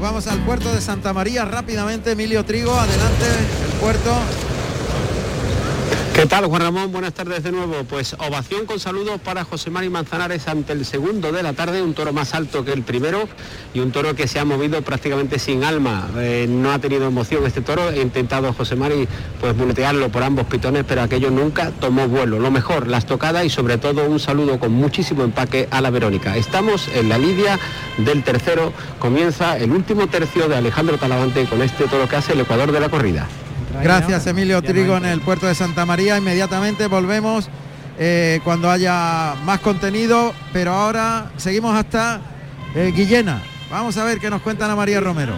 Vamos 0.00 0.26
al 0.28 0.38
puerto 0.40 0.72
de 0.72 0.80
Santa 0.80 1.12
María 1.12 1.44
rápidamente. 1.44 2.12
Emilio 2.12 2.42
Trigo, 2.44 2.72
adelante, 2.72 3.26
el 3.26 3.80
puerto. 3.80 4.10
¿Qué 6.20 6.26
tal, 6.26 6.44
Juan 6.44 6.60
Ramón? 6.60 6.92
Buenas 6.92 7.14
tardes 7.14 7.42
de 7.42 7.50
nuevo. 7.50 7.82
Pues 7.88 8.12
ovación 8.18 8.66
con 8.66 8.78
saludos 8.78 9.18
para 9.22 9.42
José 9.42 9.70
Mari 9.70 9.88
Manzanares 9.88 10.48
ante 10.48 10.74
el 10.74 10.84
segundo 10.84 11.32
de 11.32 11.42
la 11.42 11.54
tarde, 11.54 11.80
un 11.80 11.94
toro 11.94 12.12
más 12.12 12.34
alto 12.34 12.62
que 12.62 12.74
el 12.74 12.82
primero 12.82 13.26
y 13.72 13.80
un 13.80 13.90
toro 13.90 14.14
que 14.14 14.28
se 14.28 14.38
ha 14.38 14.44
movido 14.44 14.82
prácticamente 14.82 15.38
sin 15.38 15.64
alma. 15.64 16.10
Eh, 16.18 16.44
no 16.46 16.72
ha 16.72 16.78
tenido 16.78 17.06
emoción 17.06 17.46
este 17.46 17.62
toro. 17.62 17.88
He 17.88 18.02
intentado 18.02 18.52
José 18.52 18.76
Mari 18.76 19.08
pues 19.40 19.56
muletearlo 19.56 20.10
por 20.10 20.22
ambos 20.22 20.44
pitones, 20.44 20.84
pero 20.86 21.00
aquello 21.00 21.30
nunca 21.30 21.70
tomó 21.70 22.06
vuelo. 22.06 22.38
Lo 22.38 22.50
mejor, 22.50 22.86
las 22.86 23.06
tocadas 23.06 23.46
y 23.46 23.48
sobre 23.48 23.78
todo 23.78 24.04
un 24.04 24.20
saludo 24.20 24.60
con 24.60 24.72
muchísimo 24.72 25.24
empaque 25.24 25.68
a 25.70 25.80
la 25.80 25.88
Verónica. 25.88 26.36
Estamos 26.36 26.88
en 26.88 27.08
la 27.08 27.16
lidia 27.16 27.58
del 27.96 28.24
tercero. 28.24 28.74
Comienza 28.98 29.56
el 29.56 29.72
último 29.72 30.06
tercio 30.08 30.48
de 30.50 30.56
Alejandro 30.56 30.98
Talavante 30.98 31.46
con 31.46 31.62
este 31.62 31.86
toro 31.86 32.06
que 32.06 32.16
hace 32.16 32.34
el 32.34 32.40
Ecuador 32.40 32.72
de 32.72 32.80
la 32.80 32.90
corrida. 32.90 33.26
Gracias 33.82 34.26
Emilio 34.26 34.60
Trigo 34.62 34.96
en 34.96 35.06
el 35.06 35.20
puerto 35.20 35.46
de 35.46 35.54
Santa 35.54 35.86
María. 35.86 36.18
Inmediatamente 36.18 36.86
volvemos 36.86 37.48
eh, 37.98 38.40
cuando 38.44 38.70
haya 38.70 39.34
más 39.44 39.60
contenido, 39.60 40.34
pero 40.52 40.72
ahora 40.72 41.30
seguimos 41.36 41.74
hasta 41.74 42.20
eh, 42.74 42.92
Guillena. 42.94 43.42
Vamos 43.70 43.96
a 43.96 44.04
ver 44.04 44.18
qué 44.18 44.30
nos 44.30 44.42
cuenta 44.42 44.64
Ana 44.64 44.76
María 44.76 45.00
Romero. 45.00 45.34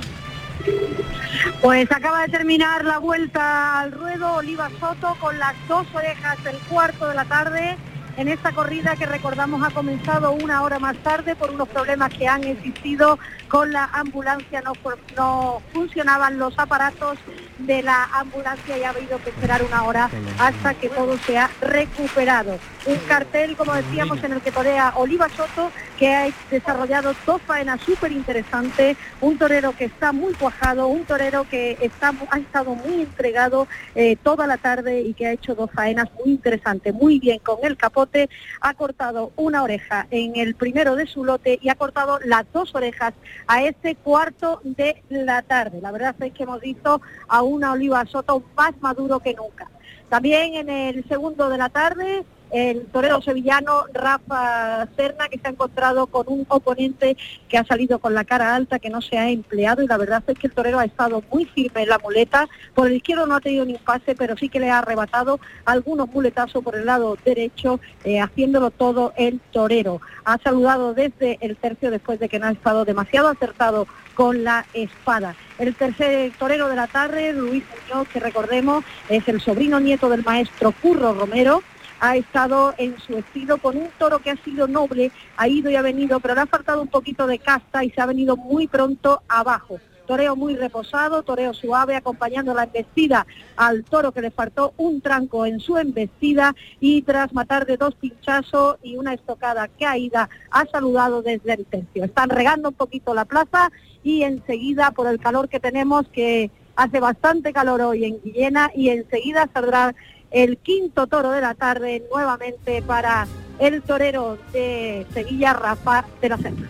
Pues 1.61 1.91
acaba 1.93 2.23
de 2.23 2.29
terminar 2.29 2.85
la 2.85 2.99
vuelta 2.99 3.81
al 3.81 3.93
ruedo 3.93 4.35
Oliva 4.35 4.71
Soto 4.81 5.17
con 5.21 5.39
las 5.39 5.55
dos 5.69 5.87
orejas 5.95 6.43
del 6.43 6.57
cuarto 6.69 7.09
de 7.09 7.15
la 7.15 7.25
tarde 7.25 7.77
en 8.17 8.29
esta 8.29 8.53
corrida 8.53 8.97
que 8.97 9.07
recordamos 9.07 9.63
ha 9.67 9.71
comenzado 9.71 10.33
una 10.33 10.63
hora 10.63 10.79
más 10.79 10.97
tarde 10.99 11.35
por 11.35 11.51
unos 11.51 11.69
problemas 11.69 12.13
que 12.13 12.29
han 12.29 12.45
existido 12.45 13.19
con 13.53 13.71
la 13.71 13.85
ambulancia, 13.93 14.63
no, 14.63 14.73
no 15.15 15.63
funcionaban 15.75 16.39
los 16.39 16.59
aparatos 16.59 17.19
de 17.59 17.83
la 17.83 18.05
ambulancia 18.15 18.79
y 18.79 18.83
ha 18.83 18.89
habido 18.89 19.23
que 19.23 19.29
esperar 19.29 19.63
una 19.63 19.85
hora 19.85 20.09
hasta 20.39 20.73
que 20.73 20.89
todo 20.89 21.19
se 21.19 21.37
ha 21.37 21.51
recuperado. 21.61 22.59
Un 22.87 22.97
cartel, 23.07 23.55
como 23.55 23.75
decíamos, 23.75 24.25
en 24.25 24.33
el 24.33 24.41
que 24.41 24.51
torea 24.51 24.95
Oliva 24.97 25.29
Soto, 25.29 25.71
que 25.99 26.15
ha 26.15 26.29
desarrollado 26.51 27.15
dos 27.27 27.43
faenas 27.43 27.81
súper 27.83 28.11
interesantes, 28.11 28.97
un 29.21 29.37
torero 29.37 29.77
que 29.77 29.85
está 29.85 30.13
muy 30.13 30.33
cuajado, 30.33 30.89
un 30.89 31.05
torero 31.05 31.47
que 31.49 31.77
está, 31.81 32.13
ha 32.31 32.39
estado 32.39 32.75
muy 32.75 33.03
entregado 33.03 33.69
eh, 33.95 34.17
toda 34.17 34.47
la 34.47 34.57
tarde 34.57 35.03
y 35.03 35.13
que 35.13 35.27
ha 35.27 35.33
hecho 35.33 35.55
dos 35.55 35.71
faenas 35.71 36.09
muy 36.19 36.33
interesantes, 36.33 36.93
muy 36.95 37.21
bien 37.21 37.39
con 37.39 37.59
el 37.63 37.77
capote, 37.77 38.31
ha 38.63 38.73
cortado 38.75 39.31
una 39.37 39.63
oreja 39.63 40.07
en 40.11 40.37
el 40.37 40.55
primero 40.55 40.97
de 40.97 41.07
su 41.07 41.25
lote 41.25 41.59
y 41.63 41.69
ha 41.69 41.75
cortado 41.75 42.19
las 42.25 42.51
dos 42.53 42.75
orejas 42.75 43.13
a 43.47 43.63
este 43.63 43.95
cuarto 43.97 44.61
de 44.65 45.03
la 45.09 45.43
tarde. 45.43 45.81
La 45.81 45.93
verdad 45.93 46.15
es 46.21 46.33
que 46.33 46.43
hemos 46.43 46.61
visto 46.61 47.01
a 47.29 47.43
una 47.43 47.73
Oliva 47.73 48.05
Soto 48.07 48.43
más 48.57 48.73
maduro 48.81 49.21
que 49.21 49.35
nunca. 49.35 49.71
También 50.09 50.55
en 50.55 50.69
el 50.69 51.09
segundo 51.09 51.49
de 51.49 51.59
la 51.59 51.69
tarde 51.69 52.25
el 52.53 52.87
torero 52.87 53.23
sevillano 53.23 53.85
Rafa 53.93 54.87
Cerna, 54.95 55.29
que 55.29 55.39
se 55.39 55.49
ha 55.49 55.51
encontrado 55.51 56.07
con 56.07 56.27
un 56.29 56.45
oponente 56.49 57.17
que 57.49 57.59
ha 57.59 57.65
salido 57.65 57.99
con 57.99 58.15
la 58.15 58.25
cara 58.25 58.55
alta, 58.55 58.79
que 58.79 58.91
no 58.91 59.01
se 59.01 59.19
ha 59.19 59.31
empleado 59.31 59.83
y 59.83 59.87
la 59.87 59.97
verdad 59.97 60.23
es 60.27 60.39
que 60.39 60.47
el 60.47 60.53
torero 60.53 60.79
ha 60.79 60.85
estado 60.85 61.23
muy 61.33 61.47
firme 61.47 61.83
en 61.83 61.89
la 61.89 61.99
muleta. 61.99 62.49
Por 62.75 62.89
el 62.89 62.95
izquierdo 62.95 63.27
no 63.27 63.37
ha 63.37 63.41
tenido 63.41 63.65
ni 63.65 63.75
un 63.75 63.81
pase, 63.81 64.15
pero 64.15 64.37
sí 64.37 64.49
que 64.49 64.61
le 64.61 64.71
ha 64.71 64.79
arrebatado 64.79 65.41
algunos 65.65 66.09
muletazos 66.11 66.63
por 66.63 66.77
el 66.77 66.85
lado 66.85 67.17
derecho, 67.25 67.81
eh, 68.05 68.21
haciéndolo 68.21 68.71
todo 68.71 69.15
el 69.17 69.41
torero. 69.51 70.01
Ha 70.25 70.39
saludado 70.39 70.95
desde 70.95 71.39
el 71.41 71.57
tercio 71.57 71.91
después 71.91 72.21
de 72.21 72.29
que 72.29 72.39
no 72.39 72.47
ha 72.47 72.53
estado 72.53 72.85
demasiado 72.85 73.29
acertado 73.29 73.87
con 74.15 74.45
la 74.45 74.67
espada. 74.75 75.35
El 75.59 75.75
tercer 75.75 76.33
torero 76.39 76.69
de 76.69 76.77
la 76.77 76.87
tarde, 76.87 77.33
Luis 77.33 77.65
Muñoz, 77.71 78.09
que 78.09 78.21
recordemos 78.21 78.85
es 79.09 79.27
el 79.29 79.41
sobrino 79.41 79.81
nieto 79.81 80.09
del 80.09 80.23
maestro 80.23 80.73
Curro 80.73 81.15
Romero, 81.15 81.63
ha 82.03 82.17
estado 82.17 82.75
en 82.79 82.99
su 82.99 83.17
estilo 83.17 83.59
con 83.59 83.77
un 83.77 83.89
toro 83.97 84.19
que 84.19 84.33
ha 84.33 84.37
sido 84.37 84.67
noble, 84.67 85.13
ha 85.37 85.47
ido 85.47 85.71
y 85.71 85.77
ha 85.77 85.83
venido, 85.83 86.19
pero 86.19 86.35
le 86.35 86.41
ha 86.41 86.47
faltado 86.47 86.83
un 86.83 86.89
poquito 86.89 87.29
de 87.29 87.39
casta 87.39 87.85
y 87.85 87.91
se 87.91 88.01
ha 88.01 88.07
venido 88.07 88.37
muy 88.37 88.67
pronto 88.67 89.23
abajo. 89.29 89.79
Toreo 90.05 90.35
muy 90.35 90.57
reposado, 90.57 91.23
toreo 91.23 91.55
suave, 91.55 91.95
acompañando 91.95 92.55
la 92.55 92.65
embestida 92.65 93.25
al 93.55 93.85
toro 93.85 94.11
que 94.11 94.21
le 94.21 94.33
faltó 94.33 94.75
un 94.79 95.01
tranco 95.01 95.47
en 95.47 95.61
su 95.61 95.79
embestida 95.79 96.57
y 96.81 97.03
tras 97.03 97.33
matar 97.33 97.67
de 97.67 97.77
dos 97.77 97.95
pinchazos 97.95 98.79
y 98.83 98.97
una 98.97 99.15
estocada 99.15 99.69
caída, 99.69 100.29
ha 100.51 100.67
saludado 100.67 101.23
desde 101.23 101.53
el 101.53 101.65
tercio. 101.67 102.03
Están 102.05 102.31
regando 102.31 102.71
un 102.71 102.75
poquito 102.75 103.15
la 103.15 103.27
plaza 103.27 103.71
y 104.03 104.23
enseguida, 104.25 104.91
por 104.91 105.07
el 105.07 105.21
calor 105.21 105.49
que 105.49 105.61
tenemos, 105.61 106.09
que 106.09 106.51
hace 106.75 106.99
bastante 106.99 107.53
calor 107.53 107.81
hoy 107.81 108.07
en 108.07 108.21
Guillena, 108.23 108.73
y 108.75 108.89
enseguida 108.89 109.49
saldrá 109.55 109.95
el 110.33 110.59
quinto 110.59 111.07
toro 111.07 111.31
de 111.31 111.41
la 111.41 111.55
tarde 111.55 112.03
nuevamente 112.11 112.83
para 112.83 113.27
el 113.59 113.83
torero 113.83 114.39
de 114.53 115.07
Sevilla, 115.13 115.53
Rafa 115.53 116.05
de 116.21 116.29
la 116.29 116.39
Serna. 116.39 116.69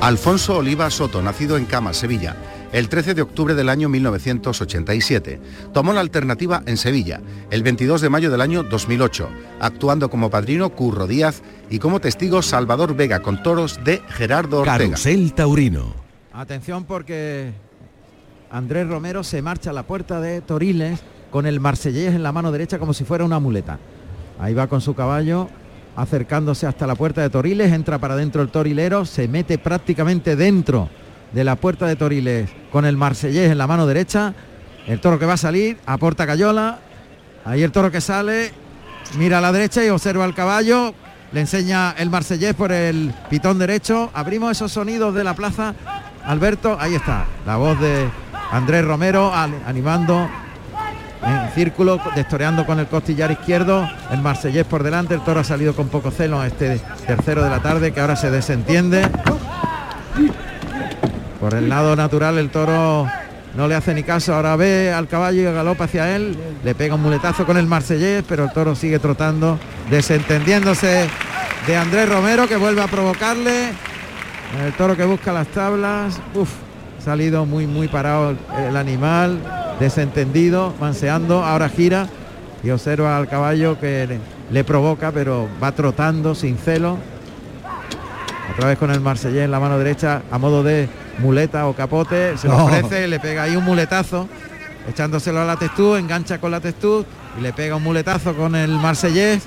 Alfonso 0.00 0.58
Oliva 0.58 0.90
Soto, 0.90 1.22
nacido 1.22 1.56
en 1.56 1.64
Cama, 1.64 1.94
Sevilla, 1.94 2.36
el 2.72 2.88
13 2.88 3.14
de 3.14 3.22
octubre 3.22 3.54
del 3.54 3.68
año 3.68 3.88
1987. 3.88 5.40
Tomó 5.72 5.92
la 5.92 6.00
alternativa 6.00 6.62
en 6.66 6.76
Sevilla, 6.76 7.20
el 7.50 7.62
22 7.62 8.02
de 8.02 8.10
mayo 8.10 8.30
del 8.30 8.42
año 8.42 8.64
2008, 8.64 9.28
actuando 9.60 10.10
como 10.10 10.28
padrino 10.28 10.70
Curro 10.70 11.06
Díaz 11.06 11.42
y 11.70 11.78
como 11.78 12.00
testigo 12.00 12.42
Salvador 12.42 12.94
Vega 12.94 13.20
con 13.20 13.42
toros 13.42 13.82
de 13.82 14.02
Gerardo 14.08 14.60
Ortega. 14.60 14.78
Carusel 14.78 15.32
Taurino. 15.32 15.94
Atención 16.32 16.84
porque 16.84 17.52
Andrés 18.54 18.86
Romero 18.86 19.24
se 19.24 19.42
marcha 19.42 19.70
a 19.70 19.72
la 19.72 19.82
puerta 19.82 20.20
de 20.20 20.40
Toriles 20.40 21.00
con 21.32 21.44
el 21.44 21.58
marsellés 21.58 22.14
en 22.14 22.22
la 22.22 22.30
mano 22.30 22.52
derecha 22.52 22.78
como 22.78 22.94
si 22.94 23.02
fuera 23.02 23.24
una 23.24 23.40
muleta. 23.40 23.80
Ahí 24.38 24.54
va 24.54 24.68
con 24.68 24.80
su 24.80 24.94
caballo 24.94 25.48
acercándose 25.96 26.64
hasta 26.68 26.86
la 26.86 26.94
puerta 26.94 27.20
de 27.20 27.30
Toriles, 27.30 27.72
entra 27.72 27.98
para 27.98 28.14
adentro 28.14 28.42
el 28.42 28.50
torilero, 28.50 29.06
se 29.06 29.26
mete 29.26 29.58
prácticamente 29.58 30.36
dentro 30.36 30.88
de 31.32 31.42
la 31.42 31.56
puerta 31.56 31.88
de 31.88 31.96
Toriles 31.96 32.48
con 32.70 32.84
el 32.84 32.96
marsellés 32.96 33.50
en 33.50 33.58
la 33.58 33.66
mano 33.66 33.88
derecha. 33.88 34.34
El 34.86 35.00
toro 35.00 35.18
que 35.18 35.26
va 35.26 35.32
a 35.32 35.36
salir, 35.36 35.76
aporta 35.84 36.24
Cayola, 36.24 36.78
ahí 37.44 37.64
el 37.64 37.72
toro 37.72 37.90
que 37.90 38.00
sale, 38.00 38.52
mira 39.18 39.38
a 39.38 39.40
la 39.40 39.50
derecha 39.50 39.84
y 39.84 39.88
observa 39.88 40.24
el 40.26 40.34
caballo, 40.34 40.94
le 41.32 41.40
enseña 41.40 41.90
el 41.98 42.08
marsellés 42.08 42.54
por 42.54 42.70
el 42.70 43.12
pitón 43.28 43.58
derecho. 43.58 44.10
Abrimos 44.14 44.52
esos 44.52 44.70
sonidos 44.70 45.12
de 45.12 45.24
la 45.24 45.34
plaza. 45.34 45.74
Alberto, 46.24 46.76
ahí 46.78 46.94
está, 46.94 47.26
la 47.44 47.56
voz 47.56 47.78
de 47.80 48.08
Andrés 48.50 48.84
Romero 48.84 49.32
animando 49.34 50.28
en 51.26 51.50
círculo, 51.54 52.00
destoreando 52.14 52.66
con 52.66 52.78
el 52.78 52.86
costillar 52.86 53.30
izquierdo, 53.30 53.88
el 54.10 54.20
marsellés 54.20 54.64
por 54.66 54.82
delante, 54.82 55.14
el 55.14 55.20
toro 55.22 55.40
ha 55.40 55.44
salido 55.44 55.74
con 55.74 55.88
poco 55.88 56.10
celo 56.10 56.40
a 56.40 56.46
este 56.46 56.80
tercero 57.06 57.42
de 57.42 57.50
la 57.50 57.60
tarde 57.60 57.92
que 57.92 58.00
ahora 58.00 58.16
se 58.16 58.30
desentiende. 58.30 59.08
Por 61.40 61.54
el 61.54 61.68
lado 61.68 61.96
natural 61.96 62.38
el 62.38 62.50
toro 62.50 63.06
no 63.56 63.68
le 63.68 63.74
hace 63.74 63.94
ni 63.94 64.02
caso, 64.02 64.34
ahora 64.34 64.56
ve 64.56 64.92
al 64.92 65.08
caballo 65.08 65.40
y 65.40 65.44
galopa 65.44 65.84
hacia 65.84 66.14
él, 66.14 66.36
le 66.62 66.74
pega 66.74 66.94
un 66.94 67.02
muletazo 67.02 67.46
con 67.46 67.56
el 67.56 67.66
marsellés, 67.66 68.24
pero 68.28 68.44
el 68.44 68.52
toro 68.52 68.74
sigue 68.74 68.98
trotando, 68.98 69.58
desentendiéndose 69.90 71.08
de 71.66 71.76
Andrés 71.76 72.08
Romero 72.08 72.46
que 72.48 72.56
vuelve 72.56 72.82
a 72.82 72.86
provocarle. 72.86 73.70
El 74.64 74.72
toro 74.74 74.96
que 74.96 75.04
busca 75.04 75.32
las 75.32 75.48
tablas. 75.48 76.20
Uf, 76.34 76.50
salido 77.04 77.44
muy 77.46 77.66
muy 77.66 77.88
parado 77.88 78.34
el 78.58 78.76
animal, 78.76 79.38
desentendido, 79.78 80.74
manseando, 80.80 81.44
ahora 81.44 81.68
gira 81.68 82.08
y 82.62 82.70
observa 82.70 83.18
al 83.18 83.28
caballo 83.28 83.78
que 83.78 84.18
le, 84.50 84.64
provoca, 84.64 85.12
pero 85.12 85.48
va 85.62 85.72
trotando 85.72 86.34
sin 86.34 86.56
celo. 86.56 86.96
Otra 88.54 88.68
vez 88.68 88.78
con 88.78 88.90
el 88.90 89.00
marsellés 89.00 89.44
en 89.44 89.50
la 89.50 89.60
mano 89.60 89.78
derecha 89.78 90.22
a 90.30 90.38
modo 90.38 90.62
de 90.62 90.88
muleta 91.18 91.66
o 91.66 91.74
capote, 91.74 92.38
se 92.38 92.48
lo 92.48 92.64
ofrece, 92.64 93.06
le 93.06 93.20
pega 93.20 93.42
ahí 93.42 93.56
un 93.56 93.64
muletazo, 93.64 94.28
echándoselo 94.88 95.40
a 95.40 95.44
la 95.44 95.56
testú, 95.56 95.96
engancha 95.96 96.38
con 96.38 96.50
la 96.50 96.60
testú 96.60 97.04
y 97.38 97.42
le 97.42 97.52
pega 97.52 97.76
un 97.76 97.82
muletazo 97.82 98.34
con 98.34 98.54
el 98.54 98.70
marsellés. 98.70 99.46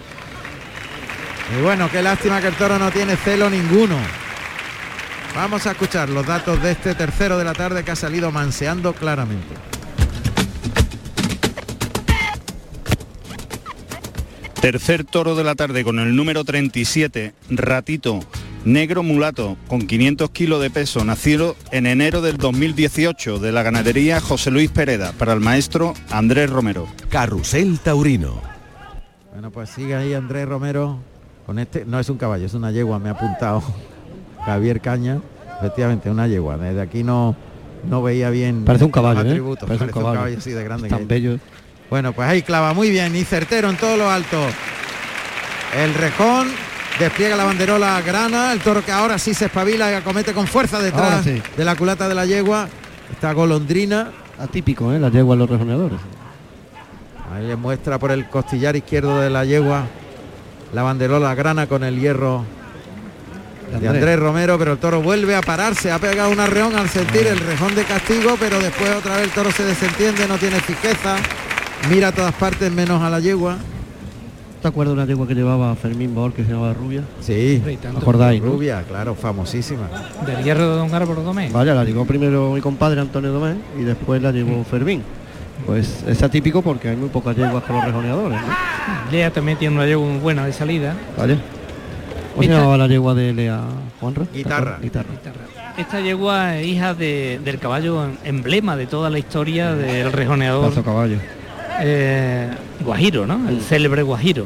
Y 1.57 1.63
bueno, 1.63 1.89
qué 1.91 2.03
lástima 2.03 2.39
que 2.41 2.47
el 2.47 2.55
toro 2.55 2.77
no 2.77 2.91
tiene 2.91 3.15
celo 3.15 3.49
ninguno. 3.49 3.95
Vamos 5.37 5.67
a 5.67 5.71
escuchar 5.73 6.09
los 6.09 6.25
datos 6.25 6.59
de 6.63 6.71
este 6.71 6.95
tercero 6.95 7.37
de 7.37 7.43
la 7.43 7.53
tarde 7.53 7.83
que 7.83 7.91
ha 7.91 7.95
salido 7.95 8.31
manseando 8.31 8.93
claramente. 8.93 9.53
Tercer 14.59 15.03
toro 15.03 15.35
de 15.35 15.43
la 15.43 15.53
tarde 15.53 15.83
con 15.83 15.99
el 15.99 16.15
número 16.15 16.43
37, 16.43 17.35
Ratito, 17.51 18.19
negro 18.65 19.03
mulato, 19.03 19.57
con 19.67 19.85
500 19.85 20.31
kilos 20.31 20.59
de 20.59 20.71
peso, 20.71 21.05
nacido 21.05 21.55
en 21.69 21.85
enero 21.85 22.21
del 22.21 22.37
2018 22.37 23.37
de 23.37 23.51
la 23.51 23.61
ganadería 23.61 24.19
José 24.19 24.49
Luis 24.49 24.71
Pereda, 24.71 25.11
para 25.11 25.33
el 25.33 25.39
maestro 25.39 25.93
Andrés 26.09 26.49
Romero. 26.49 26.87
Carrusel 27.09 27.77
Taurino. 27.77 28.41
Bueno, 29.33 29.51
pues 29.51 29.69
sigue 29.69 29.93
ahí 29.93 30.15
Andrés 30.15 30.47
Romero 30.47 30.97
con 31.45 31.59
este, 31.59 31.85
no 31.85 31.99
es 31.99 32.09
un 32.09 32.17
caballo, 32.17 32.47
es 32.47 32.55
una 32.55 32.71
yegua, 32.71 32.97
me 32.97 33.09
ha 33.09 33.11
apuntado 33.11 33.61
Javier 34.47 34.79
Caña, 34.79 35.19
efectivamente, 35.59 36.09
una 36.09 36.25
yegua. 36.25 36.57
Desde 36.57 36.81
aquí 36.81 37.03
no, 37.03 37.35
no 37.87 38.01
veía 38.01 38.29
bien. 38.29 38.63
Parece 38.63 38.85
un 38.85 38.91
caballo, 38.91 39.19
¿eh? 39.19 39.23
Parece 39.25 39.41
un 39.41 39.55
Parece 39.57 39.83
un 39.83 39.89
caballo. 39.91 40.37
así 40.37 40.51
de 40.51 40.63
grande. 40.63 40.87
Tan 40.87 41.05
bello. 41.05 41.37
Bueno, 41.89 42.13
pues 42.13 42.29
ahí 42.29 42.41
clava 42.43 42.73
muy 42.73 42.89
bien 42.89 43.13
y 43.15 43.25
certero 43.25 43.69
en 43.69 43.75
todo 43.75 43.97
lo 43.97 44.09
alto. 44.09 44.37
El 45.77 45.93
rejón 45.93 46.47
despliega 46.97 47.35
la 47.35 47.43
banderola 47.43 48.01
grana, 48.01 48.53
el 48.53 48.61
toro 48.61 48.83
que 48.83 48.91
ahora 48.93 49.19
sí 49.19 49.33
se 49.33 49.45
espabila 49.45 49.91
y 49.91 49.95
acomete 49.95 50.31
con 50.33 50.47
fuerza 50.47 50.79
detrás 50.79 51.25
sí. 51.25 51.41
de 51.57 51.65
la 51.65 51.75
culata 51.75 52.07
de 52.07 52.15
la 52.15 52.25
yegua. 52.25 52.69
Esta 53.11 53.33
golondrina, 53.33 54.11
Atípico, 54.39 54.93
¿eh? 54.93 54.99
La 54.99 55.09
yegua 55.09 55.33
en 55.33 55.39
los 55.39 55.49
rejoneadores. 55.49 55.99
ahí 57.33 57.47
le 57.47 57.55
muestra 57.57 57.99
por 57.99 58.11
el 58.11 58.29
costillar 58.29 58.77
izquierdo 58.77 59.19
de 59.19 59.29
la 59.29 59.43
yegua 59.43 59.83
la 60.73 60.83
banderola 60.83 61.33
grana 61.35 61.67
con 61.67 61.83
el 61.83 61.99
hierro 61.99 62.43
de 63.79 63.87
Andrés 63.87 64.19
Romero, 64.19 64.57
pero 64.57 64.73
el 64.73 64.77
toro 64.77 65.01
vuelve 65.01 65.35
a 65.35 65.41
pararse, 65.41 65.91
ha 65.91 65.99
pegado 65.99 66.31
un 66.31 66.39
arreón 66.39 66.75
al 66.75 66.89
sentir 66.89 67.27
el 67.27 67.39
rejón 67.39 67.75
de 67.75 67.83
castigo, 67.83 68.35
pero 68.39 68.59
después 68.59 68.89
otra 68.95 69.15
vez 69.15 69.25
el 69.25 69.31
toro 69.31 69.51
se 69.51 69.63
desentiende, 69.63 70.27
no 70.27 70.37
tiene 70.37 70.59
fijeza, 70.59 71.17
mira 71.89 72.09
a 72.09 72.11
todas 72.11 72.33
partes 72.33 72.71
menos 72.71 73.01
a 73.01 73.09
la 73.09 73.19
yegua. 73.19 73.57
¿Te 74.61 74.67
acuerdas 74.67 74.95
de 74.95 75.01
una 75.01 75.05
yegua 75.07 75.27
que 75.27 75.35
llevaba 75.35 75.75
Fermín 75.75 76.15
Bor 76.15 76.33
que 76.33 76.43
se 76.43 76.51
llamaba 76.51 76.73
Rubia? 76.73 77.03
Sí. 77.21 77.61
¿Acordáis? 77.95 78.41
no? 78.41 78.51
rubia, 78.51 78.83
claro, 78.87 79.13
famosísima. 79.13 79.87
Del 80.25 80.43
hierro 80.43 80.71
de 80.71 80.77
Don 80.77 80.93
Álvaro 80.93 81.21
Domé. 81.21 81.49
Vaya, 81.51 81.75
la 81.75 81.83
llegó 81.83 82.05
primero 82.05 82.53
mi 82.53 82.61
compadre 82.61 82.99
Antonio 82.99 83.31
Domés 83.31 83.57
y 83.79 83.83
después 83.83 84.21
la 84.21 84.31
llevó 84.31 84.63
Fermín. 84.63 85.03
Pues 85.65 86.03
es 86.07 86.23
atípico 86.23 86.61
porque 86.61 86.89
hay 86.89 86.95
muy 86.95 87.09
pocas 87.09 87.35
yeguas 87.35 87.63
con 87.63 87.75
los 87.75 87.85
rejoneadores, 87.85 88.39
¿no? 88.39 89.11
Lea 89.11 89.31
también 89.31 89.57
tiene 89.57 89.75
una 89.75 89.85
yegua 89.85 90.07
muy 90.07 90.19
buena 90.19 90.45
de 90.45 90.53
salida. 90.53 90.95
Vaya. 91.17 91.37
¿Cómo 92.37 92.43
se 92.43 92.49
Esta- 92.49 92.57
llamaba 92.59 92.77
la 92.77 92.87
yegua 92.87 93.13
de 93.15 93.33
Lea 93.33 93.61
Juanra? 93.99 94.25
Guitarra. 94.33 94.77
Guitarra. 94.81 95.09
Esta 95.77 95.99
yegua 96.01 96.57
es 96.57 96.67
hija 96.67 96.93
de- 96.93 97.39
del 97.43 97.57
caballo 97.59 98.03
em- 98.05 98.17
emblema 98.23 98.75
de 98.77 98.85
toda 98.85 99.09
la 99.09 99.17
historia 99.19 99.73
del 99.73 100.11
rejoneador 100.11 100.69
Paso 100.69 100.83
caballo. 100.83 101.17
eh, 101.81 102.47
Guajiro, 102.83 103.25
¿no? 103.25 103.47
El 103.49 103.61
célebre 103.61 104.03
Guajiro. 104.03 104.45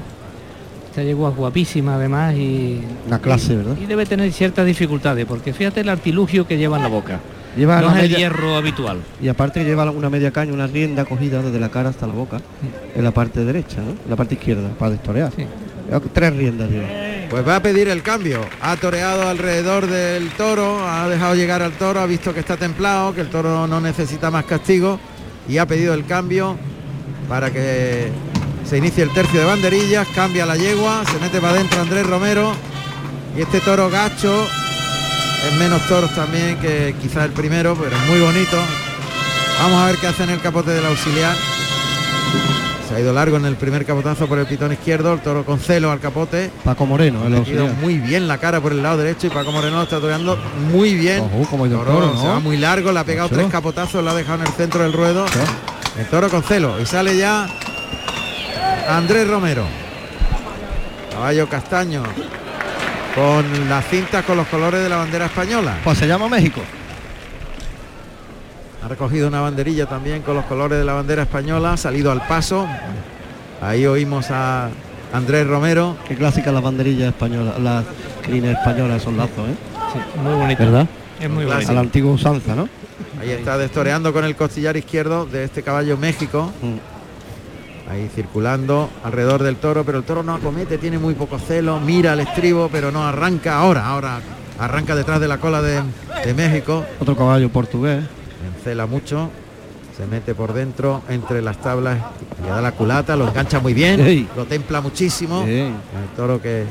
Esta 0.90 1.04
yegua 1.04 1.30
es 1.32 1.36
guapísima 1.36 1.96
además 1.96 2.34
y, 2.36 2.82
Una 3.08 3.20
clase, 3.20 3.56
¿verdad? 3.58 3.76
y 3.82 3.86
debe 3.86 4.06
tener 4.06 4.32
ciertas 4.34 4.66
dificultades 4.66 5.26
porque 5.26 5.54
fíjate 5.54 5.82
el 5.82 5.90
artilugio 5.90 6.46
que 6.48 6.58
lleva 6.58 6.78
en 6.78 6.84
la 6.84 6.90
boca. 6.90 7.20
Lleva 7.58 7.82
no 7.82 7.94
es 7.96 8.04
el 8.04 8.16
hierro 8.16 8.56
habitual. 8.56 9.00
Y 9.22 9.28
aparte 9.28 9.60
que 9.62 9.66
lleva 9.66 9.90
una 9.92 10.10
media 10.10 10.32
caña, 10.32 10.54
una 10.54 10.68
rienda 10.68 11.04
cogida 11.06 11.42
desde 11.42 11.60
la 11.60 11.70
cara 11.70 11.90
hasta 11.90 12.08
la 12.08 12.14
boca, 12.14 12.40
en 12.96 13.04
la 13.04 13.12
parte 13.12 13.44
derecha, 13.44 13.78
¿no? 13.78 13.92
En 13.92 14.10
la 14.10 14.16
parte 14.16 14.36
izquierda, 14.36 14.70
para 14.80 14.92
destorear. 14.92 15.32
Sí. 15.36 15.46
Tres 16.14 16.34
riendas 16.36 16.70
lleva. 16.70 16.88
Pues 17.32 17.48
va 17.48 17.56
a 17.56 17.62
pedir 17.62 17.88
el 17.88 18.04
cambio. 18.04 18.46
Ha 18.62 18.76
toreado 18.76 19.26
alrededor 19.26 19.88
del 19.88 20.32
toro, 20.32 20.86
ha 20.86 21.08
dejado 21.08 21.34
llegar 21.34 21.62
al 21.62 21.72
toro, 21.72 22.02
ha 22.02 22.06
visto 22.06 22.34
que 22.34 22.42
está 22.42 22.58
templado, 22.58 23.16
que 23.16 23.22
el 23.22 23.30
toro 23.30 23.68
no 23.68 23.80
necesita 23.80 24.30
más 24.30 24.44
castigo 24.44 25.00
y 25.48 25.58
ha 25.58 25.66
pedido 25.66 25.94
el 25.94 26.06
cambio 26.06 26.58
para 27.30 27.50
que 27.50 28.12
se 28.70 28.78
inicie 28.80 29.06
el 29.06 29.14
tercio 29.14 29.40
de 29.40 29.46
banderillas, 29.46 30.10
cambia 30.14 30.46
la 30.46 30.58
yegua, 30.58 31.06
se 31.06 31.20
mete 31.20 31.40
para 31.40 31.54
adentro 31.54 31.80
Andrés 31.80 32.06
Romero 32.06 32.52
y 33.38 33.42
este 33.44 33.62
toro 33.62 33.90
gacho 33.90 34.46
es 35.48 35.58
menos 35.58 35.82
toros 35.88 36.14
también 36.14 36.58
que 36.58 36.94
quizás 37.02 37.24
el 37.24 37.32
primero, 37.32 37.78
pero 37.82 37.96
es 37.96 38.08
muy 38.10 38.20
bonito. 38.20 38.58
Vamos 39.58 39.82
a 39.82 39.86
ver 39.86 39.96
qué 39.96 40.08
hace 40.08 40.24
en 40.24 40.32
el 40.32 40.42
capote 40.42 40.72
del 40.72 40.86
auxiliar. 40.86 41.51
Se 42.92 42.98
ha 42.98 43.00
ido 43.00 43.14
largo 43.14 43.38
en 43.38 43.46
el 43.46 43.56
primer 43.56 43.86
capotazo 43.86 44.28
por 44.28 44.38
el 44.38 44.46
pitón 44.46 44.74
izquierdo, 44.74 45.14
el 45.14 45.22
toro 45.22 45.46
con 45.46 45.60
celo 45.62 45.92
al 45.92 46.02
capote. 46.02 46.52
Paco 46.66 46.86
Moreno, 46.86 47.26
el 47.26 47.36
Ha 47.36 47.74
muy 47.82 48.00
bien 48.00 48.28
la 48.28 48.38
cara 48.38 48.60
por 48.60 48.74
el 48.74 48.84
lado 48.84 48.98
derecho 48.98 49.28
y 49.28 49.30
Paco 49.30 49.54
Moreno 49.54 49.78
lo 49.78 49.84
está 49.84 50.02
toreando 50.02 50.38
muy 50.70 50.96
bien. 50.96 51.22
Ojo, 51.22 51.50
como 51.50 51.66
el 51.66 51.72
Toro 51.72 51.86
toro, 51.86 52.14
¿no? 52.14 52.22
Se 52.22 52.28
va 52.28 52.40
muy 52.42 52.58
largo, 52.58 52.92
le 52.92 53.00
ha 53.00 53.06
pegado 53.06 53.28
Ocho. 53.28 53.36
tres 53.36 53.48
capotazos, 53.50 54.04
lo 54.04 54.10
ha 54.10 54.14
dejado 54.14 54.42
en 54.42 54.48
el 54.48 54.54
centro 54.54 54.84
del 54.84 54.92
ruedo. 54.92 55.24
Ocho. 55.24 55.40
El 55.98 56.06
toro 56.08 56.28
con 56.28 56.44
celo. 56.44 56.82
Y 56.82 56.86
sale 56.86 57.16
ya 57.16 57.48
Andrés 58.90 59.26
Romero. 59.26 59.64
Caballo 61.14 61.48
castaño. 61.48 62.04
Con 63.16 63.70
las 63.70 63.88
cintas 63.88 64.26
con 64.26 64.36
los 64.36 64.48
colores 64.48 64.84
de 64.84 64.90
la 64.90 64.98
bandera 64.98 65.28
española. 65.28 65.78
Pues 65.82 65.98
se 65.98 66.08
llama 66.08 66.28
México. 66.28 66.62
Ha 68.84 68.88
recogido 68.88 69.28
una 69.28 69.42
banderilla 69.42 69.86
también 69.86 70.22
con 70.24 70.36
los 70.36 70.46
colores 70.46 70.80
de 70.80 70.86
la 70.86 70.94
bandera 70.94 71.24
española. 71.24 71.74
Ha 71.74 71.78
salido 71.78 72.12
al 72.12 72.26
paso. 72.28 72.68
Ahí 73.62 73.86
oímos 73.86 74.32
a 74.32 74.70
Andrés 75.14 75.46
Romero. 75.46 75.98
Qué 76.08 76.16
clásica 76.16 76.52
las 76.52 76.64
banderillas 76.64 77.10
españolas, 77.10 77.60
las 77.60 77.86
crines 78.24 78.58
españolas 78.58 79.04
son 79.04 79.18
lazos, 79.18 79.50
¿eh? 79.50 79.56
Sí, 79.94 80.00
muy 80.20 80.34
bonito. 80.34 80.64
¿Verdad? 80.64 80.88
Es 81.20 81.30
muy 81.30 81.46
Clásico. 81.46 81.52
A 81.52 81.56
bonito. 81.56 81.74
la 81.74 81.80
antigua 81.82 82.12
usanza, 82.14 82.56
¿no? 82.56 82.68
Ahí 83.20 83.30
está 83.30 83.58
destoreando 83.58 84.12
con 84.14 84.26
el 84.26 84.36
costillar 84.36 84.76
izquierdo 84.78 85.28
de 85.28 85.44
este 85.44 85.62
caballo 85.62 85.96
México. 85.98 86.52
Mm. 86.62 87.92
Ahí 87.92 88.10
circulando 88.16 88.90
alrededor 89.04 89.44
del 89.44 89.58
toro, 89.58 89.84
pero 89.84 90.00
el 90.00 90.06
toro 90.06 90.24
no 90.24 90.34
acomete, 90.34 90.78
tiene 90.78 90.98
muy 90.98 91.14
poco 91.14 91.38
celo, 91.38 91.80
mira 91.80 92.14
el 92.14 92.22
estribo, 92.22 92.70
pero 92.72 92.90
no 92.90 93.06
arranca 93.06 93.58
ahora, 93.58 93.86
ahora 93.86 94.22
arranca 94.58 94.96
detrás 94.96 95.20
de 95.20 95.28
la 95.28 95.40
cola 95.40 95.62
de, 95.62 95.82
de 96.24 96.34
México, 96.34 96.86
Otro 97.00 97.18
caballo 97.18 97.50
portugués. 97.50 98.04
Encela 98.62 98.86
mucho, 98.86 99.30
se 99.98 100.06
mete 100.06 100.36
por 100.36 100.54
dentro 100.54 101.02
entre 101.10 101.42
las 101.42 101.58
tablas, 101.58 101.98
le 102.44 102.50
da 102.50 102.62
la 102.62 102.72
culata, 102.74 103.16
lo 103.16 103.28
engancha 103.28 103.60
muy 103.60 103.74
bien, 103.74 104.00
Ey. 104.00 104.28
lo 104.36 104.46
templa 104.46 104.82
muchísimo. 104.82 105.44
El 105.44 105.74
toro 106.16 106.40
que, 106.42 106.66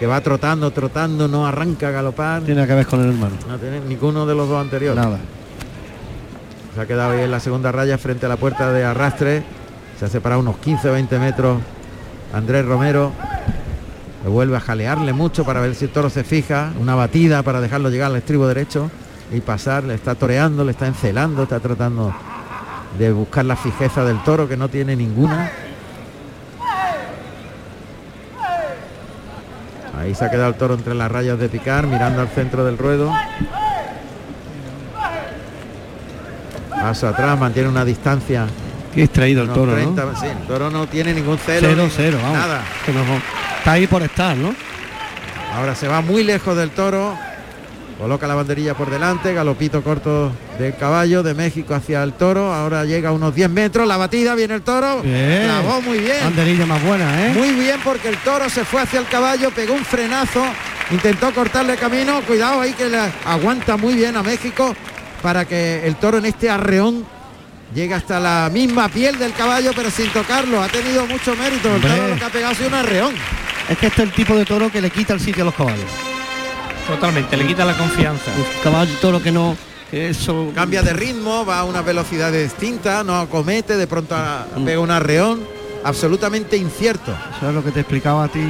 que 0.00 0.06
va 0.06 0.20
trotando, 0.22 0.70
trotando, 0.70 1.28
no 1.28 1.46
arranca 1.46 1.88
a 1.88 1.90
galopar, 1.90 2.42
Tiene 2.42 2.66
que 2.66 2.74
ver 2.74 2.86
con 2.86 3.00
el 3.00 3.08
hermano. 3.08 3.34
no 3.48 3.58
tiene 3.58 3.80
ninguno 3.80 4.24
de 4.26 4.34
los 4.34 4.48
dos 4.48 4.60
anteriores. 4.60 5.02
Nada. 5.04 5.18
Se 6.74 6.80
ha 6.80 6.86
quedado 6.86 7.12
ahí 7.12 7.20
en 7.20 7.30
la 7.30 7.40
segunda 7.40 7.70
raya 7.70 7.98
frente 7.98 8.26
a 8.26 8.28
la 8.28 8.36
puerta 8.36 8.72
de 8.72 8.84
arrastre. 8.84 9.42
Se 9.98 10.06
ha 10.06 10.08
separado 10.08 10.40
unos 10.40 10.56
15 10.56 10.88
o 10.88 10.92
20 10.94 11.18
metros 11.20 11.58
Andrés 12.32 12.64
Romero. 12.64 13.12
Vuelve 14.26 14.56
a 14.56 14.60
jalearle 14.60 15.12
mucho 15.12 15.44
para 15.44 15.60
ver 15.60 15.74
si 15.76 15.84
el 15.84 15.90
toro 15.92 16.10
se 16.10 16.24
fija. 16.24 16.72
Una 16.80 16.94
batida 16.96 17.42
para 17.44 17.60
dejarlo 17.60 17.90
llegar 17.90 18.10
al 18.10 18.16
estribo 18.16 18.48
derecho 18.48 18.90
y 19.32 19.40
pasar. 19.40 19.84
Le 19.84 19.94
está 19.94 20.14
toreando, 20.14 20.64
le 20.64 20.72
está 20.72 20.86
encelando, 20.86 21.42
está 21.44 21.60
tratando 21.60 22.14
de 22.98 23.12
buscar 23.12 23.44
la 23.44 23.56
fijeza 23.56 24.04
del 24.04 24.22
toro 24.22 24.48
que 24.48 24.56
no 24.56 24.68
tiene 24.68 24.94
ninguna. 24.96 25.50
Ahí 29.98 30.14
se 30.14 30.24
ha 30.24 30.30
quedado 30.30 30.48
el 30.50 30.54
toro 30.56 30.74
entre 30.74 30.94
las 30.94 31.10
rayas 31.10 31.38
de 31.38 31.48
picar, 31.48 31.86
mirando 31.86 32.20
al 32.20 32.28
centro 32.28 32.64
del 32.64 32.76
ruedo. 32.76 33.12
Paso 36.70 37.08
atrás, 37.08 37.38
mantiene 37.38 37.68
una 37.68 37.84
distancia. 37.84 38.46
Qué 38.94 39.04
extraído 39.04 39.42
el 39.42 39.48
toro, 39.50 39.72
30, 39.72 40.04
¿no? 40.04 40.20
sí, 40.20 40.26
el 40.26 40.38
toro 40.46 40.70
no 40.70 40.86
tiene 40.86 41.14
ningún 41.14 41.38
celo. 41.38 41.68
Cero, 41.68 41.82
ni- 41.84 41.90
cero, 41.90 42.18
vamos. 42.22 42.38
Nada. 42.38 42.62
Que. 42.84 42.92
Está 43.58 43.72
ahí 43.72 43.86
por 43.86 44.02
estar, 44.02 44.36
¿no? 44.36 44.54
Ahora 45.54 45.74
se 45.74 45.88
va 45.88 46.00
muy 46.00 46.22
lejos 46.22 46.56
del 46.56 46.70
toro. 46.70 47.16
Coloca 47.98 48.26
la 48.26 48.34
banderilla 48.34 48.74
por 48.74 48.90
delante, 48.90 49.32
galopito 49.32 49.82
corto 49.82 50.32
del 50.58 50.76
caballo 50.76 51.22
de 51.22 51.32
México 51.32 51.74
hacia 51.74 52.02
el 52.02 52.12
toro. 52.12 52.52
Ahora 52.52 52.84
llega 52.84 53.10
a 53.10 53.12
unos 53.12 53.34
10 53.34 53.48
metros, 53.50 53.86
la 53.86 53.96
batida, 53.96 54.34
viene 54.34 54.54
el 54.54 54.62
toro. 54.62 55.00
Bien. 55.02 55.44
Clavó 55.44 55.80
muy 55.80 55.98
bien. 55.98 56.16
Banderilla 56.24 56.66
más 56.66 56.82
buena, 56.82 57.26
¿eh? 57.26 57.32
Muy 57.32 57.52
bien 57.52 57.78
porque 57.84 58.08
el 58.08 58.18
toro 58.18 58.50
se 58.50 58.64
fue 58.64 58.82
hacia 58.82 58.98
el 58.98 59.06
caballo, 59.06 59.50
pegó 59.52 59.74
un 59.74 59.84
frenazo, 59.84 60.44
intentó 60.90 61.32
cortarle 61.32 61.76
camino. 61.76 62.20
Cuidado 62.22 62.60
ahí 62.60 62.72
que 62.72 62.88
le 62.88 62.98
aguanta 63.24 63.76
muy 63.76 63.94
bien 63.94 64.16
a 64.16 64.22
México 64.22 64.74
para 65.22 65.44
que 65.44 65.86
el 65.86 65.94
toro 65.96 66.18
en 66.18 66.26
este 66.26 66.50
arreón 66.50 67.06
llegue 67.72 67.94
hasta 67.94 68.18
la 68.18 68.50
misma 68.52 68.88
piel 68.88 69.18
del 69.18 69.32
caballo 69.34 69.70
pero 69.74 69.90
sin 69.90 70.08
tocarlo. 70.08 70.60
Ha 70.60 70.68
tenido 70.68 71.06
mucho 71.06 71.36
mérito. 71.36 71.76
El 71.76 71.80
toro 71.80 72.08
lo 72.08 72.16
que 72.16 72.24
ha 72.24 72.30
pegado 72.30 72.52
ha 72.52 72.56
sido 72.56 72.68
un 72.68 72.74
arreón. 72.74 73.14
Es 73.68 73.78
que 73.78 73.86
este 73.86 74.02
es 74.02 74.08
el 74.08 74.14
tipo 74.14 74.34
de 74.34 74.44
toro 74.44 74.70
que 74.70 74.80
le 74.80 74.90
quita 74.90 75.14
el 75.14 75.20
sitio 75.20 75.44
a 75.44 75.46
los 75.46 75.54
caballos. 75.54 76.13
Totalmente, 76.88 77.36
le 77.36 77.46
quita 77.46 77.64
la 77.64 77.76
confianza. 77.76 78.30
Un 78.36 78.62
caballo 78.62 78.92
toro 79.00 79.22
que 79.22 79.32
no. 79.32 79.56
Que 79.90 80.08
eso. 80.10 80.50
Cambia 80.54 80.82
de 80.82 80.92
ritmo, 80.92 81.44
va 81.46 81.60
a 81.60 81.64
una 81.64 81.82
velocidad 81.82 82.32
distinta, 82.32 83.04
no 83.04 83.18
acomete, 83.20 83.76
de 83.76 83.86
pronto 83.86 84.14
a- 84.14 84.46
pega 84.64 84.80
un 84.80 84.90
arreón. 84.90 85.40
Absolutamente 85.84 86.56
incierto. 86.56 87.14
Eso 87.36 87.48
es 87.50 87.54
lo 87.54 87.62
que 87.62 87.70
te 87.70 87.80
explicaba 87.80 88.24
a 88.24 88.28
ti 88.28 88.40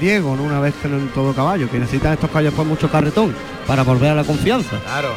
Diego, 0.00 0.36
¿no? 0.36 0.44
Una 0.44 0.60
vez 0.60 0.72
que 0.80 0.88
no 0.88 0.98
en 0.98 1.08
todo 1.08 1.32
caballo, 1.34 1.68
que 1.68 1.78
necesitan 1.78 2.12
estos 2.12 2.30
caballos 2.30 2.54
por 2.54 2.64
mucho 2.64 2.88
carretón 2.90 3.34
para 3.66 3.82
volver 3.82 4.10
a 4.12 4.14
la 4.14 4.24
confianza. 4.24 4.78
Claro. 4.84 5.10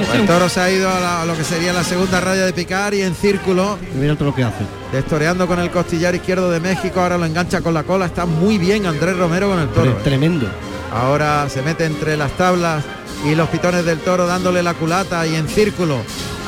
Este 0.00 0.14
es 0.16 0.20
El 0.20 0.26
toro 0.26 0.48
se 0.48 0.60
ha 0.60 0.70
ido 0.70 0.88
a, 0.90 1.00
la- 1.00 1.22
a 1.22 1.24
lo 1.24 1.36
que 1.36 1.44
sería 1.44 1.72
la 1.72 1.82
segunda 1.84 2.20
raya 2.20 2.44
de 2.44 2.52
picar 2.52 2.94
y 2.94 3.02
en 3.02 3.14
círculo 3.14 3.78
Y 3.94 3.98
mira 3.98 4.14
todo 4.16 4.26
lo 4.30 4.34
que 4.34 4.44
hace. 4.44 4.64
Destoreando 4.92 5.46
con 5.46 5.58
el 5.60 5.70
costillar 5.70 6.14
izquierdo 6.14 6.50
de 6.50 6.60
México, 6.60 7.00
ahora 7.00 7.16
lo 7.18 7.24
engancha 7.26 7.60
con 7.60 7.72
la 7.74 7.82
cola, 7.84 8.06
está 8.06 8.26
muy 8.26 8.58
bien 8.58 8.86
Andrés 8.86 9.16
Romero 9.16 9.48
con 9.48 9.58
el 9.60 9.68
toro. 9.68 9.96
Tre- 9.98 10.02
Tremendo. 10.02 10.48
Ahora 10.92 11.48
se 11.48 11.62
mete 11.62 11.84
entre 11.84 12.16
las 12.16 12.32
tablas 12.32 12.84
y 13.24 13.34
los 13.34 13.48
pitones 13.48 13.84
del 13.84 13.98
toro 13.98 14.26
dándole 14.26 14.62
la 14.62 14.74
culata 14.74 15.26
y 15.26 15.34
en 15.34 15.48
círculo 15.48 15.98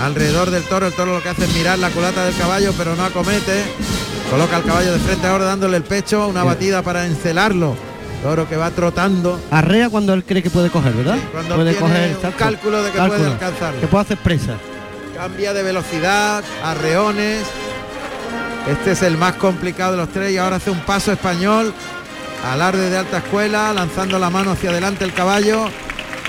alrededor 0.00 0.50
del 0.50 0.62
toro. 0.64 0.86
El 0.86 0.94
toro 0.94 1.14
lo 1.14 1.22
que 1.22 1.28
hace 1.28 1.44
es 1.44 1.54
mirar 1.54 1.78
la 1.78 1.90
culata 1.90 2.24
del 2.24 2.36
caballo, 2.36 2.72
pero 2.76 2.96
no 2.96 3.04
acomete. 3.04 3.64
Coloca 4.30 4.56
al 4.56 4.64
caballo 4.64 4.92
de 4.92 4.98
frente 4.98 5.26
ahora 5.26 5.44
dándole 5.44 5.76
el 5.76 5.82
pecho, 5.82 6.28
una 6.28 6.44
batida 6.44 6.82
para 6.82 7.06
encelarlo 7.06 7.76
Toro 8.22 8.46
que 8.46 8.56
va 8.56 8.70
trotando. 8.70 9.40
Arrea 9.50 9.88
cuando 9.88 10.12
él 10.12 10.24
cree 10.24 10.42
que 10.42 10.50
puede 10.50 10.68
coger, 10.68 10.92
¿verdad? 10.92 11.16
cuando 11.32 11.54
puede 11.54 11.72
tiene 11.72 11.86
coger 11.86 12.16
un 12.22 12.32
cálculo 12.32 12.82
de 12.82 12.90
que 12.90 12.98
puede 12.98 13.26
alcanzarlo. 13.26 13.80
Que 13.80 13.86
puede 13.86 14.02
hacer 14.02 14.18
presa. 14.18 14.56
Cambia 15.16 15.54
de 15.54 15.62
velocidad, 15.62 16.44
arreones. 16.62 17.44
Este 18.68 18.92
es 18.92 19.02
el 19.02 19.16
más 19.16 19.34
complicado 19.34 19.92
de 19.92 19.98
los 19.98 20.10
tres 20.10 20.32
y 20.32 20.36
ahora 20.36 20.56
hace 20.56 20.70
un 20.70 20.80
paso 20.80 21.12
español. 21.12 21.72
Alarde 22.44 22.90
de 22.90 22.96
alta 22.98 23.18
escuela, 23.18 23.72
lanzando 23.72 24.18
la 24.18 24.30
mano 24.30 24.52
hacia 24.52 24.70
adelante 24.70 25.04
el 25.04 25.12
caballo. 25.12 25.66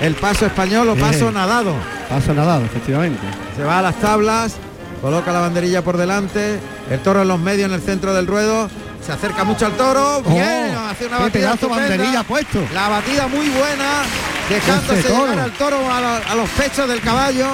El 0.00 0.14
paso 0.14 0.46
español 0.46 0.88
o 0.90 0.96
paso 0.96 1.30
nadado. 1.30 1.74
Paso 2.08 2.34
nadado, 2.34 2.64
efectivamente. 2.64 3.20
Se 3.56 3.62
va 3.62 3.78
a 3.78 3.82
las 3.82 3.96
tablas, 4.00 4.54
coloca 5.00 5.32
la 5.32 5.40
banderilla 5.40 5.82
por 5.82 5.96
delante, 5.96 6.58
el 6.90 7.00
toro 7.00 7.22
en 7.22 7.28
los 7.28 7.38
medios 7.38 7.68
en 7.68 7.74
el 7.74 7.80
centro 7.82 8.12
del 8.12 8.26
ruedo, 8.26 8.68
se 9.04 9.12
acerca 9.12 9.44
mucho 9.44 9.66
al 9.66 9.72
toro, 9.72 10.22
bien, 10.22 10.74
hace 10.76 11.06
una 11.06 11.16
Oh, 11.16 11.18
qué 11.18 11.24
batida 11.24 11.30
pedazo 11.56 11.68
banderilla 11.68 12.22
puesto. 12.24 12.60
La 12.74 12.88
batida 12.88 13.26
muy 13.28 13.48
buena, 13.48 14.02
dejándose 14.48 15.02
llegar 15.08 15.38
al 15.38 15.52
toro 15.52 15.78
a, 15.92 16.00
la- 16.00 16.16
a 16.18 16.34
los 16.34 16.48
pechos 16.50 16.88
del 16.88 17.00
caballo. 17.00 17.46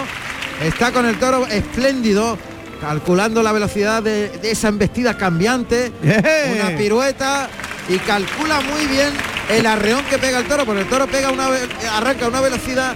Está 0.62 0.90
con 0.92 1.06
el 1.06 1.18
toro 1.18 1.46
espléndido, 1.46 2.38
calculando 2.80 3.42
la 3.42 3.52
velocidad 3.52 4.02
de, 4.02 4.30
de 4.30 4.50
esa 4.50 4.68
embestida 4.68 5.16
cambiante, 5.16 5.92
¡Eh! 6.02 6.58
una 6.60 6.76
pirueta 6.76 7.48
y 7.88 7.96
calcula 7.98 8.60
muy 8.60 8.86
bien 8.86 9.10
el 9.50 9.66
arreón 9.66 10.02
que 10.10 10.18
pega 10.18 10.38
el 10.40 10.46
toro, 10.46 10.64
porque 10.66 10.82
el 10.82 10.88
toro 10.88 11.06
pega 11.06 11.30
una 11.30 11.48
arranca 11.96 12.28
una 12.28 12.40
velocidad, 12.40 12.94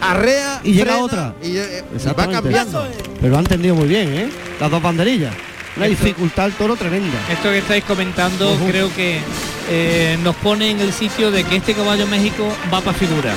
arrea 0.00 0.60
Y 0.62 0.72
llega 0.72 0.84
frena 0.92 0.98
otra. 1.04 1.34
y, 1.42 1.56
eh, 1.56 1.82
va 2.18 2.26
cambiando. 2.28 2.86
Pero 3.20 3.30
lo 3.30 3.36
ha 3.36 3.40
entendido 3.40 3.74
muy 3.74 3.88
bien, 3.88 4.12
¿eh? 4.14 4.28
Las 4.60 4.70
dos 4.70 4.82
banderillas. 4.82 5.32
Una 5.76 5.86
Esto- 5.86 6.04
dificultad 6.04 6.44
al 6.44 6.52
toro 6.52 6.76
tremenda. 6.76 7.18
Esto 7.30 7.50
que 7.50 7.58
estáis 7.58 7.84
comentando 7.84 8.56
creo 8.68 8.94
que 8.94 9.18
eh, 9.70 10.18
nos 10.22 10.36
pone 10.36 10.70
en 10.70 10.80
el 10.80 10.92
sitio 10.92 11.30
de 11.30 11.42
que 11.44 11.56
este 11.56 11.74
caballo 11.74 12.06
México 12.06 12.46
va 12.72 12.80
para 12.80 12.96
figura. 12.96 13.32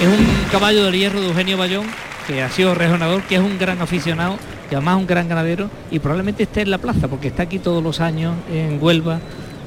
Es 0.00 0.06
un 0.06 0.26
caballo 0.50 0.84
del 0.84 0.94
hierro 0.94 1.20
de 1.20 1.28
Eugenio 1.28 1.56
Bayón, 1.56 1.86
que 2.26 2.42
ha 2.42 2.50
sido 2.50 2.74
regionador, 2.74 3.22
que 3.22 3.36
es 3.36 3.40
un 3.40 3.58
gran 3.58 3.80
aficionado 3.80 4.36
y 4.70 4.74
además 4.74 4.96
un 4.98 5.06
gran 5.06 5.28
ganadero 5.28 5.70
y 5.90 5.98
probablemente 5.98 6.42
esté 6.44 6.60
en 6.62 6.70
la 6.70 6.78
plaza 6.78 7.08
porque 7.08 7.28
está 7.28 7.44
aquí 7.44 7.58
todos 7.58 7.82
los 7.82 8.00
años 8.00 8.34
en 8.52 8.78
Huelva, 8.80 9.18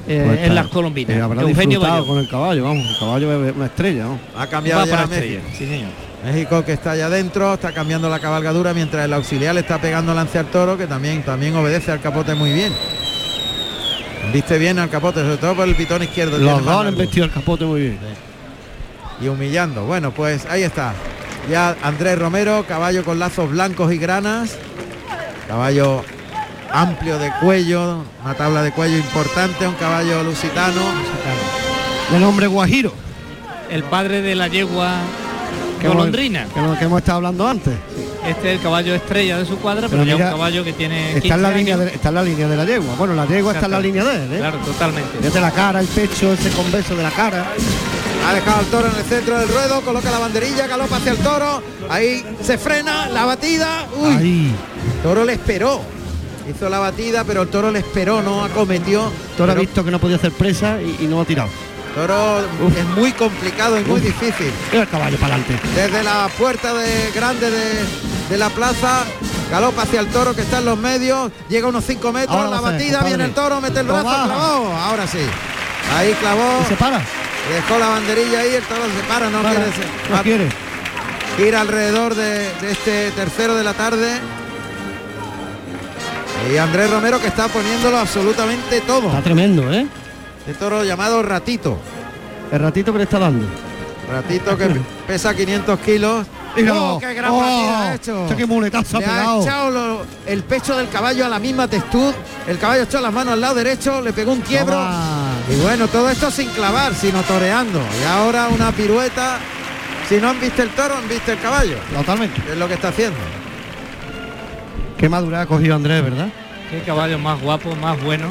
eh, 0.08 0.22
Pues 0.26 0.40
en 0.42 0.54
las 0.54 0.66
Colombinas. 0.68 1.16
eh, 1.16 1.20
habrá 1.20 1.42
Eugenio 1.42 1.78
disfrutado 1.80 1.92
Bayón. 2.02 2.06
con 2.08 2.18
el 2.24 2.28
caballo, 2.28 2.64
vamos. 2.64 2.86
El 2.90 2.98
caballo 2.98 3.46
es 3.46 3.56
una 3.56 3.66
estrella. 3.66 4.06
Ha 4.36 4.46
cambiado 4.46 4.80
Va 4.82 4.86
ya 4.86 4.90
para 4.92 5.06
México. 5.06 5.24
estrella, 5.26 5.58
sí 5.58 5.66
señor. 5.66 5.90
México 6.24 6.64
que 6.64 6.72
está 6.72 6.92
allá 6.92 7.06
adentro, 7.06 7.54
está 7.54 7.72
cambiando 7.72 8.08
la 8.08 8.18
cabalgadura 8.18 8.74
mientras 8.74 9.04
el 9.04 9.12
auxiliar 9.12 9.54
le 9.54 9.60
está 9.60 9.80
pegando 9.80 10.12
lance 10.14 10.38
al 10.38 10.46
toro, 10.46 10.76
que 10.76 10.86
también, 10.86 11.22
también 11.22 11.54
obedece 11.54 11.92
al 11.92 12.00
capote 12.00 12.34
muy 12.34 12.52
bien. 12.52 12.72
Viste 14.32 14.58
bien 14.58 14.78
al 14.78 14.90
capote, 14.90 15.20
sobre 15.20 15.36
todo 15.36 15.54
por 15.54 15.68
el 15.68 15.74
pitón 15.76 16.02
izquierdo. 16.02 16.38
Los 16.38 16.64
dos 16.64 16.86
han 16.86 16.96
vestido 16.96 17.26
el 17.26 17.30
capote 17.32 17.64
muy 17.64 17.80
bien. 17.82 17.98
Y 19.20 19.28
humillando. 19.28 19.84
Bueno, 19.86 20.10
pues 20.10 20.44
ahí 20.46 20.62
está. 20.62 20.94
Ya 21.48 21.76
Andrés 21.82 22.18
Romero, 22.18 22.64
caballo 22.66 23.04
con 23.04 23.18
lazos 23.20 23.48
blancos 23.50 23.92
y 23.92 23.98
granas. 23.98 24.56
Caballo 25.46 26.02
amplio 26.80 27.18
de 27.18 27.30
cuello, 27.40 28.02
una 28.24 28.34
tabla 28.34 28.62
de 28.62 28.72
cuello 28.72 28.96
importante, 28.98 29.66
un 29.66 29.74
caballo 29.74 30.22
lusitano. 30.22 30.82
De 32.12 32.18
nombre 32.20 32.46
Guajiro. 32.46 32.92
El 33.70 33.82
padre 33.84 34.22
de 34.22 34.34
la 34.34 34.48
yegua 34.48 34.92
Que 35.80 35.86
hemos- 35.86 35.96
golondrina. 35.96 36.46
Que, 36.52 36.60
hemos- 36.60 36.78
que 36.78 36.84
hemos 36.84 36.98
estado 36.98 37.16
hablando 37.16 37.48
antes. 37.48 37.74
Este 38.26 38.50
es 38.52 38.56
el 38.58 38.62
caballo 38.62 38.94
estrella 38.94 39.38
de 39.38 39.46
su 39.46 39.56
cuadra, 39.58 39.88
pero, 39.88 40.02
Pero 40.02 40.04
ya 40.04 40.14
mira, 40.14 40.26
un 40.26 40.32
caballo 40.32 40.64
que 40.64 40.72
tiene 40.72 41.16
Está 41.16 41.34
en, 41.34 41.42
la 41.42 41.48
15 41.48 41.58
línea 41.58 41.76
de, 41.76 41.94
está 41.94 42.08
en 42.08 42.14
la 42.16 42.22
línea 42.24 42.48
de 42.48 42.56
la 42.56 42.64
yegua. 42.64 42.94
Bueno, 42.98 43.14
la 43.14 43.26
yegua 43.26 43.52
está 43.52 43.66
en 43.66 43.72
la 43.72 43.80
línea 43.80 44.04
de 44.04 44.16
él, 44.24 44.32
¿eh? 44.34 44.38
Claro, 44.38 44.58
totalmente. 44.58 45.18
Desde 45.20 45.40
la 45.40 45.50
cara, 45.52 45.80
el 45.80 45.86
pecho, 45.86 46.32
ese 46.32 46.50
converso 46.50 46.94
de 46.96 47.02
la 47.04 47.10
cara. 47.10 47.46
Ha 48.28 48.34
dejado 48.34 48.60
el 48.60 48.66
toro 48.66 48.88
en 48.88 48.96
el 48.96 49.04
centro 49.04 49.38
del 49.38 49.48
ruedo, 49.48 49.80
coloca 49.82 50.10
la 50.10 50.18
banderilla, 50.18 50.66
galopa 50.66 50.96
hacia 50.96 51.12
el 51.12 51.18
toro. 51.18 51.62
Ahí 51.88 52.24
se 52.42 52.58
frena, 52.58 53.08
la 53.08 53.24
batida. 53.24 53.86
Uy, 53.96 54.14
Ahí. 54.16 54.54
toro 55.04 55.24
le 55.24 55.34
esperó. 55.34 55.80
Hizo 56.48 56.68
la 56.68 56.78
batida, 56.78 57.24
pero 57.24 57.42
el 57.42 57.48
toro 57.48 57.70
le 57.70 57.80
esperó, 57.80 58.22
no 58.22 58.44
acometió. 58.44 59.10
Toro 59.36 59.52
ha 59.52 59.54
visto 59.56 59.84
que 59.84 59.90
no 59.90 59.98
podía 59.98 60.16
hacer 60.16 60.32
presa 60.32 60.80
y, 60.80 61.04
y 61.04 61.06
no 61.08 61.20
ha 61.20 61.24
tirado. 61.24 61.48
Toro 61.94 62.40
es 62.76 62.84
muy 62.96 63.12
complicado 63.12 63.80
y 63.80 63.84
muy 63.84 64.00
difícil. 64.00 64.52
El 64.72 64.86
caballo 64.88 65.16
para 65.18 65.34
adelante. 65.34 65.58
Desde 65.74 66.02
la 66.04 66.28
puerta 66.38 66.72
de 66.74 67.10
grande 67.14 67.50
de, 67.50 67.84
de 68.30 68.36
la 68.38 68.50
plaza, 68.50 69.02
galopa 69.50 69.82
hacia 69.82 70.00
el 70.00 70.06
toro 70.08 70.34
que 70.36 70.42
está 70.42 70.58
en 70.58 70.66
los 70.66 70.78
medios, 70.78 71.32
llega 71.48 71.66
a 71.66 71.70
unos 71.70 71.84
5 71.84 72.12
metros, 72.12 72.36
Ahora 72.36 72.50
la 72.50 72.60
batida, 72.60 73.00
viene 73.02 73.24
el 73.24 73.32
toro, 73.32 73.60
mete 73.60 73.80
el 73.80 73.86
brazo, 73.86 74.02
clavó, 74.04 74.72
ahora 74.72 75.06
sí. 75.06 75.18
Ahí 75.96 76.12
clavó, 76.20 76.60
Y 76.64 76.68
se 76.68 76.76
para. 76.76 76.98
dejó 77.52 77.78
la 77.78 77.88
banderilla 77.88 78.40
ahí, 78.40 78.54
el 78.54 78.62
toro 78.64 78.82
se 78.84 79.08
para, 79.08 79.30
no 79.30 79.42
Para. 79.42 79.54
quiere 79.54 79.72
se- 79.72 80.12
No 80.14 80.22
quiere. 80.22 80.48
gira 81.38 81.60
alrededor 81.62 82.14
de, 82.14 82.52
de 82.60 82.70
este 82.72 83.10
tercero 83.12 83.54
de 83.56 83.64
la 83.64 83.72
tarde. 83.74 84.18
Y 86.52 86.56
Andrés 86.58 86.90
Romero 86.90 87.20
que 87.20 87.26
está 87.28 87.48
poniéndolo 87.48 87.98
absolutamente 87.98 88.80
todo. 88.82 89.08
Está 89.08 89.22
tremendo, 89.22 89.72
¿eh? 89.72 89.86
De 90.46 90.54
toro 90.54 90.84
llamado 90.84 91.22
Ratito. 91.22 91.78
El 92.52 92.60
ratito 92.60 92.92
que 92.92 92.98
le 92.98 93.04
está 93.04 93.18
dando. 93.18 93.46
Ratito 94.10 94.56
que 94.56 94.68
pesa 95.06 95.34
500 95.34 95.78
kilos. 95.80 96.26
¡Oh, 96.72 96.98
qué 96.98 97.12
gran 97.12 97.32
¡Oh! 97.32 97.42
ha 97.42 97.94
hecho! 97.96 98.26
Qué 98.34 98.46
muletazo 98.46 98.96
ha 98.96 99.00
Le 99.00 99.06
ha 99.06 99.08
pegado. 99.10 99.42
echado 99.42 99.70
lo- 99.70 100.06
el 100.26 100.42
pecho 100.44 100.74
del 100.76 100.88
caballo 100.88 101.26
a 101.26 101.28
la 101.28 101.38
misma 101.38 101.68
textura. 101.68 102.16
El 102.46 102.58
caballo 102.58 102.84
echó 102.84 103.00
las 103.00 103.12
manos 103.12 103.34
al 103.34 103.40
lado 103.42 103.56
derecho, 103.56 104.00
le 104.00 104.12
pegó 104.14 104.32
un 104.32 104.40
quiebro. 104.40 104.72
Toma. 104.72 105.32
Y 105.50 105.60
bueno, 105.60 105.86
todo 105.88 106.08
esto 106.08 106.30
sin 106.30 106.48
clavar, 106.50 106.94
sino 106.94 107.20
toreando. 107.24 107.80
Y 108.00 108.04
ahora 108.06 108.48
una 108.48 108.70
pirueta. 108.72 109.38
Si 110.08 110.16
no 110.18 110.30
han 110.30 110.40
visto 110.40 110.62
el 110.62 110.70
toro, 110.70 110.96
han 110.96 111.08
visto 111.08 111.32
el 111.32 111.40
caballo. 111.40 111.76
Totalmente. 111.94 112.40
Es 112.50 112.56
lo 112.56 112.68
que 112.68 112.74
está 112.74 112.88
haciendo. 112.88 113.18
Qué 114.98 115.08
madurez 115.08 115.40
ha 115.40 115.46
cogido 115.46 115.74
Andrés, 115.76 116.02
¿verdad? 116.02 116.28
Qué 116.70 116.80
caballo 116.82 117.18
más 117.18 117.40
guapo, 117.40 117.74
más 117.76 118.02
bueno. 118.02 118.26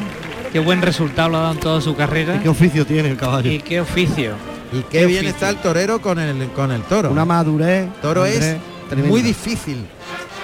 Qué 0.51 0.59
buen 0.59 0.81
resultado 0.81 1.29
le 1.29 1.37
ha 1.37 1.39
dado 1.41 1.53
en 1.53 1.59
toda 1.59 1.81
su 1.81 1.95
carrera. 1.95 2.35
¿Y 2.35 2.39
qué 2.39 2.49
oficio 2.49 2.85
tiene 2.85 3.09
el 3.09 3.17
caballo? 3.17 3.51
Y 3.51 3.59
qué 3.59 3.81
oficio. 3.81 4.33
Y 4.71 4.79
qué, 4.83 4.99
Qué 4.99 5.05
bien 5.05 5.19
oficio. 5.19 5.29
está 5.35 5.49
el 5.49 5.57
torero 5.57 6.01
con 6.01 6.17
el, 6.19 6.47
con 6.49 6.71
el 6.71 6.81
toro. 6.83 7.11
Una 7.11 7.25
madurez. 7.25 7.87
toro 8.01 8.23
Andrés, 8.23 8.43
es 8.43 8.57
tremenda. 8.87 9.09
muy 9.11 9.21
difícil. 9.21 9.85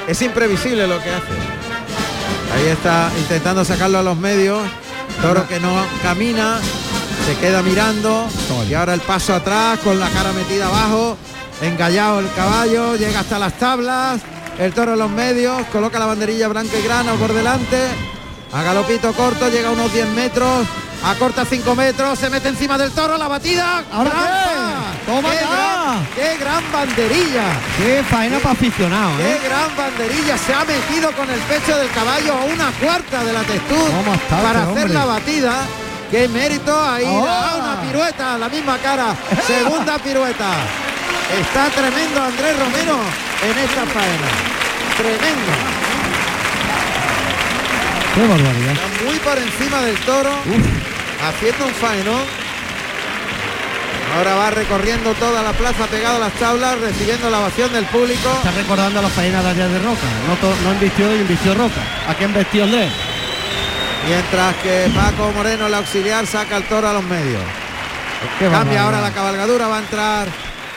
Es 0.07 0.21
imprevisible 0.21 0.87
lo 0.87 1.01
que 1.01 1.09
hace. 1.09 1.33
Ahí 2.55 2.67
está 2.67 3.09
intentando 3.17 3.63
sacarlo 3.65 3.99
a 3.99 4.03
los 4.03 4.17
medios. 4.17 4.59
Toro 5.21 5.47
que 5.47 5.59
no 5.59 5.73
camina, 6.03 6.59
se 7.25 7.35
queda 7.37 7.61
mirando. 7.61 8.27
Toma. 8.47 8.63
Y 8.65 8.73
ahora 8.73 8.93
el 8.93 9.01
paso 9.01 9.33
atrás 9.33 9.79
con 9.79 9.99
la 9.99 10.09
cara 10.09 10.31
metida 10.33 10.67
abajo. 10.67 11.17
Engallado 11.61 12.19
el 12.19 12.31
caballo, 12.33 12.95
llega 12.95 13.19
hasta 13.21 13.37
las 13.39 13.53
tablas. 13.57 14.21
El 14.59 14.73
toro 14.73 14.93
en 14.93 14.99
los 14.99 15.09
medios, 15.09 15.65
coloca 15.71 15.97
la 15.97 16.05
banderilla 16.05 16.47
blanca 16.47 16.77
y 16.77 16.83
grana 16.83 17.13
por 17.13 17.33
delante. 17.33 17.77
A 18.53 18.63
galopito 18.63 19.13
corto, 19.13 19.49
llega 19.49 19.69
a 19.69 19.71
unos 19.71 19.91
10 19.93 20.07
metros. 20.09 20.67
Acorta 21.03 21.45
5 21.45 21.73
metros, 21.73 22.19
se 22.19 22.29
mete 22.29 22.49
encima 22.49 22.77
del 22.77 22.91
toro, 22.91 23.17
la 23.17 23.27
batida. 23.27 23.83
¿Ahora 23.91 24.11
qué? 24.11 25.11
¡Toma 25.11 25.29
¡Qué 25.31 25.37
gran, 25.37 26.07
¡Qué 26.15 26.37
gran 26.37 26.71
banderilla! 26.71 27.43
Qué 27.77 28.03
faena 28.07 28.37
para 28.37 28.51
aficionado, 28.51 29.17
¡Qué 29.17 29.31
¿eh? 29.31 29.39
gran 29.43 29.75
banderilla! 29.75 30.37
Se 30.37 30.53
ha 30.53 30.63
metido 30.63 31.11
con 31.13 31.27
el 31.27 31.39
pecho 31.39 31.75
del 31.75 31.89
caballo 31.89 32.33
a 32.33 32.43
una 32.43 32.71
cuarta 32.79 33.23
de 33.23 33.33
la 33.33 33.41
textura 33.41 33.97
¿Cómo 33.97 34.13
está 34.13 34.41
para 34.43 34.59
este 34.59 34.71
hacer 34.71 34.83
hombre? 34.83 34.93
la 34.93 35.05
batida. 35.05 35.53
¡Qué 36.11 36.27
mérito! 36.27 36.79
Ahí 36.79 37.05
¡Oh! 37.07 37.57
una 37.59 37.81
pirueta, 37.81 38.37
la 38.37 38.49
misma 38.49 38.77
cara. 38.77 39.15
Segunda 39.47 39.97
pirueta. 39.97 40.49
Está 41.39 41.69
tremendo 41.69 42.21
Andrés 42.21 42.59
Romero 42.59 42.99
en 43.43 43.57
esta 43.57 43.85
faena. 43.85 44.27
Tremendo. 44.97 45.51
Qué 48.15 48.27
barbaridad. 48.27 48.73
Está 48.73 49.05
muy 49.05 49.17
por 49.19 49.37
encima 49.37 49.81
del 49.81 49.95
toro, 49.99 50.31
haciendo 51.25 51.65
un 51.65 51.73
faenón. 51.73 52.41
Ahora 54.17 54.35
va 54.35 54.51
recorriendo 54.51 55.13
toda 55.13 55.41
la 55.41 55.53
plaza 55.53 55.87
pegado 55.87 56.17
a 56.17 56.19
las 56.19 56.33
tablas, 56.33 56.77
recibiendo 56.81 57.29
la 57.29 57.39
ovación 57.39 57.71
del 57.71 57.85
público. 57.85 58.29
Está 58.43 58.51
recordando 58.51 58.99
a 58.99 59.03
la 59.03 59.09
faena 59.09 59.41
de 59.41 59.49
allá 59.51 59.67
de 59.69 59.79
Roca. 59.79 60.07
No, 60.27 60.67
no 60.67 60.73
invistió 60.73 61.15
y 61.15 61.21
invistió 61.21 61.53
Roca. 61.55 61.81
¿A 62.09 62.13
quién 62.15 62.33
vestió 62.33 62.65
Andrés? 62.65 62.91
Mientras 64.05 64.55
que 64.57 64.91
Paco 64.93 65.31
Moreno, 65.31 65.67
el 65.67 65.73
auxiliar, 65.75 66.27
saca 66.27 66.57
el 66.57 66.63
toro 66.63 66.89
a 66.89 66.93
los 66.93 67.03
medios. 67.03 67.41
Qué 68.37 68.45
Cambia 68.45 68.57
barbaridad. 68.57 68.83
ahora 68.83 69.01
la 69.01 69.11
cabalgadura, 69.11 69.67
va 69.67 69.77
a 69.77 69.79
entrar 69.79 70.27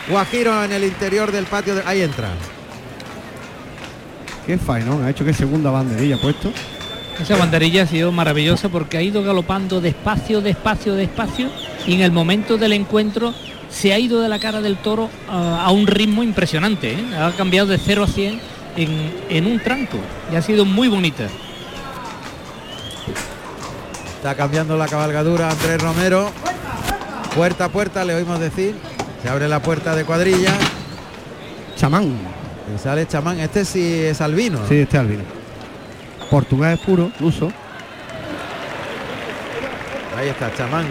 Guajiro 0.08 0.64
en 0.64 0.72
el 0.72 0.84
interior 0.84 1.32
del 1.32 1.44
patio. 1.46 1.74
de- 1.76 1.82
Ahí 1.86 2.02
entra. 2.02 2.28
Qué 4.46 4.58
faenón. 4.58 5.04
Ha 5.04 5.10
hecho 5.10 5.24
que 5.24 5.32
segunda 5.32 5.70
banderilla 5.70 6.16
ha 6.16 6.20
puesto. 6.20 6.52
Esa 7.20 7.36
banderilla 7.36 7.84
ha 7.84 7.86
sido 7.86 8.10
maravillosa 8.12 8.68
porque 8.68 8.98
ha 8.98 9.02
ido 9.02 9.22
galopando 9.22 9.80
despacio, 9.80 10.40
despacio, 10.40 10.94
despacio 10.94 11.48
y 11.86 11.94
en 11.94 12.00
el 12.00 12.10
momento 12.10 12.58
del 12.58 12.72
encuentro 12.72 13.32
se 13.70 13.92
ha 13.92 13.98
ido 13.98 14.20
de 14.20 14.28
la 14.28 14.38
cara 14.40 14.60
del 14.60 14.76
toro 14.76 15.08
a, 15.30 15.64
a 15.64 15.70
un 15.70 15.86
ritmo 15.86 16.22
impresionante. 16.24 16.92
¿eh? 16.92 17.16
Ha 17.16 17.30
cambiado 17.36 17.68
de 17.68 17.78
0 17.78 18.02
a 18.04 18.06
100 18.08 18.40
en, 18.76 19.12
en 19.30 19.46
un 19.46 19.60
tranco 19.60 19.96
y 20.32 20.36
ha 20.36 20.42
sido 20.42 20.64
muy 20.64 20.88
bonita. 20.88 21.28
Está 24.16 24.34
cambiando 24.34 24.76
la 24.76 24.88
cabalgadura 24.88 25.50
Andrés 25.50 25.80
Romero. 25.80 26.30
Puerta 27.36 27.66
a 27.66 27.68
puerta, 27.68 28.04
le 28.04 28.14
oímos 28.14 28.40
decir. 28.40 28.74
Se 29.24 29.30
abre 29.30 29.48
la 29.48 29.62
puerta 29.62 29.96
de 29.96 30.04
cuadrilla. 30.04 30.52
Chamán. 31.76 32.14
Y 32.74 32.78
sale 32.78 33.08
chamán. 33.08 33.40
Este 33.40 33.64
sí 33.64 34.02
es 34.02 34.20
albino. 34.20 34.58
Sí, 34.68 34.80
este 34.80 34.98
albino. 34.98 35.22
Portugués 36.30 36.78
puro, 36.80 37.10
luso. 37.20 37.50
Ahí 40.14 40.28
está, 40.28 40.54
chamán. 40.54 40.84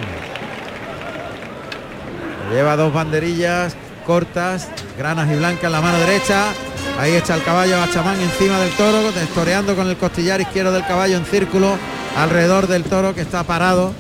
Lleva 2.52 2.76
dos 2.76 2.92
banderillas 2.92 3.76
cortas, 4.04 4.68
granas 4.98 5.32
y 5.32 5.36
blancas 5.36 5.66
en 5.66 5.72
la 5.72 5.82
mano 5.82 6.00
derecha. 6.00 6.54
Ahí 7.00 7.14
echa 7.14 7.36
el 7.36 7.44
caballo 7.44 7.80
a 7.80 7.92
chamán 7.92 8.20
encima 8.20 8.60
del 8.60 8.72
toro, 8.72 9.12
destoreando 9.12 9.76
con 9.76 9.88
el 9.88 9.98
costillar 9.98 10.42
izquierdo 10.42 10.72
del 10.72 10.88
caballo 10.88 11.18
en 11.18 11.26
círculo 11.26 11.78
alrededor 12.18 12.66
del 12.66 12.84
toro 12.84 13.14
que 13.14 13.22
está 13.22 13.44
parado 13.44 13.94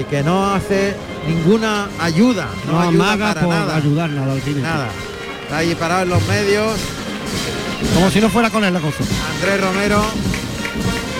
y 0.00 0.04
que 0.04 0.22
no 0.22 0.52
hace 0.54 0.94
ninguna 1.26 1.88
ayuda, 2.00 2.48
no, 2.66 2.72
No, 2.72 2.80
ayuda 2.80 3.04
amaga 3.12 3.28
para 3.34 3.40
por 3.46 3.54
nada. 3.54 3.76
ayudar 3.76 4.10
nada 4.10 4.32
al 4.32 4.40
jinete. 4.40 4.62
Nada. 4.62 4.88
Está 5.42 5.56
ahí 5.58 5.74
parado 5.74 6.02
en 6.02 6.08
los 6.10 6.26
medios. 6.26 6.72
Como 7.94 8.10
si 8.10 8.20
no 8.20 8.28
fuera 8.28 8.50
con 8.50 8.64
él 8.64 8.72
la 8.72 8.80
cosa. 8.80 9.04
Andrés 9.36 9.60
Romero, 9.60 10.02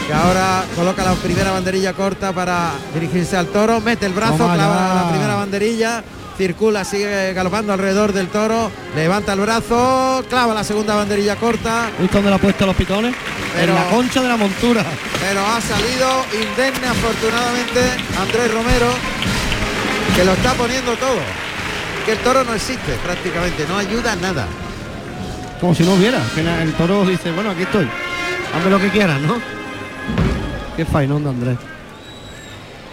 que 0.07 0.13
ahora 0.13 0.65
coloca 0.75 1.05
la 1.05 1.15
primera 1.15 1.51
banderilla 1.53 1.93
corta 1.93 2.33
para 2.33 2.73
dirigirse 2.95 3.37
al 3.37 3.47
toro, 3.49 3.81
mete 3.81 4.07
el 4.07 4.13
brazo, 4.13 4.37
Toma 4.39 4.55
clava 4.55 4.89
ya. 4.89 4.95
la 5.03 5.11
primera 5.11 5.35
banderilla, 5.37 6.03
circula, 6.37 6.85
sigue 6.85 7.33
galopando 7.33 7.73
alrededor 7.73 8.13
del 8.13 8.29
toro, 8.29 8.71
levanta 8.95 9.33
el 9.35 9.41
brazo, 9.41 10.25
clava 10.29 10.55
la 10.55 10.65
segunda 10.65 10.95
banderilla 10.97 11.37
corta, 11.37 11.91
¿Visto 12.01 12.17
dónde 12.19 12.31
le 12.31 12.37
ha 12.37 12.39
puesto 12.39 12.67
los 12.67 12.75
pitones? 12.77 13.15
Pero- 13.55 13.73
En 13.73 13.75
la 13.85 13.89
concha 13.91 14.21
de 14.23 14.29
la 14.29 14.37
montura. 14.37 14.85
pero 15.21 15.41
ha 15.47 15.61
salido 15.61 16.25
indemne 16.33 16.89
afortunadamente 16.89 17.81
Andrés 18.21 18.53
Romero, 18.53 18.87
que 20.17 20.25
lo 20.25 20.33
está 20.33 20.53
poniendo 20.55 20.93
todo. 20.97 21.19
Que 22.05 22.13
el 22.13 22.19
toro 22.19 22.45
no 22.45 22.53
existe 22.55 22.93
prácticamente, 23.05 23.65
no 23.67 23.79
ayuda 23.79 24.13
a 24.13 24.17
nada. 24.17 24.47
Como 25.61 25.75
si 25.75 25.85
no 25.85 25.95
hubiera. 25.95 26.19
Que 26.35 26.43
la- 26.43 26.63
el 26.63 26.73
toro 26.75 27.05
dice, 27.07 27.31
bueno, 27.33 27.51
aquí 27.51 27.63
estoy. 27.63 27.89
Hazme 28.55 28.71
lo 28.71 28.79
que 28.79 28.91
quieras, 28.91 29.21
¿no? 29.21 29.37
Qué 30.77 30.85
fainón 30.85 31.23
de 31.25 31.31
Andrés. 31.31 31.59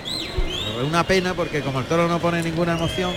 Pero 0.05 0.81
es 0.83 0.87
una 0.87 1.03
pena 1.03 1.33
porque 1.33 1.61
como 1.61 1.79
el 1.79 1.85
toro 1.85 2.07
no 2.07 2.19
pone 2.19 2.41
ninguna 2.41 2.73
emoción, 2.73 3.11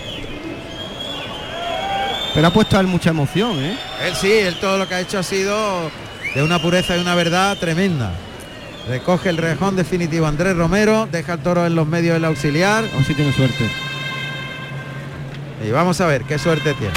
Pero 2.35 2.49
ha 2.49 2.53
puesto 2.53 2.77
a 2.77 2.81
él 2.81 2.89
mucha 2.89 3.11
emoción, 3.11 3.59
¿eh? 3.61 3.79
Él 4.05 4.15
sí, 4.17 4.33
él 4.33 4.57
todo 4.61 4.77
lo 4.77 4.89
que 4.89 4.95
ha 4.95 5.01
hecho 5.01 5.21
ha 5.21 5.23
sido 5.23 5.89
de 6.35 6.43
una 6.43 6.61
pureza 6.61 6.97
y 6.97 7.01
una 7.01 7.15
verdad 7.15 7.57
tremenda. 7.59 8.13
Recoge 8.89 9.31
el 9.31 9.37
rejón 9.37 9.77
definitivo 9.77 10.27
Andrés 10.27 10.57
Romero, 10.57 11.09
deja 11.11 11.35
el 11.35 11.39
toro 11.39 11.65
en 11.65 11.77
los 11.77 11.87
medios 11.87 12.15
del 12.15 12.25
auxiliar 12.25 12.85
ver 12.93 13.05
si 13.05 13.15
tiene 13.15 13.33
suerte. 13.33 13.71
y 15.65 15.71
vamos 15.71 16.01
a 16.01 16.07
ver 16.07 16.25
qué 16.25 16.39
suerte 16.39 16.75
tiene. 16.75 16.93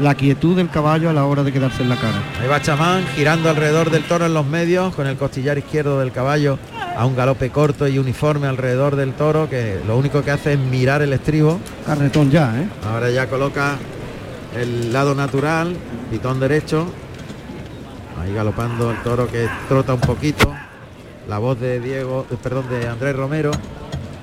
La 0.00 0.14
quietud 0.14 0.56
del 0.56 0.68
caballo 0.68 1.10
a 1.10 1.12
la 1.12 1.24
hora 1.24 1.44
de 1.44 1.52
quedarse 1.52 1.82
en 1.82 1.90
la 1.90 1.96
cara. 1.96 2.22
Ahí 2.40 2.48
va 2.48 2.60
Chamán 2.60 3.06
girando 3.14 3.50
alrededor 3.50 3.90
del 3.90 4.02
toro 4.04 4.26
en 4.26 4.34
los 4.34 4.46
medios 4.46 4.94
con 4.94 5.06
el 5.06 5.16
costillar 5.16 5.58
izquierdo 5.58 6.00
del 6.00 6.10
caballo 6.10 6.58
a 6.96 7.06
un 7.06 7.16
galope 7.16 7.50
corto 7.50 7.88
y 7.88 7.98
uniforme 7.98 8.46
alrededor 8.46 8.96
del 8.96 9.14
toro 9.14 9.48
que 9.48 9.80
lo 9.86 9.96
único 9.96 10.22
que 10.22 10.30
hace 10.30 10.54
es 10.54 10.58
mirar 10.58 11.02
el 11.02 11.12
estribo. 11.12 11.60
Carretón 11.86 12.30
ya, 12.30 12.60
¿eh? 12.60 12.68
Ahora 12.86 13.10
ya 13.10 13.28
coloca 13.28 13.76
el 14.56 14.92
lado 14.92 15.14
natural, 15.14 15.76
pitón 16.10 16.40
derecho. 16.40 16.86
Ahí 18.20 18.34
galopando 18.34 18.90
el 18.90 18.98
toro 19.02 19.28
que 19.28 19.48
trota 19.68 19.94
un 19.94 20.00
poquito. 20.00 20.52
La 21.28 21.38
voz 21.38 21.58
de 21.60 21.80
Diego, 21.80 22.26
eh, 22.30 22.36
perdón, 22.42 22.68
de 22.68 22.88
Andrés 22.88 23.16
Romero. 23.16 23.50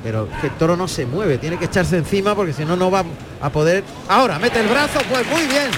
Pero 0.03 0.29
que 0.39 0.47
el 0.47 0.53
toro 0.53 0.77
no 0.77 0.87
se 0.87 1.05
mueve, 1.05 1.37
tiene 1.37 1.57
que 1.57 1.65
echarse 1.65 1.97
encima 1.97 2.35
porque 2.35 2.53
si 2.53 2.63
no, 2.63 2.75
no 2.75 2.91
va 2.91 3.03
a 3.41 3.49
poder. 3.49 3.83
Ahora, 4.07 4.37
mete 4.39 4.59
el 4.59 4.67
brazo, 4.67 4.99
pues 5.09 5.25
muy 5.27 5.41
bien. 5.47 5.71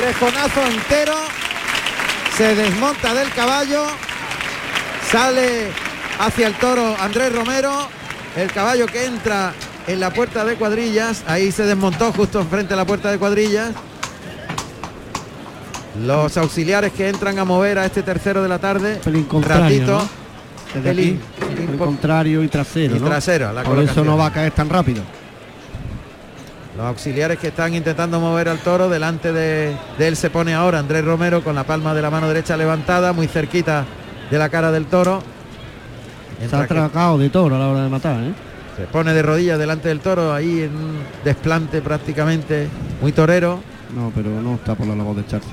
Rejonazo 0.00 0.66
entero. 0.66 1.14
Se 2.36 2.54
desmonta 2.54 3.14
del 3.14 3.30
caballo. 3.32 3.84
Sale 5.10 5.83
hacia 6.18 6.46
el 6.46 6.54
toro 6.54 6.96
Andrés 7.00 7.34
Romero. 7.34 7.72
El 8.36 8.50
caballo 8.50 8.86
que 8.86 9.04
entra 9.06 9.52
en 9.86 10.00
la 10.00 10.10
puerta 10.12 10.44
de 10.44 10.56
cuadrillas. 10.56 11.22
Ahí 11.26 11.52
se 11.52 11.64
desmontó 11.64 12.12
justo 12.12 12.40
enfrente 12.40 12.70
de 12.74 12.76
la 12.76 12.84
puerta 12.84 13.10
de 13.10 13.18
cuadrillas. 13.18 13.70
Los 16.04 16.36
auxiliares 16.36 16.92
que 16.92 17.08
entran 17.08 17.38
a 17.38 17.44
mover 17.44 17.78
a 17.78 17.86
este 17.86 18.02
tercero 18.02 18.42
de 18.42 18.48
la 18.48 18.58
tarde. 18.58 19.00
Ratito. 19.42 19.92
¿no? 19.92 20.08
Desde 20.74 20.88
pelín, 20.88 21.20
aquí, 21.40 21.46
pelín 21.54 21.70
el 21.70 21.76
por- 21.76 21.86
contrario 21.86 22.42
y 22.42 22.48
trasero, 22.48 22.96
y 22.96 22.98
¿no? 22.98 23.06
trasero, 23.06 23.52
la 23.52 23.62
Por 23.62 23.78
eso 23.78 24.02
no 24.04 24.16
va 24.16 24.26
a 24.26 24.32
caer 24.32 24.50
tan 24.50 24.68
rápido. 24.68 25.02
Los 26.76 26.86
auxiliares 26.86 27.38
que 27.38 27.48
están 27.48 27.72
intentando 27.74 28.18
mover 28.18 28.48
al 28.48 28.58
toro, 28.58 28.88
delante 28.88 29.32
de, 29.32 29.76
de 29.96 30.08
él 30.08 30.16
se 30.16 30.30
pone 30.30 30.52
ahora 30.52 30.80
Andrés 30.80 31.04
Romero 31.04 31.44
con 31.44 31.54
la 31.54 31.62
palma 31.62 31.94
de 31.94 32.02
la 32.02 32.10
mano 32.10 32.26
derecha 32.26 32.56
levantada, 32.56 33.12
muy 33.12 33.28
cerquita 33.28 33.84
de 34.32 34.36
la 34.38 34.48
cara 34.48 34.72
del 34.72 34.86
toro. 34.86 35.22
Se 36.48 36.56
ha 36.56 36.60
atracado 36.62 37.18
de 37.18 37.30
toro 37.30 37.56
a 37.56 37.58
la 37.58 37.68
hora 37.68 37.84
de 37.84 37.88
matar, 37.88 38.22
¿eh? 38.22 38.32
se 38.76 38.84
pone 38.84 39.12
de 39.14 39.22
rodillas 39.22 39.58
delante 39.58 39.88
del 39.88 40.00
toro, 40.00 40.32
ahí 40.32 40.62
en 40.62 40.74
un 40.76 40.96
desplante 41.24 41.80
prácticamente 41.80 42.68
muy 43.00 43.12
torero. 43.12 43.60
No, 43.94 44.10
pero 44.14 44.30
no 44.42 44.54
está 44.56 44.74
por 44.74 44.86
la 44.86 44.96
labor 44.96 45.14
de 45.16 45.22
echarse. 45.22 45.48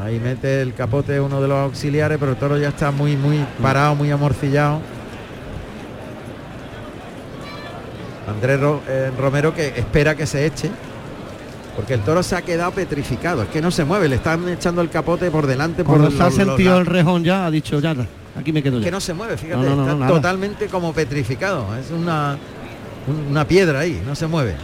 Ahí 0.00 0.20
mete 0.20 0.62
el 0.62 0.74
capote 0.74 1.18
uno 1.18 1.40
de 1.40 1.48
los 1.48 1.58
auxiliares, 1.58 2.18
pero 2.18 2.32
el 2.32 2.36
toro 2.38 2.56
ya 2.58 2.68
está 2.68 2.90
muy, 2.92 3.16
muy 3.16 3.44
parado, 3.60 3.94
muy 3.96 4.10
amorcillado. 4.10 4.80
Andrés 8.28 8.60
Ro- 8.60 8.82
eh, 8.88 9.10
Romero 9.18 9.54
que 9.54 9.68
espera 9.68 10.14
que 10.14 10.26
se 10.26 10.44
eche, 10.46 10.70
porque 11.76 11.94
el 11.94 12.00
toro 12.00 12.22
se 12.22 12.36
ha 12.36 12.42
quedado 12.42 12.72
petrificado, 12.72 13.42
es 13.42 13.48
que 13.48 13.60
no 13.62 13.70
se 13.70 13.84
mueve, 13.84 14.08
le 14.08 14.16
están 14.16 14.48
echando 14.48 14.82
el 14.82 14.90
capote 14.90 15.30
por 15.30 15.46
delante. 15.46 15.84
Por 15.84 15.98
Cuando 15.98 16.16
se 16.16 16.22
ha 16.22 16.30
sentido 16.30 16.78
el 16.78 16.86
rejón 16.86 17.24
ya, 17.24 17.46
ha 17.46 17.50
dicho, 17.50 17.78
ya, 17.80 17.94
aquí 18.38 18.52
me 18.52 18.62
quedo 18.62 18.78
que 18.78 18.86
yo. 18.86 18.90
no 18.90 19.00
se 19.00 19.14
mueve, 19.14 19.36
fíjate, 19.36 19.56
No, 19.62 19.74
no, 19.76 19.84
no, 19.86 19.92
está 19.92 20.06
totalmente 20.08 20.66
como 20.66 20.92
petrificado, 20.92 21.66
es 21.76 21.90
una, 21.90 22.36
un- 23.06 23.26
una 23.30 23.46
piedra 23.46 23.80
ahí, 23.80 24.02
no 24.06 24.14
se 24.14 24.26
mueve. 24.26 24.54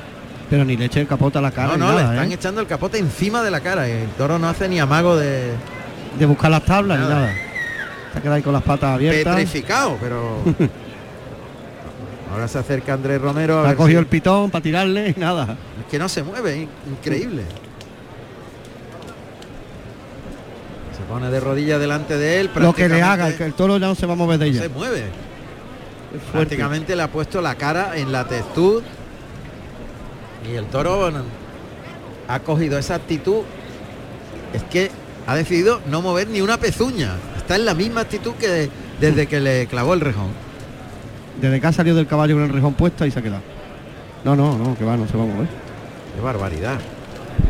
Pero 0.50 0.64
ni 0.64 0.76
le 0.76 0.84
eche 0.84 1.00
el 1.00 1.06
capote 1.06 1.38
a 1.38 1.40
la 1.40 1.50
cara 1.50 1.76
no, 1.76 1.78
no, 1.78 1.92
nada, 1.92 2.02
le 2.08 2.14
están 2.16 2.30
¿eh? 2.30 2.34
echando 2.34 2.60
el 2.60 2.66
capote 2.66 2.98
encima 2.98 3.42
de 3.42 3.50
la 3.50 3.60
cara 3.60 3.88
y 3.88 3.92
el 3.92 4.08
toro 4.10 4.38
no 4.38 4.48
hace 4.48 4.68
ni 4.68 4.78
amago 4.80 5.16
de 5.16 5.52
De 6.18 6.26
buscar 6.26 6.50
las 6.50 6.62
tablas 6.64 6.98
Nada. 6.98 7.14
ni 7.14 7.20
nada. 7.20 7.34
Se 8.12 8.18
ha 8.18 8.20
quedado 8.20 8.36
ahí 8.36 8.42
con 8.42 8.52
las 8.52 8.62
patas 8.62 8.90
abiertas. 8.96 9.34
petrificado, 9.34 9.96
pero 9.98 10.36
ahora 12.32 12.46
se 12.48 12.58
acerca 12.58 12.92
Andrés 12.92 13.18
Romero. 13.22 13.60
a 13.64 13.70
Ha 13.70 13.74
cogido 13.76 13.98
si- 14.00 14.02
el 14.02 14.06
pitón 14.06 14.50
para 14.50 14.62
tirarle 14.62 15.14
y 15.16 15.18
nada. 15.18 15.56
Es 15.80 15.86
que 15.90 15.98
no 15.98 16.06
se 16.10 16.22
mueve, 16.22 16.56
in- 16.58 16.68
increíble. 16.90 17.44
Se 20.94 21.01
pone 21.12 21.30
de 21.30 21.40
rodillas 21.40 21.78
delante 21.78 22.16
de 22.16 22.40
él. 22.40 22.50
Lo 22.54 22.74
que 22.74 22.88
le 22.88 23.02
haga, 23.02 23.28
el, 23.28 23.52
toro 23.52 23.76
ya 23.76 23.86
no 23.86 23.94
se 23.94 24.06
va 24.06 24.14
a 24.14 24.16
mover 24.16 24.38
de 24.38 24.46
no 24.46 24.50
ella. 24.52 24.62
se 24.62 24.68
mueve. 24.70 25.04
Prácticamente 26.32 26.96
le 26.96 27.02
ha 27.02 27.08
puesto 27.08 27.42
la 27.42 27.54
cara 27.54 27.98
en 27.98 28.10
la 28.10 28.26
textud. 28.26 28.82
Y 30.50 30.54
el 30.54 30.64
toro 30.66 31.12
ha 32.28 32.40
cogido 32.40 32.78
esa 32.78 32.94
actitud. 32.94 33.42
Es 34.54 34.62
que 34.64 34.90
ha 35.26 35.34
decidido 35.34 35.82
no 35.90 36.00
mover 36.00 36.28
ni 36.28 36.40
una 36.40 36.56
pezuña. 36.56 37.12
Está 37.36 37.56
en 37.56 37.66
la 37.66 37.74
misma 37.74 38.00
actitud 38.00 38.32
que 38.32 38.48
de- 38.48 38.70
desde 38.98 39.26
que 39.26 39.40
le 39.40 39.66
clavó 39.66 39.92
el 39.92 40.00
rejón. 40.00 40.28
Desde 41.42 41.60
que 41.60 41.66
ha 41.66 41.72
salido 41.72 41.96
del 41.96 42.06
caballo 42.06 42.36
con 42.36 42.44
el 42.44 42.50
rejón 42.50 42.72
puesto 42.72 43.04
y 43.04 43.10
se 43.10 43.18
ha 43.18 43.22
quedado. 43.22 43.42
No, 44.24 44.34
no, 44.34 44.56
no, 44.56 44.78
que 44.78 44.84
va, 44.84 44.96
no 44.96 45.06
se 45.06 45.16
va 45.16 45.24
a 45.24 45.26
mover. 45.26 45.48
Qué 46.14 46.22
barbaridad. 46.22 46.78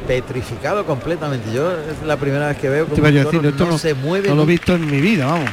Petrificado 0.06 0.84
completamente. 0.84 1.52
Yo 1.52 1.70
es 1.72 2.02
la 2.04 2.16
primera 2.16 2.48
vez 2.48 2.58
que 2.58 2.68
veo 2.68 2.82
a 2.84 2.86
un 2.86 2.90
decir, 2.94 3.54
no, 3.58 3.66
no, 3.66 3.78
se 3.78 3.94
mueve, 3.94 4.28
no 4.28 4.34
lo 4.34 4.42
he 4.42 4.46
visto 4.46 4.74
en 4.74 4.90
mi 4.90 5.00
vida, 5.00 5.26
vamos. 5.26 5.48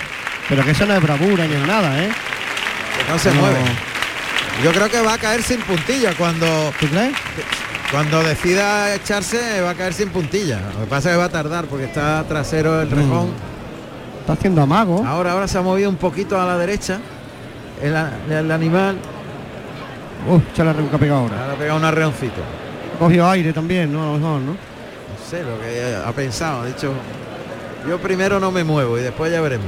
Pero 0.47 0.63
que 0.63 0.71
eso 0.71 0.85
no 0.85 0.95
es 0.95 1.01
bravura 1.01 1.45
ni 1.45 1.53
es 1.53 1.67
nada, 1.67 2.03
¿eh? 2.03 2.09
no 3.09 3.19
se 3.19 3.29
No. 3.33 3.41
mueve. 3.41 3.59
Yo 4.63 4.71
creo 4.71 4.89
que 4.89 4.99
va 5.01 5.13
a 5.13 5.17
caer 5.17 5.41
sin 5.43 5.62
puntilla 5.62 6.13
cuando 6.17 6.45
¿Tú 6.79 6.88
crees? 6.88 7.13
cuando 7.91 8.21
decida 8.23 8.93
echarse 8.95 9.62
va 9.62 9.69
a 9.71 9.75
caer 9.75 9.93
sin 9.93 10.09
puntilla. 10.09 10.59
Lo 10.73 10.81
que 10.81 10.88
pasa 10.89 11.09
es 11.09 11.13
que 11.15 11.19
va 11.19 11.25
a 11.25 11.29
tardar 11.29 11.65
porque 11.65 11.85
está 11.85 12.23
trasero 12.27 12.81
el 12.81 12.89
rejón. 12.91 13.31
Está 14.21 14.33
haciendo 14.33 14.62
amago. 14.62 15.03
Ahora 15.05 15.31
ahora 15.31 15.47
se 15.47 15.57
ha 15.57 15.62
movido 15.62 15.89
un 15.89 15.95
poquito 15.95 16.39
a 16.41 16.45
la 16.45 16.57
derecha 16.57 16.99
el, 17.81 17.95
el 18.33 18.51
animal. 18.51 18.97
Uf, 20.27 20.41
échale 20.51 20.73
la 20.73 20.89
que 20.89 20.95
ha 20.95 20.99
pegado 20.99 21.21
ahora. 21.21 21.41
Ahora 21.43 21.55
pega 21.55 21.75
un 21.75 21.85
arreoncito. 21.85 22.41
Ha 22.99 23.03
cogido 23.03 23.29
aire 23.29 23.53
también, 23.53 23.93
no, 23.93 24.03
a 24.03 24.05
lo 24.07 24.13
mejor, 24.19 24.41
¿no? 24.41 24.51
No 24.51 24.57
sé 25.29 25.41
lo 25.41 25.57
que 25.62 25.95
ha 26.05 26.12
pensado. 26.12 26.63
Ha 26.63 26.65
dicho, 26.65 26.91
yo 27.88 27.97
primero 27.97 28.41
no 28.41 28.51
me 28.51 28.65
muevo 28.65 28.99
y 28.99 29.01
después 29.01 29.31
ya 29.31 29.39
veremos. 29.39 29.67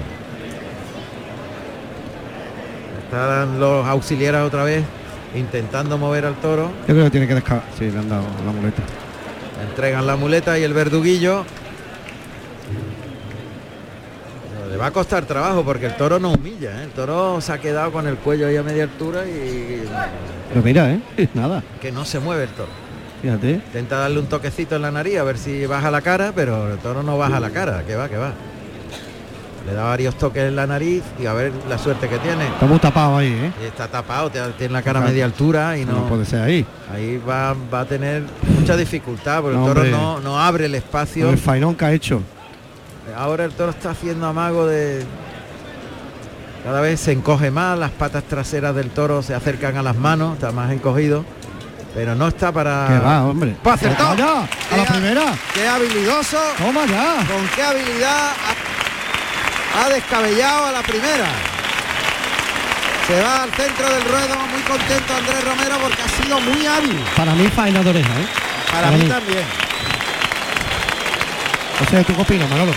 Están 3.05 3.57
los 3.57 3.87
auxiliares 3.87 4.41
otra 4.41 4.65
vez 4.65 4.83
intentando 5.33 5.97
mover 5.97 6.25
al 6.25 6.35
toro. 6.35 6.71
Yo 6.89 6.93
creo 6.93 7.05
que 7.05 7.11
tiene 7.11 7.25
que 7.27 7.35
descargar. 7.35 7.63
Sí, 7.79 7.89
le 7.89 7.99
han 7.99 8.09
dado 8.09 8.23
la 8.45 8.51
muleta. 8.51 8.81
Entregan 9.69 10.05
la 10.05 10.17
muleta 10.17 10.59
y 10.59 10.63
el 10.63 10.73
verduguillo. 10.73 11.45
Le 14.69 14.75
va 14.75 14.87
a 14.87 14.91
costar 14.91 15.23
trabajo 15.23 15.63
porque 15.63 15.85
el 15.85 15.95
toro 15.95 16.19
no 16.19 16.31
humilla, 16.33 16.81
¿eh? 16.81 16.83
el 16.83 16.89
toro 16.91 17.39
se 17.39 17.53
ha 17.53 17.59
quedado 17.59 17.93
con 17.93 18.07
el 18.07 18.15
cuello 18.17 18.47
ahí 18.47 18.57
a 18.57 18.63
media 18.63 18.83
altura 18.83 19.25
y 19.25 19.83
Pero 20.49 20.61
mira, 20.61 20.91
¿eh? 20.91 20.99
Nada. 21.33 21.63
que 21.79 21.93
no 21.93 22.03
se 22.03 22.19
mueve 22.19 22.43
el 22.43 22.49
toro. 22.49 22.90
Fíjate. 23.21 23.51
Intenta 23.53 23.97
darle 23.97 24.19
un 24.19 24.25
toquecito 24.27 24.75
en 24.75 24.81
la 24.81 24.91
nariz 24.91 25.17
a 25.17 25.23
ver 25.23 25.37
si 25.37 25.65
baja 25.65 25.91
la 25.91 26.01
cara, 26.01 26.31
pero 26.35 26.71
el 26.73 26.79
toro 26.79 27.03
no 27.03 27.17
baja 27.17 27.39
la 27.39 27.49
cara, 27.51 27.83
que 27.85 27.95
va, 27.95 28.09
que 28.09 28.17
va. 28.17 28.33
Le 29.67 29.73
da 29.73 29.83
varios 29.83 30.17
toques 30.17 30.43
en 30.43 30.55
la 30.55 30.65
nariz 30.65 31.03
y 31.21 31.27
a 31.27 31.33
ver 31.33 31.51
la 31.69 31.77
suerte 31.77 32.09
que 32.09 32.17
tiene. 32.17 32.47
Está 32.47 32.65
muy 32.65 32.79
tapado 32.79 33.17
ahí, 33.17 33.27
¿eh? 33.31 33.51
Y 33.61 33.65
está 33.67 33.87
tapado, 33.87 34.31
tiene 34.31 34.73
la 34.73 34.81
cara 34.81 34.99
a 34.99 35.03
media 35.03 35.23
altura 35.23 35.77
y 35.77 35.85
No, 35.85 35.93
no, 35.93 36.05
puede 36.07 36.25
ser 36.25 36.41
ahí. 36.41 36.65
ahí 36.91 37.17
va, 37.19 37.55
va 37.71 37.81
a 37.81 37.85
tener 37.85 38.23
mucha 38.57 38.75
dificultad 38.75 39.41
porque 39.41 39.57
No, 39.57 39.67
el 39.67 39.73
toro 39.73 39.85
no, 39.85 40.19
no 40.19 40.39
abre 40.39 40.65
el 40.65 40.71
Con 40.71 40.77
espacio. 40.79 41.29
el 41.29 41.37
fainón 41.37 41.75
que 41.75 41.85
ha 41.85 41.93
hecho. 41.93 42.21
Ahora 43.15 43.45
el 43.45 43.51
toro 43.51 43.69
está 43.71 43.91
haciendo 43.91 44.25
amago 44.25 44.65
de 44.65 45.03
cada 46.63 46.79
vez 46.81 46.99
se 46.99 47.11
encoge 47.11 47.49
más, 47.51 47.77
las 47.77 47.91
patas 47.91 48.23
traseras 48.23 48.75
del 48.75 48.89
toro 48.91 49.21
se 49.23 49.33
acercan 49.35 49.77
a 49.77 49.83
las 49.83 49.95
manos, 49.95 50.35
está 50.35 50.51
más 50.51 50.71
encogido, 50.71 51.25
pero 51.93 52.15
no 52.15 52.27
está 52.27 52.51
para 52.51 52.87
Que 52.87 52.99
va, 52.99 53.23
hombre. 53.25 53.55
¡Pa, 53.63 53.73
acertó! 53.73 54.03
Toma 54.03 54.15
ya, 54.17 54.47
a 54.73 54.77
la 54.77 54.83
Qué- 54.85 54.91
primera. 54.91 55.23
¡Qué 55.53 55.67
habilidoso! 55.67 56.37
Toma 56.57 56.85
ya. 56.85 57.15
con 57.27 57.47
qué 57.55 57.63
habilidad 57.63 58.31
ha, 59.75 59.85
ha 59.85 59.89
descabellado 59.89 60.67
a 60.67 60.71
la 60.71 60.81
primera. 60.81 61.27
Se 63.07 63.19
va 63.21 63.43
al 63.43 63.51
centro 63.51 63.89
del 63.93 64.03
ruedo, 64.03 64.35
muy 64.51 64.61
contento 64.61 65.13
Andrés 65.15 65.43
Romero 65.43 65.77
porque 65.81 66.01
ha 66.01 66.23
sido 66.23 66.39
muy 66.39 66.65
hábil. 66.65 66.97
Para 67.17 67.33
mí 67.33 67.47
faena 67.49 67.81
de 67.83 67.89
oreja, 67.89 68.09
¿eh? 68.09 68.25
Para 68.71 68.83
Para 68.87 68.97
mí 68.97 69.03
mí. 69.03 69.09
también. 69.09 69.43
O 71.85 71.89
sea, 71.89 72.03
¿tú 72.03 72.15
qué 72.15 72.21
opinas, 72.21 72.49
Manolo? 72.49 72.73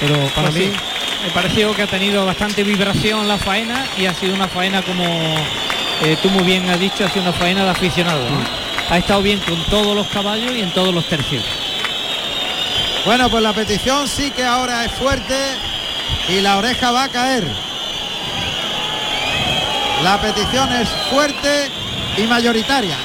Pero 0.00 0.16
para 0.34 0.48
Pues 0.48 0.54
mí, 0.54 0.72
sí, 0.72 1.24
me 1.26 1.30
pareció 1.32 1.74
que 1.76 1.82
ha 1.82 1.86
tenido 1.86 2.24
bastante 2.24 2.64
vibración 2.64 3.28
la 3.28 3.36
faena 3.36 3.84
y 3.96 4.06
ha 4.06 4.14
sido 4.14 4.34
una 4.34 4.48
faena 4.48 4.82
como 4.82 5.04
eh, 6.02 6.16
tú 6.22 6.30
muy 6.30 6.44
bien 6.44 6.68
has 6.68 6.78
dicho, 6.78 7.04
ha 7.04 7.08
sido 7.08 7.22
una 7.22 7.32
faena 7.32 7.64
de 7.64 7.70
aficionado. 7.70 8.28
¿no? 8.30 8.38
Ha 8.90 8.98
estado 8.98 9.22
bien 9.22 9.40
con 9.40 9.62
todos 9.64 9.94
los 9.94 10.06
caballos 10.08 10.52
y 10.52 10.60
en 10.60 10.72
todos 10.72 10.94
los 10.94 11.06
tercios. 11.06 11.44
Bueno, 13.04 13.28
pues 13.30 13.42
la 13.42 13.52
petición 13.52 14.06
sí 14.06 14.30
que 14.30 14.44
ahora 14.44 14.84
es 14.84 14.92
fuerte 14.92 15.34
y 16.28 16.40
la 16.40 16.58
oreja 16.58 16.90
va 16.90 17.04
a 17.04 17.08
caer. 17.08 17.44
La 20.02 20.20
petición 20.20 20.72
es 20.72 20.88
fuerte 21.10 21.70
y 22.16 22.22
mayoritaria. 22.26 22.96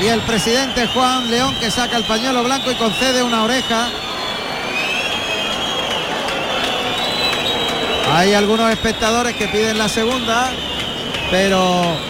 Y 0.00 0.06
el 0.06 0.20
presidente 0.22 0.86
Juan 0.88 1.30
León 1.30 1.54
que 1.60 1.70
saca 1.70 1.96
el 1.96 2.04
pañuelo 2.04 2.42
blanco 2.42 2.70
y 2.70 2.74
concede 2.74 3.22
una 3.22 3.44
oreja. 3.44 3.88
Hay 8.12 8.34
algunos 8.34 8.70
espectadores 8.72 9.36
que 9.36 9.46
piden 9.48 9.78
la 9.78 9.88
segunda, 9.88 10.50
pero 11.30 12.09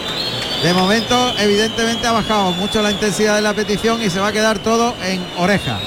de 0.63 0.73
momento 0.73 1.33
evidentemente 1.39 2.05
ha 2.07 2.11
bajado 2.11 2.51
mucho 2.51 2.81
la 2.81 2.91
intensidad 2.91 3.35
de 3.35 3.41
la 3.41 3.53
petición 3.53 4.01
y 4.01 4.09
se 4.09 4.19
va 4.19 4.27
a 4.27 4.31
quedar 4.31 4.59
todo 4.59 4.93
en 5.03 5.25
oreja. 5.37 5.79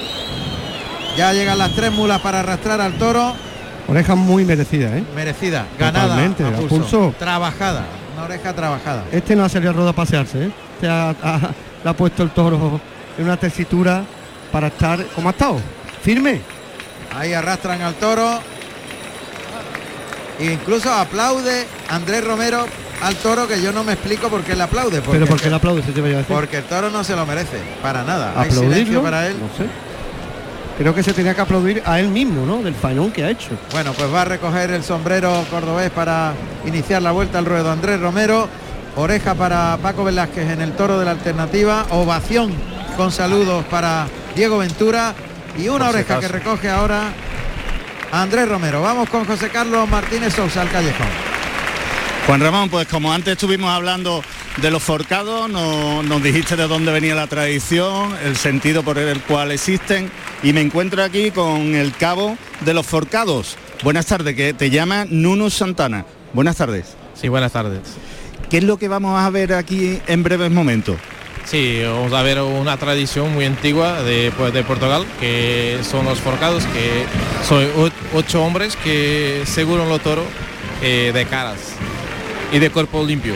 Ya 1.17 1.33
llegan 1.33 1.59
las 1.59 1.73
tres 1.73 1.93
mulas 1.93 2.21
para 2.21 2.41
arrastrar 2.41 2.81
al 2.81 2.95
toro. 2.99 3.35
oreja 3.87 4.15
muy 4.17 4.45
merecida, 4.45 4.97
¿eh? 4.97 5.05
Merecida, 5.15 5.67
ganada. 5.79 6.17
A 6.17 6.25
a 6.25 6.29
pulso. 6.35 6.69
pulso. 6.69 7.15
Trabajada. 7.19 7.85
Una 8.17 8.25
oreja 8.25 8.53
trabajada. 8.53 9.05
Este 9.13 9.37
no 9.37 9.45
ha 9.45 9.49
salido 9.49 9.71
a 9.71 9.75
rueda 9.75 9.91
a 9.91 9.93
pasearse, 9.95 10.45
¿eh? 10.47 10.51
Este 10.75 10.89
ha, 10.89 11.11
ha- 11.11 11.51
le 11.85 11.91
ha 11.91 11.93
puesto 11.97 12.23
el 12.25 12.31
toro 12.31 12.81
en 13.17 13.25
una 13.25 13.37
tesitura 13.37 14.03
para 14.51 14.69
estar, 14.69 15.05
como 15.15 15.29
ha 15.29 15.33
estado, 15.33 15.61
firme. 16.03 16.41
Ahí 17.17 17.33
arrastran 17.33 17.81
al 17.83 17.95
toro. 17.95 18.41
E 20.41 20.47
incluso 20.53 20.93
aplaude 20.93 21.65
Andrés 21.89 22.25
Romero 22.25 22.67
al 23.03 23.17
toro 23.17 23.47
que 23.49 23.61
yo 23.61 23.73
no 23.73 23.85
me 23.85 23.93
explico 23.95 24.29
por 24.29 24.43
qué 24.43 24.55
le 24.57 24.63
aplaude. 24.63 25.01
Porque, 25.01 25.13
Pero 25.19 25.27
porque 25.27 25.51
le 25.51 25.57
aplaude, 25.57 25.83
se 25.83 25.93
te 25.93 26.01
vaya 26.01 26.15
a 26.15 26.19
decir. 26.19 26.35
porque 26.35 26.59
el 26.59 26.65
toro 26.65 26.91
no 26.91 27.05
se 27.05 27.15
lo 27.17 27.27
merece. 27.27 27.59
Para 27.83 28.03
nada. 28.05 28.31
Hay 28.37 28.49
Aplaudirlo, 28.49 28.71
silencio 28.75 29.03
para 29.03 29.27
él. 29.29 29.37
no 29.41 29.49
sé. 29.57 29.69
Creo 30.79 30.93
que 30.95 31.03
se 31.05 31.13
tenía 31.13 31.35
que 31.35 31.41
aplaudir 31.41 31.83
a 31.87 32.01
él 32.01 32.09
mismo, 32.09 32.45
¿no? 32.45 32.61
Del 32.63 32.75
fainón 32.75 33.13
que 33.13 33.23
ha 33.25 33.31
hecho. 33.31 33.51
Bueno, 33.71 33.93
pues 33.93 34.13
va 34.13 34.23
a 34.23 34.25
recoger 34.25 34.71
el 34.73 34.83
sombrero 34.83 35.45
cordobés 35.51 35.91
para 35.91 36.33
iniciar 36.67 37.01
la 37.03 37.13
vuelta 37.13 37.39
al 37.39 37.45
ruedo 37.45 37.71
Andrés 37.71 38.01
Romero. 38.01 38.49
Oreja 38.97 39.35
para 39.35 39.77
Paco 39.83 40.03
Velázquez 40.05 40.51
en 40.51 40.61
el 40.61 40.73
toro 40.73 40.99
de 40.99 41.05
la 41.05 41.13
alternativa. 41.13 41.87
Ovación 41.91 42.53
con 42.97 43.13
saludos 43.13 43.65
para 43.71 44.07
Diego 44.35 44.59
Ventura. 44.59 45.15
Y 45.57 45.69
una 45.69 45.91
oreja 45.91 46.19
que 46.19 46.27
recoge 46.27 46.69
ahora 46.69 47.13
Andrés 48.11 48.49
Romero. 48.49 48.83
Vamos 48.83 49.09
con 49.09 49.25
José 49.25 49.51
Carlos 49.51 49.89
Martínez 49.89 50.35
Sousa 50.35 50.63
al 50.63 50.71
callejón. 50.71 51.07
Juan 52.27 52.41
Ramón, 52.41 52.71
pues 52.71 52.89
como 52.89 53.13
antes 53.13 53.33
estuvimos 53.33 53.69
hablando 53.71 54.23
de 54.57 54.71
los 54.71 54.83
forcados, 54.83 55.51
no- 55.51 56.03
nos 56.03 56.23
dijiste 56.23 56.57
de 56.57 56.67
dónde 56.67 56.91
venía 56.91 57.15
la 57.15 57.27
tradición, 57.27 58.17
el 58.25 58.35
sentido 58.37 58.83
por 58.83 58.97
el 58.99 59.21
cual 59.21 59.51
existen, 59.53 60.11
y 60.43 60.55
me 60.55 60.63
encuentro 60.63 61.03
aquí 61.03 61.31
con 61.31 61.75
el 61.75 61.93
cabo 61.95 62.39
de 62.63 62.73
los 62.73 62.87
forcados. 62.87 63.57
Buenas 63.83 64.07
tardes, 64.07 64.35
que 64.35 64.55
te 64.55 64.71
llama 64.71 65.05
Nuno 65.11 65.51
Santana. 65.51 66.07
Buenas 66.33 66.57
tardes. 66.57 66.97
Sí, 67.15 67.29
buenas 67.29 67.53
tardes. 67.53 67.81
¿Qué 68.49 68.59
es 68.59 68.65
lo 68.65 68.79
que 68.79 68.89
vamos 68.89 69.21
a 69.21 69.29
ver 69.29 69.53
aquí 69.53 69.99
en 70.07 70.23
breves 70.23 70.51
momentos? 70.51 70.97
Sí, 71.45 71.83
vamos 71.85 72.13
a 72.15 72.23
ver 72.23 72.41
una 72.41 72.79
tradición 72.79 73.35
muy 73.35 73.45
antigua 73.45 74.03
de, 74.03 74.33
pues, 74.35 74.55
de 74.55 74.63
Portugal, 74.63 75.05
que 75.21 75.79
son 75.89 76.07
los 76.07 76.19
forcados, 76.21 76.65
que 76.67 77.05
son 77.47 77.67
ocho 78.15 78.43
hombres 78.43 78.77
que 78.83 79.43
seguran 79.45 79.91
los 79.91 80.01
toros 80.01 80.25
eh, 80.83 81.11
de 81.13 81.27
caras 81.27 81.59
y 82.55 82.59
de 82.61 82.71
cuerpo 82.71 83.05
limpio. 83.05 83.35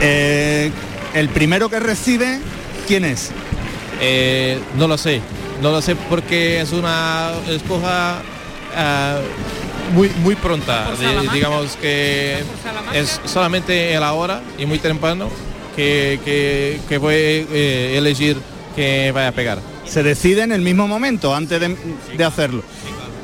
Eh, 0.00 0.70
el 1.14 1.28
primero 1.30 1.68
que 1.68 1.80
recibe, 1.80 2.38
¿quién 2.86 3.04
es? 3.04 3.30
Eh, 4.00 4.58
no 4.76 4.86
lo 4.86 4.98
sé, 4.98 5.20
no 5.62 5.70
lo 5.72 5.80
sé 5.80 5.96
porque 5.96 6.60
es 6.60 6.72
una 6.72 7.30
escoja 7.48 8.20
ah, 8.76 9.18
muy, 9.94 10.10
muy 10.22 10.34
pronta, 10.34 10.90
de- 10.98 11.28
digamos 11.32 11.76
que 11.76 12.42
es 12.92 13.20
solamente 13.24 13.94
el 13.94 14.02
ahora 14.02 14.42
y 14.58 14.66
muy 14.66 14.78
temprano 14.78 15.30
que, 15.74 16.20
que, 16.24 16.78
que 16.88 16.98
voy 16.98 17.14
a 17.14 17.16
eh, 17.16 17.94
elegir 17.96 18.36
que 18.74 19.10
vaya 19.14 19.28
a 19.28 19.32
pegar. 19.32 19.58
Se 19.86 20.02
decide 20.02 20.42
en 20.42 20.52
el 20.52 20.60
mismo 20.60 20.86
momento, 20.88 21.34
antes 21.34 21.58
de, 21.60 21.74
de 22.18 22.24
hacerlo. 22.24 22.62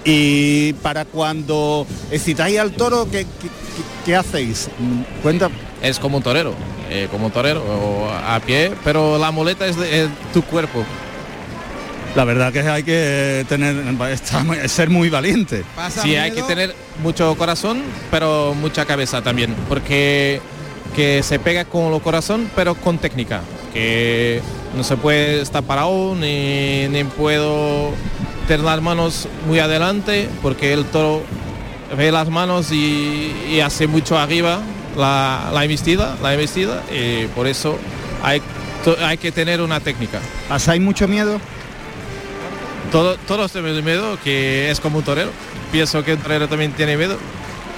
Y 0.05 0.73
para 0.75 1.05
cuando 1.05 1.87
excitáis 2.11 2.59
al 2.59 2.73
toro, 2.73 3.05
¿qué, 3.11 3.25
qué- 3.25 3.49
qué- 3.49 4.05
qué 4.05 4.17
hacéis? 4.17 4.69
Cuenta. 5.23 5.49
Es 5.81 5.99
como 5.99 6.17
un 6.17 6.23
torero, 6.23 6.55
eh, 6.91 7.09
como 7.11 7.27
un 7.27 7.33
torero 7.33 7.63
o 7.63 8.09
a 8.11 8.41
pie, 8.41 8.73
pero 8.85 9.19
la 9.19 9.31
muleta 9.31 9.67
es 9.67 9.77
de 9.77 10.05
es 10.05 10.09
tu 10.33 10.43
cuerpo. 10.43 10.85
La 12.15 12.25
verdad 12.25 12.53
que 12.53 12.61
hay 12.61 12.83
que 12.83 13.47
tener, 13.49 13.75
ser 14.69 14.91
muy 14.91 15.09
valiente. 15.09 15.65
Pasa 15.75 16.03
Sí, 16.03 16.15
hay 16.15 16.31
que 16.33 16.43
tener 16.43 16.75
mucho 17.03 17.35
corazón, 17.37 17.83
pero 18.11 18.55
mucha 18.55 18.85
cabeza 18.85 19.23
también, 19.23 19.55
porque 19.69 20.41
que 20.95 21.23
se 21.23 21.39
pega 21.39 21.65
con 21.65 21.93
el 21.95 22.01
corazón, 22.03 22.51
pero 22.55 22.75
con 22.75 22.99
técnica, 22.99 23.41
que 23.73 24.43
no 24.77 24.85
se 24.85 24.97
puede 24.99 25.41
estar 25.41 25.63
parado 25.63 26.15
ni, 26.15 26.87
ni 26.89 27.03
puedo 27.05 27.93
tener 28.47 28.65
las 28.65 28.81
manos 28.83 29.29
muy 29.47 29.59
adelante, 29.59 30.29
porque 30.43 30.73
el 30.73 30.85
toro 30.87 31.23
ve 31.97 32.11
las 32.13 32.29
manos 32.29 32.73
y, 32.73 33.33
y 33.51 33.61
hace 33.61 33.87
mucho 33.87 34.19
arriba 34.19 34.61
la, 34.97 35.51
la 35.53 35.65
embestida, 35.65 36.17
la 36.23 36.33
embestida, 36.35 36.83
y 36.91 37.27
por 37.29 37.47
eso 37.47 37.79
hay, 38.23 38.41
to- 38.85 38.97
hay 39.05 39.19
que 39.19 39.33
tener 39.33 39.61
una 39.61 39.81
técnica. 39.81 40.21
¿Pasáis 40.49 40.81
mucho 40.81 41.07
miedo? 41.09 41.41
Todo, 42.91 43.17
todos 43.27 43.53
tenemos 43.53 43.83
miedo, 43.83 44.19
que 44.23 44.71
es 44.71 44.81
como 44.81 44.99
un 44.99 45.05
torero. 45.05 45.31
Pienso 45.71 46.05
que 46.05 46.13
un 46.15 46.19
torero 46.21 46.49
también 46.49 46.73
tiene 46.73 46.97
miedo. 46.97 47.17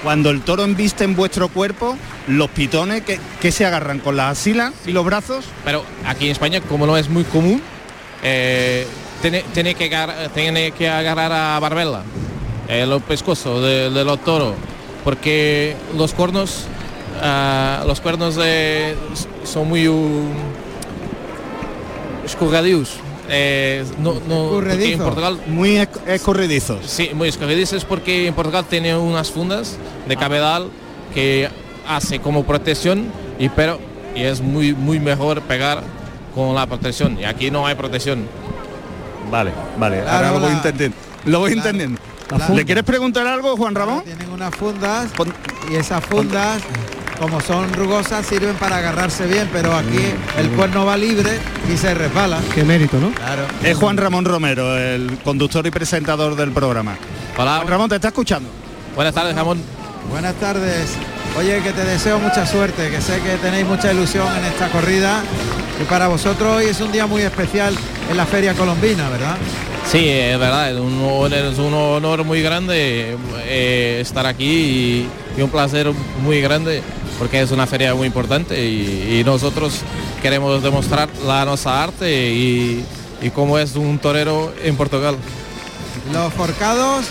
Cuando 0.03 0.29
el 0.29 0.41
toro 0.41 0.63
embiste 0.65 1.03
en 1.05 1.15
vuestro 1.15 1.47
cuerpo, 1.47 1.97
los 2.27 2.49
pitones 2.49 3.01
que, 3.03 3.19
que 3.41 3.51
se 3.51 3.65
agarran 3.65 3.99
con 3.99 4.17
las 4.17 4.37
asilas 4.37 4.73
y 4.85 4.91
los 4.91 5.05
brazos. 5.05 5.45
Pero 5.63 5.83
aquí 6.05 6.25
en 6.25 6.31
España, 6.31 6.59
como 6.61 6.85
no 6.85 6.97
es 6.97 7.09
muy 7.09 7.23
común, 7.23 7.61
eh, 8.23 8.85
tiene, 9.21 9.43
tiene 9.53 9.75
que 9.75 9.85
agar- 9.85 10.29
tiene 10.33 10.71
que 10.71 10.89
agarrar 10.89 11.31
a 11.31 11.59
barbela, 11.59 12.03
eh, 12.67 12.85
los 12.85 13.01
pescosos 13.03 13.61
de, 13.63 13.89
de 13.89 14.03
los 14.05 14.23
toros, 14.23 14.53
porque 15.03 15.75
los 15.97 16.13
cuernos, 16.13 16.65
ah, 17.21 17.83
los 17.87 18.01
cuernos 18.01 18.37
eh, 18.41 18.95
son 19.43 19.67
muy 19.69 19.87
uh. 19.87 20.29
Eh, 23.27 23.83
no, 23.97 24.13
no, 24.27 24.49
porque 24.51 24.71
en 24.73 24.79
Escurredizos. 24.81 25.01
Portugal 25.05 25.39
Muy 25.47 25.69
esc- 25.77 26.07
escorredizos. 26.07 26.85
Sí, 26.85 27.09
muy 27.13 27.29
escogidizos 27.29 27.83
porque 27.85 28.27
en 28.27 28.33
Portugal 28.35 28.65
tiene 28.69 28.95
unas 28.95 29.31
fundas 29.31 29.77
de 30.07 30.15
cabedal 30.15 30.69
que 31.13 31.49
hace 31.87 32.19
como 32.19 32.43
protección 32.43 33.05
y 33.39 33.49
pero 33.49 33.79
y 34.15 34.21
es 34.23 34.41
muy 34.41 34.73
muy 34.73 34.99
mejor 34.99 35.41
pegar 35.41 35.81
con 36.35 36.53
la 36.53 36.67
protección 36.67 37.17
y 37.19 37.23
aquí 37.25 37.49
no 37.49 37.65
hay 37.65 37.73
protección. 37.75 38.27
Vale, 39.29 39.51
vale, 39.77 40.01
Claro, 40.01 40.15
ahora 40.17 40.31
lo 40.31 40.39
voy 40.39 40.49
la- 40.49 40.55
entendiendo. 40.57 40.97
Lo 41.25 41.39
voy 41.39 41.51
entendiendo. 41.53 42.01
la- 42.37 42.49
¿Le 42.49 42.65
quieres 42.65 42.83
preguntar 42.83 43.25
algo, 43.27 43.55
Juan 43.57 43.75
Ramón? 43.75 44.03
Tienen 44.03 44.29
unas 44.29 44.53
fundas 44.55 45.07
y 45.71 45.75
esas 45.75 46.03
fundas 46.03 46.61
como 47.19 47.39
son 47.39 47.71
rugosas 47.73 48.25
sirven 48.25 48.55
para 48.55 48.77
agarrarse 48.77 49.25
bien, 49.25 49.49
pero 49.53 49.73
aquí 49.73 49.99
el 50.37 50.49
cuerno 50.49 50.85
va 50.85 50.97
libre 50.97 51.39
y 51.73 51.77
se 51.77 51.93
resbala. 51.93 52.39
Qué 52.53 52.63
mérito, 52.63 52.97
¿no? 52.99 53.11
Claro. 53.11 53.43
Es 53.63 53.77
Juan 53.77 53.95
Ramón 53.97 54.25
Romero, 54.25 54.77
el 54.77 55.17
conductor 55.23 55.65
y 55.65 55.71
presentador 55.71 56.35
del 56.35 56.51
programa. 56.51 56.95
Hola. 57.37 57.57
Juan 57.57 57.67
Ramón, 57.67 57.89
¿te 57.89 57.95
está 57.95 58.09
escuchando? 58.09 58.49
Buenas 58.95 59.13
tardes, 59.13 59.35
Ramón. 59.35 59.61
Buenas 60.09 60.35
tardes. 60.35 60.89
Oye, 61.37 61.61
que 61.61 61.73
te 61.73 61.83
deseo 61.83 62.17
mucha 62.19 62.45
suerte, 62.45 62.89
que 62.89 63.01
sé 63.01 63.19
que 63.21 63.35
tenéis 63.37 63.65
mucha 63.65 63.91
ilusión 63.91 64.25
en 64.37 64.45
esta 64.45 64.69
corrida 64.69 65.21
y 65.81 65.83
para 65.85 66.07
vosotros 66.07 66.55
hoy 66.57 66.65
es 66.65 66.79
un 66.79 66.91
día 66.93 67.07
muy 67.07 67.23
especial 67.23 67.75
en 68.09 68.15
la 68.15 68.25
Feria 68.25 68.53
Colombina, 68.53 69.09
¿verdad? 69.09 69.35
Sí, 69.91 70.07
es 70.07 70.39
verdad, 70.39 70.71
es 70.71 70.79
un, 70.79 70.97
honor- 71.03 71.33
es 71.33 71.57
un 71.59 71.73
honor 71.73 72.23
muy 72.23 72.41
grande 72.41 73.17
eh, 73.45 73.99
estar 74.01 74.25
aquí 74.25 74.45
y, 74.45 75.09
y 75.37 75.41
un 75.41 75.49
placer 75.49 75.91
muy 76.23 76.39
grande 76.41 76.81
porque 77.19 77.41
es 77.41 77.51
una 77.51 77.67
feria 77.67 77.93
muy 77.93 78.07
importante 78.07 78.65
y, 78.65 79.19
y 79.19 79.23
nosotros 79.25 79.81
queremos 80.21 80.63
demostrar 80.63 81.09
la 81.25 81.43
nuestra 81.45 81.83
arte 81.83 82.31
y, 82.31 82.83
y 83.21 83.29
cómo 83.31 83.59
es 83.59 83.75
un 83.75 83.99
torero 83.99 84.53
en 84.63 84.75
Portugal. 84.77 85.17
Los 86.13 86.33
forcados 86.33 87.05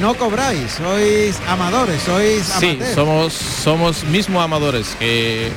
no 0.00 0.14
cobráis, 0.14 0.72
sois 0.72 1.36
amadores, 1.48 2.02
sois 2.02 2.42
Sí, 2.60 2.78
somos, 2.94 3.32
somos 3.32 4.04
mismo 4.04 4.40
amadores 4.40 4.88
que 4.98 5.50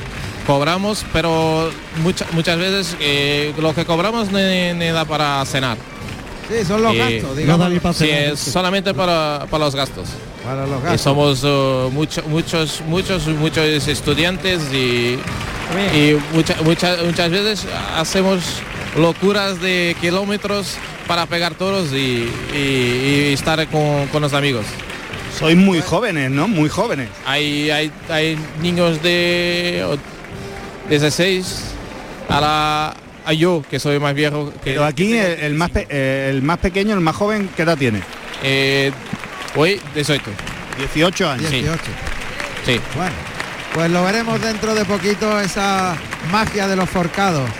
cobramos, 0.46 1.04
pero 1.12 1.70
mucha- 2.02 2.26
muchas 2.32 2.58
veces 2.58 2.96
eh, 3.00 3.52
lo 3.58 3.74
que 3.74 3.84
cobramos 3.84 4.30
no 4.30 4.38
da 4.92 5.04
para 5.04 5.44
cenar. 5.44 5.76
Sí, 6.48 6.64
son 6.66 6.82
los 6.82 6.94
Y- 6.94 6.98
gastos, 6.98 7.36
digamos. 7.36 7.96
Sí, 7.96 8.08
es 8.08 8.38
solamente 8.40 8.94
para, 8.94 9.46
para 9.50 9.64
los 9.66 9.74
gastos. 9.74 10.08
Para 10.44 10.66
los 10.66 10.80
Y 10.80 10.82
gastos. 10.84 11.00
somos 11.02 11.40
eh, 11.44 11.88
mucho- 11.92 12.22
muchos, 12.28 12.80
muchos, 12.86 13.26
muchos 13.26 13.86
estudiantes 13.88 14.62
y, 14.72 15.18
y 15.94 16.16
mucha- 16.32 16.56
mucha- 16.64 16.96
muchas 17.04 17.30
veces 17.30 17.66
hacemos 17.98 18.40
locuras 18.96 19.60
de 19.60 19.96
kilómetros 20.00 20.76
para 21.06 21.26
pegar 21.26 21.54
toros 21.54 21.92
y, 21.92 22.28
y- 22.54 23.28
y 23.30 23.32
estar 23.32 23.66
con, 23.68 24.06
con 24.08 24.22
los 24.22 24.32
amigos. 24.34 24.64
Sois 25.38 25.56
muy 25.56 25.80
jóvenes, 25.80 26.30
¿no? 26.30 26.48
Muy 26.48 26.68
jóvenes. 26.68 27.08
Hay, 27.26 27.70
hay, 27.70 27.92
hay 28.08 28.38
niños 28.60 29.02
de 29.02 29.84
o- 29.86 29.98
16 30.88 31.64
a 32.28 32.40
la 32.40 32.96
a 33.24 33.32
yo 33.34 33.62
que 33.70 33.78
soy 33.78 33.98
más 34.00 34.14
viejo 34.14 34.50
que 34.64 34.70
Pero 34.72 34.84
aquí 34.86 35.12
el, 35.16 35.38
el 35.40 35.54
más 35.54 35.70
pe- 35.70 35.86
eh, 35.90 36.28
el 36.30 36.40
más 36.42 36.58
pequeño, 36.58 36.94
el 36.94 37.00
más 37.00 37.14
joven, 37.14 37.50
¿qué 37.54 37.62
edad 37.62 37.76
tiene? 37.76 38.00
eh, 38.42 38.90
hoy 39.54 39.80
18 39.94 40.22
18 40.94 41.30
años. 41.30 41.50
Sí. 41.50 41.56
18. 41.60 41.82
sí 42.64 42.80
Bueno, 42.96 43.12
pues 43.74 43.90
lo 43.90 44.02
veremos 44.04 44.40
dentro 44.40 44.74
de 44.74 44.84
poquito 44.86 45.38
esa 45.40 45.94
magia 46.32 46.66
de 46.68 46.76
los 46.76 46.88
forcados, 46.88 47.50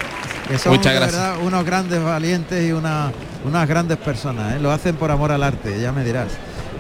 que 0.49 0.59
son 0.59 0.73
Muchas 0.73 0.95
gracias. 0.95 1.13
verdad 1.21 1.39
unos 1.45 1.65
grandes 1.65 2.03
valientes 2.03 2.67
y 2.69 2.73
una- 2.73 3.13
unas 3.45 3.69
grandes 3.69 3.99
personas, 3.99 4.55
¿eh? 4.55 4.59
lo 4.61 4.73
hacen 4.73 4.97
por 4.97 5.11
amor 5.11 5.31
al 5.33 5.43
arte, 5.43 5.81
ya 5.81 5.93
me 5.93 6.05
dirás. 6.05 6.29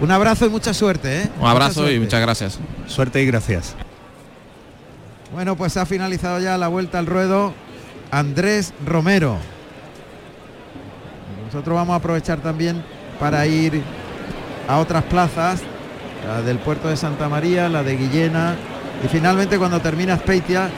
Un 0.01 0.11
abrazo 0.11 0.47
y 0.47 0.49
mucha 0.49 0.73
suerte. 0.75 1.23
¿eh? 1.23 1.29
un 1.41 1.47
abrazo 1.47 1.81
Mucha 1.83 1.93
y 1.93 1.99
muchas 1.99 2.21
gracias 2.21 2.59
Suerte 2.87 3.23
y 3.23 3.27
gracias. 3.27 3.75
Bueno, 5.33 5.57
pues 5.57 5.77
ha 5.77 5.85
finalizado 5.87 6.41
ya 6.41 6.57
la 6.57 6.69
vuelta 6.69 6.99
al 6.99 7.07
ruedo 7.07 7.53
Andrés 8.11 8.73
Romero. 8.87 9.37
Nosotros 11.47 11.75
vamos 11.75 11.95
a 11.95 11.97
aprovechar 11.97 12.39
también 12.39 12.83
para 13.21 13.47
ir 13.47 13.83
a 14.69 14.79
otras 14.79 15.05
plazas, 15.05 15.61
la 16.27 16.43
del 16.43 16.59
puerto 16.59 16.89
de 16.89 16.97
Santa 16.97 17.29
María, 17.29 17.69
la 17.69 17.83
de 17.83 17.97
Guillena 17.97 18.55
y 19.05 19.09
finalmente 19.09 19.59
cuando 19.59 19.81
termina 19.81 20.15
Aspeitia 20.15 20.69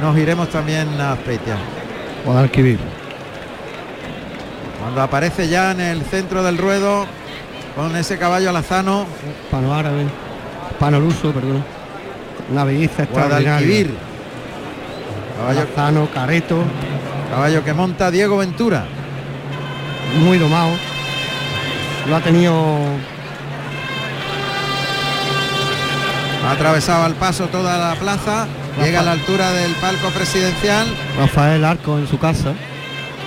nos 0.00 0.16
iremos 0.18 0.48
también 0.50 0.88
a 1.00 1.12
Aspeitia. 1.12 1.56
Guadalquivir. 2.28 2.78
Cuando 4.78 5.00
aparece 5.00 5.48
ya 5.48 5.70
en 5.70 5.80
el 5.80 6.02
centro 6.02 6.42
del 6.42 6.58
ruedo 6.58 7.06
con 7.74 7.96
ese 7.96 8.18
caballo 8.18 8.50
alazano, 8.50 9.06
Pano 9.50 9.72
árabe. 9.74 10.04
Pano 10.78 11.00
luso, 11.00 11.32
perdón. 11.32 11.64
Una 12.52 12.64
belleza. 12.64 13.06
Guadalquivir. 13.06 13.94
Caballo, 15.38 15.60
Alazano, 15.60 16.08
careto, 16.12 16.64
caballo 17.30 17.64
que 17.64 17.72
monta 17.72 18.10
Diego 18.10 18.36
Ventura. 18.36 18.84
muy 20.18 20.36
domado. 20.36 20.72
Lo 22.10 22.16
ha 22.16 22.20
tenido 22.20 22.78
Ha 26.46 26.52
atravesado 26.52 27.04
al 27.04 27.14
paso 27.14 27.46
toda 27.48 27.78
la 27.78 27.94
plaza, 27.94 28.46
llega 28.82 29.00
a 29.00 29.02
la 29.02 29.12
altura 29.12 29.50
del 29.52 29.72
palco 29.72 30.08
presidencial. 30.10 30.86
Rafael 31.18 31.64
Arco 31.64 31.98
en 31.98 32.06
su 32.06 32.18
casa. 32.18 32.54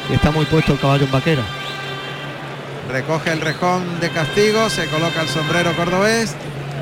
Y 0.10 0.14
está 0.14 0.32
muy 0.32 0.46
puesto 0.46 0.74
el 0.74 0.80
caballo 0.80 1.06
en 1.06 1.12
vaquera. 1.12 1.44
recoge 2.92 3.32
el 3.32 3.42
rejón 3.42 4.00
de 4.02 4.10
castigo, 4.10 4.70
se 4.70 4.88
coloca 4.88 5.22
el 5.22 5.28
sombrero 5.28 5.74
cordobés 5.76 6.36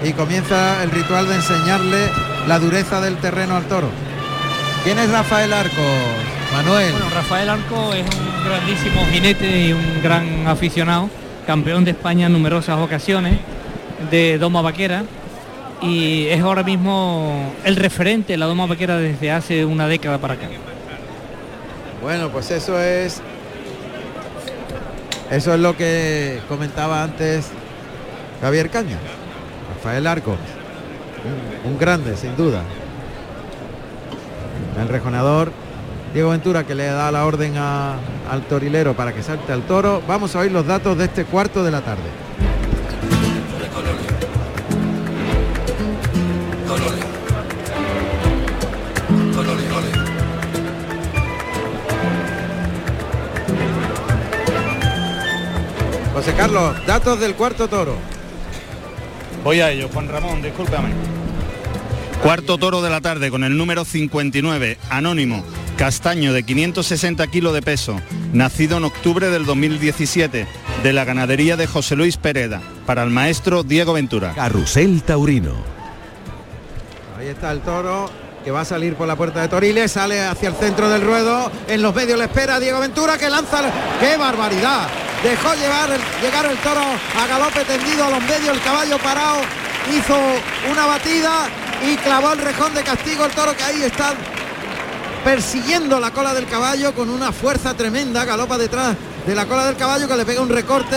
y 0.03 0.13
comienza 0.13 0.81
el 0.81 0.91
ritual 0.91 1.27
de 1.27 1.35
enseñarle 1.35 2.09
la 2.47 2.57
dureza 2.57 3.01
del 3.01 3.17
terreno 3.17 3.55
al 3.55 3.65
toro. 3.65 3.89
¿Quién 4.83 4.97
es 4.97 5.09
Rafael 5.09 5.53
Arcos? 5.53 5.75
Manuel. 6.53 6.91
Bueno, 6.91 7.09
Rafael 7.13 7.49
Arco 7.49 7.93
es 7.93 8.05
un 8.15 8.43
grandísimo 8.43 9.05
jinete 9.11 9.67
y 9.67 9.73
un 9.73 10.01
gran 10.01 10.47
aficionado, 10.47 11.09
campeón 11.45 11.85
de 11.85 11.91
España 11.91 12.25
en 12.25 12.33
numerosas 12.33 12.79
ocasiones 12.79 13.37
de 14.09 14.39
doma 14.39 14.61
vaquera 14.61 15.03
y 15.81 16.27
es 16.27 16.41
ahora 16.41 16.63
mismo 16.63 17.53
el 17.63 17.75
referente 17.75 18.37
la 18.37 18.45
doma 18.45 18.65
vaquera 18.65 18.97
desde 18.97 19.31
hace 19.31 19.65
una 19.65 19.87
década 19.87 20.17
para 20.17 20.33
acá. 20.35 20.47
Bueno, 22.01 22.29
pues 22.29 22.51
eso 22.51 22.79
es 22.79 23.21
eso 25.31 25.53
es 25.53 25.59
lo 25.59 25.77
que 25.77 26.39
comentaba 26.47 27.03
antes 27.03 27.49
Javier 28.41 28.69
Caña. 28.69 28.97
Rafael 29.75 30.07
Arcos. 30.07 30.37
Un, 31.65 31.77
grande, 31.77 32.17
sin 32.17 32.35
duda. 32.35 32.63
El 34.81 34.87
rejonador 34.87 35.51
Diego 36.13 36.29
Ventura 36.29 36.63
que 36.63 36.73
le 36.73 36.85
da 36.85 37.11
la 37.11 37.25
orden 37.25 37.57
al 37.57 38.41
torilero 38.49 38.95
para 38.95 39.13
que 39.13 39.21
salte 39.21 39.51
al 39.51 39.63
toro. 39.63 40.01
Vamos 40.07 40.35
a 40.35 40.39
oír 40.39 40.51
los 40.51 40.65
datos 40.65 40.97
de 40.97 41.05
este 41.05 41.25
cuarto 41.25 41.63
de 41.63 41.71
la 41.71 41.81
tarde. 41.81 42.09
Carlos, 56.39 56.73
datos 56.87 57.19
del 57.19 57.35
cuarto 57.35 57.67
toro. 57.67 57.97
Voy 59.43 59.59
a 59.59 59.71
ello, 59.71 59.89
Juan 59.91 60.07
Ramón, 60.07 60.41
discúlpame. 60.41 60.87
Cuarto 62.23 62.57
toro 62.57 62.81
de 62.81 62.89
la 62.89 63.01
tarde 63.01 63.29
con 63.29 63.43
el 63.43 63.57
número 63.57 63.83
59, 63.83 64.77
anónimo, 64.89 65.43
castaño 65.75 66.31
de 66.31 66.43
560 66.43 67.27
kilos 67.27 67.53
de 67.53 67.61
peso, 67.61 67.99
nacido 68.31 68.77
en 68.77 68.85
octubre 68.85 69.29
del 69.29 69.45
2017, 69.45 70.47
de 70.81 70.93
la 70.93 71.03
ganadería 71.03 71.57
de 71.57 71.67
José 71.67 71.97
Luis 71.97 72.15
Pereda, 72.15 72.61
para 72.85 73.03
el 73.03 73.09
maestro 73.09 73.63
Diego 73.63 73.91
Ventura. 73.91 74.31
Carrusel 74.33 75.03
Taurino. 75.03 75.55
Ahí 77.17 77.27
está 77.27 77.51
el 77.51 77.59
toro 77.59 78.09
que 78.45 78.51
va 78.51 78.61
a 78.61 78.65
salir 78.65 78.95
por 78.95 79.09
la 79.09 79.17
puerta 79.17 79.41
de 79.41 79.49
Toriles, 79.49 79.91
sale 79.91 80.21
hacia 80.21 80.47
el 80.47 80.55
centro 80.55 80.89
del 80.89 81.01
ruedo, 81.01 81.51
en 81.67 81.81
los 81.81 81.93
medios 81.93 82.17
le 82.17 82.23
espera 82.23 82.61
Diego 82.61 82.79
Ventura 82.79 83.17
que 83.17 83.29
lanza, 83.29 83.59
¡qué 83.99 84.15
barbaridad! 84.15 84.87
Dejó 85.23 85.53
llevar 85.55 85.89
el- 85.91 86.21
llegar 86.21 86.45
el 86.45 86.57
toro 86.59 86.81
a 86.81 87.27
galope 87.27 87.65
tendido 87.65 88.05
a 88.05 88.09
los 88.09 88.21
medios, 88.21 88.55
el 88.55 88.61
caballo 88.61 88.97
parado, 88.99 89.41
hizo 89.93 90.17
una 90.71 90.85
batida 90.85 91.47
y 91.85 91.95
clavó 91.97 92.31
el 92.33 92.39
rejón 92.39 92.73
de 92.73 92.83
castigo 92.83 93.25
el 93.25 93.31
toro 93.31 93.55
que 93.55 93.63
ahí 93.63 93.83
está 93.83 94.13
persiguiendo 95.23 95.99
la 95.99 96.11
cola 96.11 96.33
del 96.33 96.45
caballo 96.47 96.93
con 96.93 97.09
una 97.09 97.31
fuerza 97.33 97.73
tremenda, 97.73 98.23
galopa 98.23 98.57
detrás 98.57 98.95
de 99.25 99.35
la 99.35 99.45
cola 99.45 99.65
del 99.65 99.75
caballo 99.75 100.07
que 100.07 100.15
le 100.15 100.25
pega 100.25 100.41
un 100.41 100.49
recorte 100.49 100.95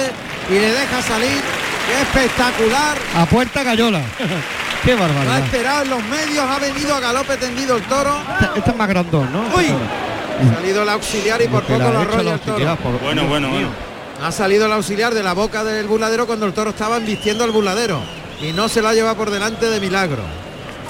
y 0.49 0.53
le 0.53 0.71
deja 0.73 1.03
salir. 1.03 1.41
¡Qué 1.87 2.01
espectacular! 2.21 2.97
A 3.17 3.27
puerta 3.27 3.65
Gallola. 3.65 4.01
Qué 4.85 4.95
No 4.97 5.03
ha 5.05 5.07
barbaridad. 5.09 5.39
esperado 5.41 5.83
en 5.83 5.91
los 5.91 6.05
medios, 6.05 6.45
ha 6.49 6.59
venido 6.59 6.95
a 6.95 7.01
galope 7.01 7.37
tendido 7.37 7.77
el 7.77 7.83
toro. 7.85 8.17
Este, 8.41 8.59
este 8.59 8.71
es 8.71 8.77
más 8.77 8.89
grandón, 8.89 9.33
¿no? 9.33 9.45
¡Uy! 9.57 9.67
Ha 9.69 10.55
salido 10.55 10.83
el 10.85 10.89
auxiliar 10.89 11.43
y 11.43 11.49
por 11.49 11.63
poco 11.65 11.79
lo 11.79 11.99
arrolla 12.01 12.23
la 12.23 12.33
el 12.35 12.41
toro. 12.41 12.77
por- 12.77 13.01
Bueno, 13.01 13.27
bueno, 13.27 13.49
bueno. 13.51 13.92
Ha 14.23 14.31
salido 14.31 14.67
el 14.67 14.73
auxiliar 14.73 15.15
de 15.15 15.23
la 15.23 15.33
boca 15.33 15.65
del 15.65 15.87
burladero 15.87 16.27
cuando 16.27 16.47
el 16.47 16.53
toro 16.53 16.71
estaba 16.71 16.97
embistiendo 16.99 17.43
al 17.45 17.51
burladero. 17.51 18.01
Y 18.41 18.53
no 18.53 18.69
se 18.69 18.81
lo 18.83 18.89
ha 18.89 18.95
llevado 18.95 19.17
por 19.17 19.31
delante 19.31 19.67
de 19.67 19.81
milagro. 19.81 20.23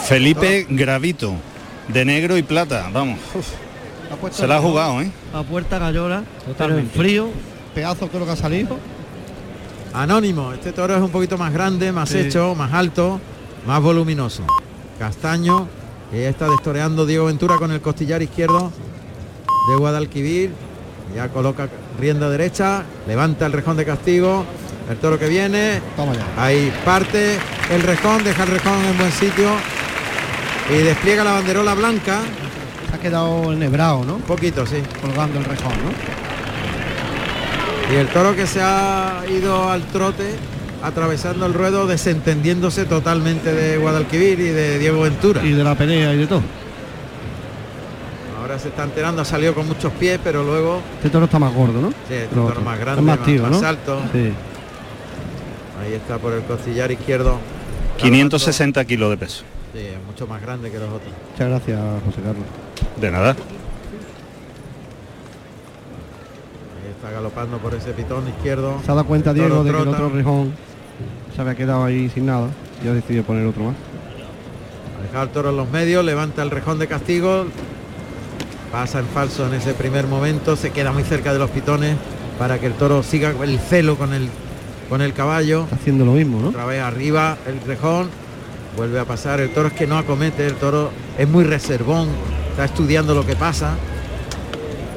Felipe 0.05 0.67
Gravito, 0.69 1.35
de 1.89 2.05
negro 2.05 2.37
y 2.37 2.43
plata, 2.43 2.91
vamos. 2.93 3.19
Ha 4.29 4.33
Se 4.33 4.47
la 4.47 4.57
ha 4.57 4.61
jugado, 4.61 5.01
¿eh? 5.01 5.11
A 5.33 5.43
puerta 5.43 5.79
Gallola. 5.79 6.25
Pero 6.41 6.47
en 6.49 6.53
Totalmente. 6.55 6.99
frío. 6.99 7.29
Pedazo 7.75 8.09
creo 8.09 8.27
que 8.27 8.33
ha 8.33 8.37
salido. 8.37 8.77
Anónimo, 9.95 10.53
este 10.53 10.73
toro 10.73 10.95
es 10.95 11.03
un 11.03 11.11
poquito 11.11 11.39
más 11.39 11.53
grande, 11.53 11.93
más 11.93 12.09
Sí. 12.11 12.19
hecho, 12.19 12.55
más 12.55 12.73
alto. 12.73 13.21
más 13.67 13.81
voluminoso. 13.81 14.43
Castaño, 14.99 15.69
que 16.11 16.23
ya 16.23 16.29
está 16.29 16.49
destoreando 16.51 17.07
Diego 17.07 17.27
Ventura 17.27 17.59
con 17.59 17.71
el 17.71 17.81
costillar 17.81 18.21
izquierdo 18.21 18.73
de 19.71 19.77
Guadalquivir. 19.77 20.51
Ya 21.15 21.29
coloca 21.29 21.69
rienda 22.01 22.29
derecha, 22.31 22.83
levanta 23.07 23.47
el 23.47 23.53
rejón 23.53 23.77
de 23.77 23.85
castigo. 23.85 24.45
El 24.91 24.97
toro 24.99 25.19
que 25.19 25.29
viene, 25.29 25.81
Toma 25.97 26.13
ya. 26.15 26.43
ahí 26.43 26.73
parte 26.85 27.39
el 27.71 27.83
rejón, 27.83 28.25
deja 28.25 28.43
el 28.43 28.51
rejón 28.51 28.85
en 28.85 28.99
buen 28.99 29.13
sitio 29.13 29.49
y 30.71 30.83
despliega 30.83 31.23
la 31.25 31.33
banderola 31.33 31.75
blanca. 31.75 32.21
Se 32.89 32.97
ha 32.97 32.99
quedado 32.99 33.53
enhebrado, 33.53 34.05
¿no? 34.05 34.17
Un 34.17 34.23
poquito, 34.23 34.67
sí. 34.67 34.83
Colgando 35.01 35.39
el 35.39 35.45
rejón, 35.45 35.73
¿no? 35.73 35.93
Y 37.95 37.97
el 37.97 38.09
toro 38.09 38.35
que 38.35 38.47
se 38.47 38.61
ha 38.61 39.23
ido 39.29 39.71
al 39.71 39.83
trote, 39.85 40.35
atravesando 40.83 41.47
el 41.47 41.55
ruedo, 41.55 41.87
desentendiéndose 41.87 42.85
totalmente 42.85 43.53
de 43.53 43.77
Guadalquivir 43.79 44.41
y 44.41 44.49
de 44.49 44.79
Diego 44.79 45.03
Ventura. 45.03 45.43
Y 45.45 45.53
de 45.53 45.63
la 45.65 45.75
pelea 45.75 46.13
y 46.15 46.19
de 46.19 46.27
todo. 46.27 46.43
Ahora 48.53 48.63
se 48.65 48.69
está 48.69 48.85
enterando, 48.85 49.23
ha 49.23 49.25
salido 49.25 49.55
con 49.55 49.67
muchos 49.67 49.91
pies, 49.95 50.21
pero 50.23 50.43
luego 50.45 50.83
Este 50.97 51.09
toro 51.09 51.25
está 51.25 51.39
más 51.39 51.55
gordo, 51.55 51.81
¿no? 51.81 51.89
sí, 51.89 52.13
este 52.13 52.27
toro 52.35 52.49
otro. 52.49 52.61
más 52.61 52.79
grande, 52.79 53.01
más 53.01 53.17
más, 53.17 53.27
tío, 53.27 53.43
más 53.45 53.51
¿no? 53.51 53.67
alto. 53.67 53.99
Sí. 54.13 54.31
Ahí 55.81 55.95
está 55.95 56.19
por 56.19 56.35
el 56.35 56.43
costillar 56.43 56.93
izquierdo. 56.93 57.39
560 57.97 58.85
kilos 58.85 59.09
de 59.09 59.17
peso. 59.17 59.45
Sí, 59.73 59.79
es 59.79 60.05
mucho 60.07 60.27
más 60.27 60.43
grande 60.43 60.71
que 60.71 60.79
los 60.79 60.91
otros. 60.91 61.11
Muchas 61.31 61.49
gracias, 61.49 61.81
José 62.05 62.21
Carlos. 62.21 62.45
De 63.01 63.11
nada. 63.11 63.31
Ahí 63.31 63.37
está 66.95 67.11
galopando 67.11 67.57
por 67.57 67.75
ese 67.75 67.93
pitón 67.93 68.29
izquierdo. 68.29 68.81
Se 68.85 68.91
ha 68.93 68.95
dado 68.95 69.07
cuenta 69.07 69.33
Diego 69.33 69.65
de 69.65 69.73
que 69.73 69.79
el 69.81 69.89
otro 69.89 70.11
rejón 70.11 70.53
se 71.35 71.41
había 71.41 71.55
quedado 71.55 71.85
ahí 71.85 72.11
sin 72.11 72.27
nada. 72.27 72.49
Y 72.85 72.89
ha 72.89 72.93
decidido 72.93 73.25
poner 73.25 73.47
otro 73.47 73.65
más. 73.65 73.77
Ha 74.99 75.03
dejado 75.05 75.25
el 75.25 75.31
toro 75.31 75.49
en 75.49 75.57
los 75.57 75.71
medios, 75.71 76.05
levanta 76.05 76.43
el 76.43 76.51
rejón 76.51 76.79
de 76.79 76.87
castigo, 76.87 77.47
pasa 78.73 79.01
en 79.01 79.07
falso 79.07 79.47
en 79.47 79.53
ese 79.53 79.75
primer 79.75 80.07
momento, 80.07 80.57
se 80.57 80.71
queda 80.71 80.93
muy 80.93 81.05
cerca 81.05 81.33
de 81.33 81.39
los 81.39 81.51
pitones 81.51 81.97
para 82.39 82.59
que 82.59 82.67
el 82.67 82.73
toro 82.73 83.03
siga 83.03 83.35
el 83.43 83.61
celo 83.61 83.97
con 83.97 84.15
el 84.15 84.29
con 84.89 85.01
el 85.01 85.13
caballo. 85.13 85.65
Está 85.65 85.77
haciendo 85.77 86.05
lo 86.05 86.13
mismo, 86.13 86.41
¿no? 86.41 86.49
Otra 86.49 86.65
vez 86.65 86.83
arriba 86.83 87.37
el 87.47 87.61
rejón, 87.61 88.11
vuelve 88.77 88.99
a 88.99 89.05
pasar. 89.05 89.41
El 89.41 89.51
toro 89.51 89.69
es 89.69 89.75
que 89.75 89.87
no 89.87 89.97
acomete, 89.97 90.47
el 90.47 90.55
toro 90.55 90.91
es 91.17 91.29
muy 91.29 91.45
reservón, 91.45 92.09
está 92.51 92.65
estudiando 92.65 93.15
lo 93.15 93.25
que 93.25 93.37
pasa. 93.37 93.75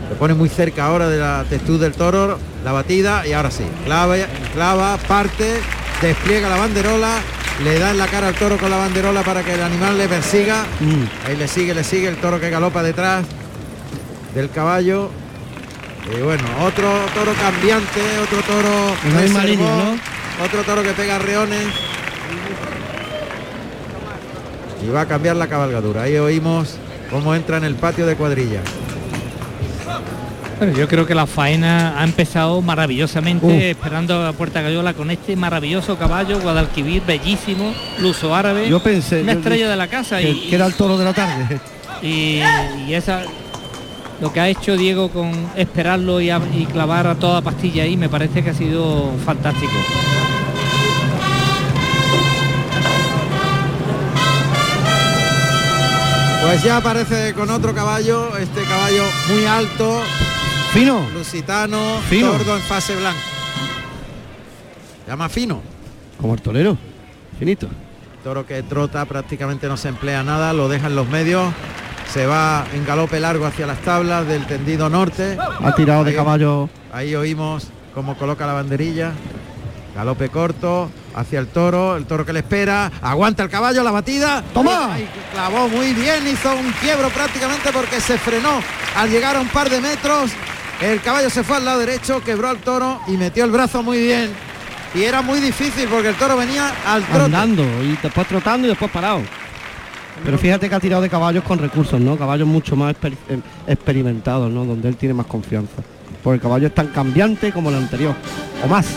Se 0.09 0.15
pone 0.15 0.33
muy 0.33 0.49
cerca 0.49 0.85
ahora 0.85 1.07
de 1.09 1.17
la 1.17 1.45
textura 1.49 1.79
del 1.79 1.93
toro, 1.93 2.39
la 2.63 2.71
batida 2.71 3.27
y 3.27 3.33
ahora 3.33 3.51
sí, 3.51 3.63
clava, 3.85 4.15
clava, 4.53 4.97
parte, 5.07 5.59
despliega 6.01 6.49
la 6.49 6.57
banderola, 6.57 7.19
le 7.63 7.79
da 7.79 7.91
en 7.91 7.97
la 7.97 8.07
cara 8.07 8.27
al 8.27 8.35
toro 8.35 8.57
con 8.57 8.69
la 8.69 8.77
banderola 8.77 9.23
para 9.23 9.43
que 9.43 9.53
el 9.53 9.61
animal 9.61 9.97
le 9.97 10.07
persiga. 10.07 10.63
Mm. 10.79 11.27
Ahí 11.27 11.35
le 11.37 11.47
sigue, 11.47 11.73
le 11.73 11.83
sigue 11.83 12.07
el 12.07 12.17
toro 12.17 12.39
que 12.39 12.49
galopa 12.49 12.83
detrás 12.83 13.25
del 14.35 14.49
caballo. 14.51 15.09
Y 16.15 16.21
bueno, 16.21 16.43
otro 16.63 16.87
toro 17.15 17.33
cambiante, 17.33 17.99
otro 18.21 18.39
toro 18.41 18.93
En 19.05 19.15
la 19.15 19.21
misma 19.21 19.41
reservón, 19.41 19.67
línea, 19.67 20.01
otro 20.45 20.61
toro 20.63 20.83
que 20.83 20.91
pega 20.91 21.17
reones. 21.17 21.65
Y 24.85 24.89
va 24.89 25.01
a 25.01 25.05
cambiar 25.07 25.35
la 25.35 25.47
cabalgadura. 25.47 26.03
Ahí 26.03 26.17
oímos 26.17 26.75
cómo 27.09 27.33
entra 27.33 27.57
en 27.57 27.63
el 27.63 27.75
patio 27.75 28.05
de 28.05 28.15
cuadrillas. 28.15 28.63
Bueno, 30.59 30.77
yo 30.77 30.87
creo 30.87 31.05
que 31.05 31.15
la 31.15 31.25
faena 31.25 31.99
ha 31.99 32.03
empezado 32.05 32.61
maravillosamente, 32.61 33.71
esperando 33.71 34.25
a 34.25 34.31
Puerta 34.31 34.61
Gallola 34.61 34.93
con 34.93 35.11
este 35.11 35.35
maravilloso 35.35 35.97
caballo, 35.97 36.39
Guadalquivir, 36.39 37.01
bellísimo, 37.05 37.73
luso 37.99 38.33
árabe, 38.33 38.69
Yo 38.69 38.81
pensé 38.81 39.21
una 39.21 39.33
yo- 39.33 39.39
estrella 39.39 39.69
de 39.69 39.75
la 39.75 39.87
casa 39.87 40.19
que, 40.19 40.29
y, 40.29 40.49
que 40.49 40.55
era 40.55 40.65
el 40.67 40.73
toro 40.75 40.97
de 40.97 41.03
la 41.03 41.13
tarde. 41.13 41.59
y, 42.01 42.39
y 42.87 42.93
esa 42.93 43.23
lo 44.21 44.31
que 44.31 44.39
ha 44.39 44.47
hecho 44.47 44.77
Diego 44.77 45.09
con 45.09 45.31
esperarlo 45.55 46.21
y, 46.21 46.29
a- 46.29 46.41
y 46.53 46.65
clavar 46.65 47.07
a 47.07 47.15
toda 47.15 47.41
pastilla 47.41 47.83
ahí 47.83 47.97
me 47.97 48.09
parece 48.09 48.43
que 48.43 48.49
ha 48.51 48.53
sido 48.53 49.11
fantástico. 49.25 49.73
Pues 56.43 56.61
ya 56.63 56.77
aparece 56.77 57.33
con 57.33 57.49
otro 57.49 57.73
caballo, 57.73 58.37
este 58.37 58.61
caballo 58.63 59.03
muy 59.29 59.45
alto, 59.45 60.01
Fino. 60.73 61.07
lusitano, 61.13 61.99
Fino. 62.07 62.31
tordo 62.31 62.55
en 62.55 62.61
fase 62.61 62.95
blanca. 62.95 63.19
Llama 65.07 65.27
fino. 65.27 65.61
Como 66.21 66.33
el 66.35 66.41
torero. 66.41 66.77
Finito. 67.39 67.67
Toro 68.23 68.45
que 68.45 68.61
trota, 68.63 69.05
prácticamente 69.05 69.67
no 69.67 69.75
se 69.75 69.89
emplea 69.89 70.23
nada, 70.23 70.53
lo 70.53 70.69
deja 70.69 70.87
en 70.87 70.95
los 70.95 71.07
medios, 71.09 71.51
se 72.15 72.25
va 72.25 72.63
en 72.73 72.85
galope 72.85 73.19
largo 73.19 73.45
hacia 73.45 73.67
las 73.67 73.79
tablas 73.79 74.25
del 74.25 74.45
tendido 74.45 74.89
norte. 74.89 75.37
Ha 75.37 75.75
tirado 75.75 76.05
de 76.05 76.15
caballo. 76.15 76.69
Ahí 76.93 77.13
oímos 77.13 77.67
cómo 77.93 78.17
coloca 78.17 78.47
la 78.47 78.53
banderilla. 78.53 79.11
Galope 79.93 80.29
corto 80.29 80.89
hacia 81.13 81.39
el 81.39 81.47
toro, 81.47 81.97
el 81.97 82.05
toro 82.05 82.25
que 82.25 82.31
le 82.31 82.39
espera, 82.39 82.89
aguanta 83.01 83.43
el 83.43 83.49
caballo, 83.49 83.83
la 83.83 83.91
batida. 83.91 84.41
¡Toma! 84.53 84.95
Clavó 85.33 85.67
muy 85.67 85.93
bien, 85.93 86.25
hizo 86.25 86.55
un 86.55 86.71
quiebro 86.79 87.09
prácticamente 87.09 87.73
porque 87.73 87.99
se 87.99 88.17
frenó 88.17 88.61
al 88.95 89.09
llegar 89.09 89.35
a 89.35 89.41
un 89.41 89.49
par 89.49 89.69
de 89.69 89.81
metros. 89.81 90.31
El 90.79 91.01
caballo 91.01 91.29
se 91.29 91.43
fue 91.43 91.57
al 91.57 91.65
lado 91.65 91.79
derecho, 91.79 92.23
quebró 92.23 92.47
al 92.47 92.59
toro 92.59 93.01
y 93.07 93.17
metió 93.17 93.43
el 93.43 93.51
brazo 93.51 93.83
muy 93.83 93.99
bien. 93.99 94.31
Y 94.93 95.03
era 95.03 95.21
muy 95.21 95.41
difícil 95.41 95.89
porque 95.89 96.07
el 96.07 96.15
toro 96.15 96.37
venía 96.37 96.73
al 96.87 97.03
trote. 97.03 97.25
andando 97.25 97.63
y 97.83 97.97
después 98.01 98.25
trotando 98.25 98.67
y 98.67 98.69
después 98.69 98.89
parado. 98.89 99.21
Pero 100.23 100.37
fíjate 100.37 100.69
que 100.69 100.75
ha 100.75 100.79
tirado 100.79 101.01
de 101.01 101.09
caballos 101.09 101.43
con 101.43 101.59
recursos, 101.59 101.99
¿no? 101.99 102.17
Caballos 102.17 102.47
mucho 102.47 102.75
más 102.75 102.95
exper- 102.95 103.17
em, 103.29 103.41
experimentados, 103.67 104.51
¿no? 104.51 104.65
Donde 104.65 104.87
él 104.87 104.95
tiene 104.95 105.13
más 105.13 105.25
confianza. 105.27 105.83
Porque 106.23 106.35
el 106.35 106.41
caballo 106.41 106.67
es 106.67 106.73
tan 106.73 106.87
cambiante 106.87 107.51
como 107.51 107.69
el 107.69 107.75
anterior. 107.75 108.15
O 108.63 108.67
más. 108.67 108.87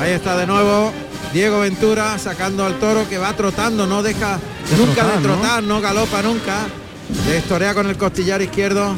Ahí 0.00 0.12
está 0.12 0.36
de 0.36 0.46
nuevo 0.46 0.92
Diego 1.34 1.60
Ventura 1.60 2.18
sacando 2.18 2.64
al 2.64 2.78
toro 2.78 3.06
que 3.08 3.18
va 3.18 3.32
trotando, 3.34 3.86
no 3.86 4.02
deja 4.02 4.38
De 4.70 4.76
nunca 4.78 4.94
trotar, 5.02 5.16
de 5.18 5.22
trotar, 5.28 5.62
¿no? 5.62 5.80
galopa 5.80 6.22
nunca. 6.22 6.66
Destorea 7.26 7.74
con 7.74 7.86
el 7.88 7.96
costillar 7.96 8.40
izquierdo 8.40 8.94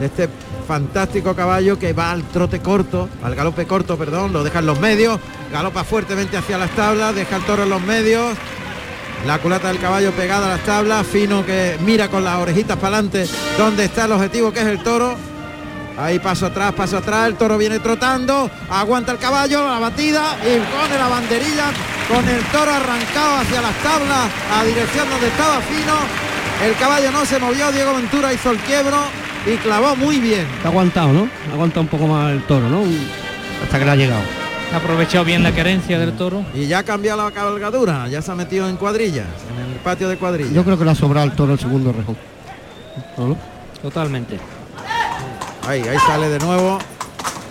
de 0.00 0.06
este 0.06 0.28
fantástico 0.66 1.34
caballo 1.36 1.78
que 1.78 1.92
va 1.92 2.10
al 2.10 2.22
trote 2.24 2.60
corto, 2.60 3.08
al 3.22 3.34
galope 3.34 3.66
corto, 3.66 3.96
perdón, 3.96 4.32
lo 4.32 4.42
deja 4.42 4.60
en 4.60 4.66
los 4.66 4.80
medios, 4.80 5.18
galopa 5.52 5.84
fuertemente 5.84 6.36
hacia 6.36 6.58
las 6.58 6.70
tablas, 6.70 7.14
deja 7.14 7.36
el 7.36 7.42
toro 7.44 7.62
en 7.64 7.70
los 7.70 7.82
medios. 7.82 8.34
La 9.26 9.38
culata 9.38 9.68
del 9.68 9.78
caballo 9.78 10.12
pegada 10.12 10.46
a 10.46 10.56
las 10.56 10.64
tablas, 10.64 11.06
fino 11.06 11.44
que 11.44 11.76
mira 11.80 12.08
con 12.08 12.24
las 12.24 12.36
orejitas 12.36 12.76
para 12.78 12.98
adelante 12.98 13.26
dónde 13.58 13.84
está 13.84 14.06
el 14.06 14.12
objetivo 14.12 14.52
que 14.52 14.60
es 14.60 14.66
el 14.66 14.82
toro. 14.82 15.14
Ahí 15.98 16.18
paso 16.18 16.46
atrás, 16.46 16.72
paso 16.72 16.96
atrás, 16.96 17.26
el 17.26 17.34
toro 17.34 17.58
viene 17.58 17.78
trotando, 17.78 18.50
aguanta 18.70 19.12
el 19.12 19.18
caballo, 19.18 19.68
la 19.68 19.78
batida 19.78 20.36
y 20.42 20.58
pone 20.74 20.98
la 20.98 21.08
banderilla 21.08 21.66
con 22.08 22.26
el 22.26 22.42
toro 22.44 22.72
arrancado 22.72 23.36
hacia 23.36 23.60
las 23.60 23.74
tablas 23.82 24.30
a 24.58 24.64
dirección 24.64 25.10
donde 25.10 25.28
estaba 25.28 25.60
fino. 25.60 25.94
El 26.66 26.74
caballo 26.76 27.10
no 27.10 27.24
se 27.26 27.38
movió, 27.38 27.70
Diego 27.70 27.94
Ventura 27.94 28.32
hizo 28.32 28.50
el 28.50 28.58
quiebro 28.58 28.98
y 29.46 29.56
clavó 29.58 29.94
muy 29.96 30.18
bien. 30.18 30.46
Está 30.56 30.68
aguantado, 30.68 31.12
¿no? 31.12 31.28
Ha 31.50 31.54
aguantado 31.54 31.82
un 31.82 31.88
poco 31.88 32.06
más 32.06 32.32
el 32.32 32.42
toro, 32.44 32.68
¿no? 32.68 32.82
Hasta 33.62 33.78
que 33.78 33.84
le 33.84 33.90
ha 33.90 33.96
llegado. 33.96 34.39
Ha 34.72 34.76
aprovechado 34.76 35.24
bien 35.24 35.42
la 35.42 35.52
querencia 35.52 35.98
del 35.98 36.12
toro. 36.16 36.44
Y 36.54 36.66
ya 36.66 36.78
ha 36.78 36.82
cambiado 36.84 37.24
la 37.24 37.30
cabalgadura, 37.32 38.06
ya 38.08 38.22
se 38.22 38.30
ha 38.30 38.34
metido 38.36 38.68
en 38.68 38.76
cuadrillas, 38.76 39.26
en 39.52 39.72
el 39.72 39.78
patio 39.80 40.08
de 40.08 40.16
cuadrillas. 40.16 40.52
Yo 40.52 40.64
creo 40.64 40.78
que 40.78 40.84
le 40.84 40.92
ha 40.92 40.94
sobrado 40.94 41.28
al 41.28 41.34
toro 41.34 41.54
el 41.54 41.58
segundo 41.58 41.92
rejón. 41.92 42.16
Totalmente. 43.82 44.38
Ahí, 45.66 45.82
ahí 45.82 45.98
sale 46.06 46.28
de 46.28 46.38
nuevo. 46.38 46.78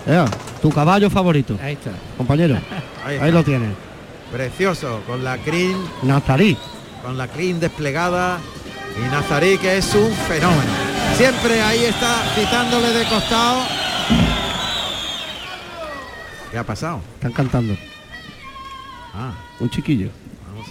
Ea, 0.08 0.26
tu 0.62 0.70
caballo 0.72 1.10
favorito, 1.10 1.58
Ahí 1.62 1.74
está. 1.74 1.92
compañero. 2.18 2.58
Ahí, 3.06 3.18
Ahí 3.18 3.32
lo 3.32 3.44
tienes. 3.44 3.70
Precioso, 4.32 5.02
con 5.08 5.24
la 5.24 5.38
crin, 5.38 5.76
Nazarí. 6.04 6.58
con 7.04 7.18
la 7.18 7.28
crin 7.28 7.60
desplegada 7.60 8.38
y 8.98 9.12
Nazarí 9.12 9.58
que 9.58 9.78
es 9.78 9.94
un 9.96 10.12
fenómeno. 10.28 10.72
Siempre 11.18 11.62
ahí 11.62 11.86
está 11.86 12.22
citándole 12.36 12.90
de 12.94 13.06
costado. 13.06 13.62
¿Qué 16.52 16.58
ha 16.58 16.64
pasado? 16.64 17.02
Están 17.16 17.32
cantando. 17.32 17.76
Ah, 19.14 19.34
Un 19.60 19.70
chiquillo. 19.70 20.10
vamos. 20.48 20.68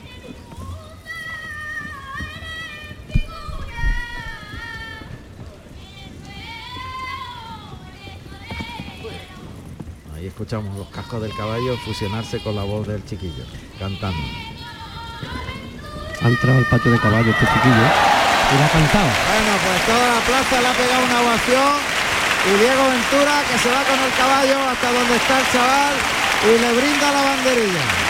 Ahí 10.17 10.27
escuchamos 10.27 10.77
los 10.77 10.89
cascos 10.89 11.23
del 11.23 11.35
caballo 11.37 11.77
fusionarse 11.85 12.41
con 12.41 12.57
la 12.57 12.65
voz 12.65 12.87
del 12.89 13.05
chiquillo, 13.05 13.45
cantando. 13.79 14.19
Ha 16.23 16.29
entrado 16.29 16.59
al 16.59 16.65
patio 16.65 16.91
de 16.91 16.99
caballo 16.99 17.31
este 17.31 17.47
chiquillo. 17.47 17.87
Y 18.51 18.57
le 18.57 18.65
ha 18.65 18.69
cantado. 18.69 19.09
Bueno, 19.29 19.53
pues 19.63 19.87
toda 19.87 20.15
la 20.15 20.21
plaza 20.27 20.61
le 20.61 20.69
ha 20.69 20.73
pegado 20.73 21.05
una 21.05 21.21
ovación 21.21 21.73
y 22.47 22.51
Diego 22.59 22.89
Ventura 22.89 23.43
que 23.51 23.59
se 23.59 23.69
va 23.71 23.83
con 23.85 23.99
el 23.99 24.13
caballo 24.17 24.59
hasta 24.71 24.93
donde 24.93 25.17
está 25.17 25.39
el 25.41 25.47
chaval 25.53 25.95
y 26.45 26.59
le 26.59 26.73
brinda 26.73 27.13
la 27.13 27.23
banderilla. 27.23 28.08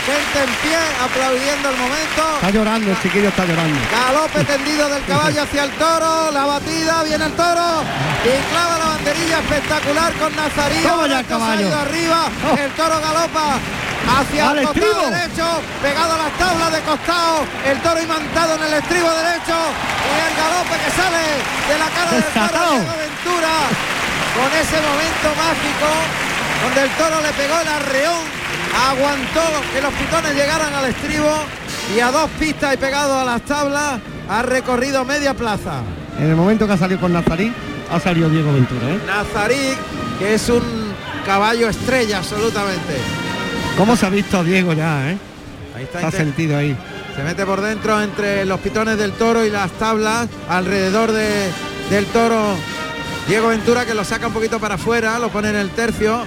Gente 0.00 0.38
en 0.40 0.52
pie 0.64 0.78
aplaudiendo 1.04 1.68
el 1.68 1.76
momento. 1.76 2.22
Está 2.36 2.50
llorando, 2.50 2.90
el 2.90 3.02
chiquillo 3.02 3.28
está 3.28 3.44
llorando. 3.44 3.78
Galope 3.90 4.44
tendido 4.44 4.88
del 4.88 5.04
caballo 5.04 5.42
hacia 5.42 5.64
el 5.64 5.70
toro, 5.72 6.30
la 6.32 6.44
batida, 6.46 7.02
viene 7.04 7.24
el 7.26 7.32
toro 7.32 7.84
y 8.24 8.32
clava 8.50 8.78
la 8.78 8.84
banderilla 8.96 9.38
espectacular 9.40 10.12
con 10.14 10.34
Nazarí. 10.34 10.82
Toma 10.82 11.06
ya 11.06 11.20
el 11.20 11.26
caballo. 11.26 11.68
arriba, 11.76 12.20
el 12.58 12.70
toro 12.72 13.00
galopa 13.00 13.58
hacia 14.08 14.50
el 14.52 14.64
costado 14.64 14.88
estribo. 14.88 15.10
derecho, 15.10 15.46
pegado 15.82 16.12
a 16.14 16.18
las 16.18 16.32
tablas 16.38 16.72
de 16.72 16.80
costado, 16.80 17.44
el 17.66 17.78
toro 17.80 18.02
imantado 18.02 18.54
en 18.56 18.62
el 18.62 18.74
estribo 18.80 19.10
derecho 19.10 19.56
y 19.60 20.12
el 20.16 20.32
galope 20.40 20.74
que 20.80 20.90
sale 20.96 21.22
de 21.68 21.76
la 21.76 21.88
cara 21.92 22.10
del 22.16 22.24
toro. 22.24 22.70
Diego 22.72 22.94
Ventura 22.96 23.54
con 24.32 24.48
ese 24.56 24.78
momento 24.80 25.28
mágico 25.36 25.88
donde 26.64 26.80
el 26.82 26.90
toro 26.96 27.20
le 27.20 27.32
pegó 27.36 27.60
el 27.60 27.68
arreón, 27.68 28.24
aguantó 28.74 29.42
que 29.72 29.80
los 29.80 29.92
pitones 29.94 30.34
llegaran 30.34 30.72
al 30.74 30.86
estribo 30.86 31.30
y 31.94 32.00
a 32.00 32.10
dos 32.10 32.28
pistas 32.38 32.74
y 32.74 32.76
pegado 32.76 33.18
a 33.18 33.24
las 33.24 33.42
tablas 33.42 34.00
ha 34.28 34.42
recorrido 34.42 35.04
media 35.04 35.34
plaza. 35.34 35.80
En 36.18 36.30
el 36.30 36.36
momento 36.36 36.66
que 36.66 36.74
ha 36.74 36.76
salido 36.76 37.00
con 37.00 37.12
Nazarí, 37.12 37.52
ha 37.90 37.98
salido 37.98 38.28
Diego 38.28 38.52
Ventura, 38.52 38.90
¿eh? 38.90 39.00
Nazarí, 39.06 39.74
que 40.18 40.34
es 40.34 40.48
un 40.48 40.62
caballo 41.26 41.68
estrella 41.68 42.18
absolutamente. 42.18 42.96
¿Cómo 43.76 43.96
se 43.96 44.06
ha 44.06 44.10
visto 44.10 44.38
a 44.38 44.44
Diego 44.44 44.72
ya, 44.72 45.10
eh? 45.10 45.18
Ahí 45.76 45.84
está, 45.84 46.02
inte- 46.02 46.16
sentido 46.16 46.56
ahí. 46.56 46.76
se 47.16 47.22
mete 47.24 47.44
por 47.44 47.60
dentro 47.60 48.00
entre 48.00 48.44
los 48.44 48.60
pitones 48.60 48.96
del 48.98 49.12
toro 49.12 49.44
y 49.44 49.50
las 49.50 49.70
tablas 49.72 50.28
alrededor 50.48 51.10
de- 51.12 51.50
del 51.90 52.06
toro. 52.06 52.54
Diego 53.26 53.48
Ventura 53.48 53.84
que 53.84 53.94
lo 53.94 54.04
saca 54.04 54.28
un 54.28 54.32
poquito 54.32 54.58
para 54.60 54.74
afuera, 54.76 55.18
lo 55.18 55.28
pone 55.30 55.50
en 55.50 55.56
el 55.56 55.70
tercio. 55.70 56.22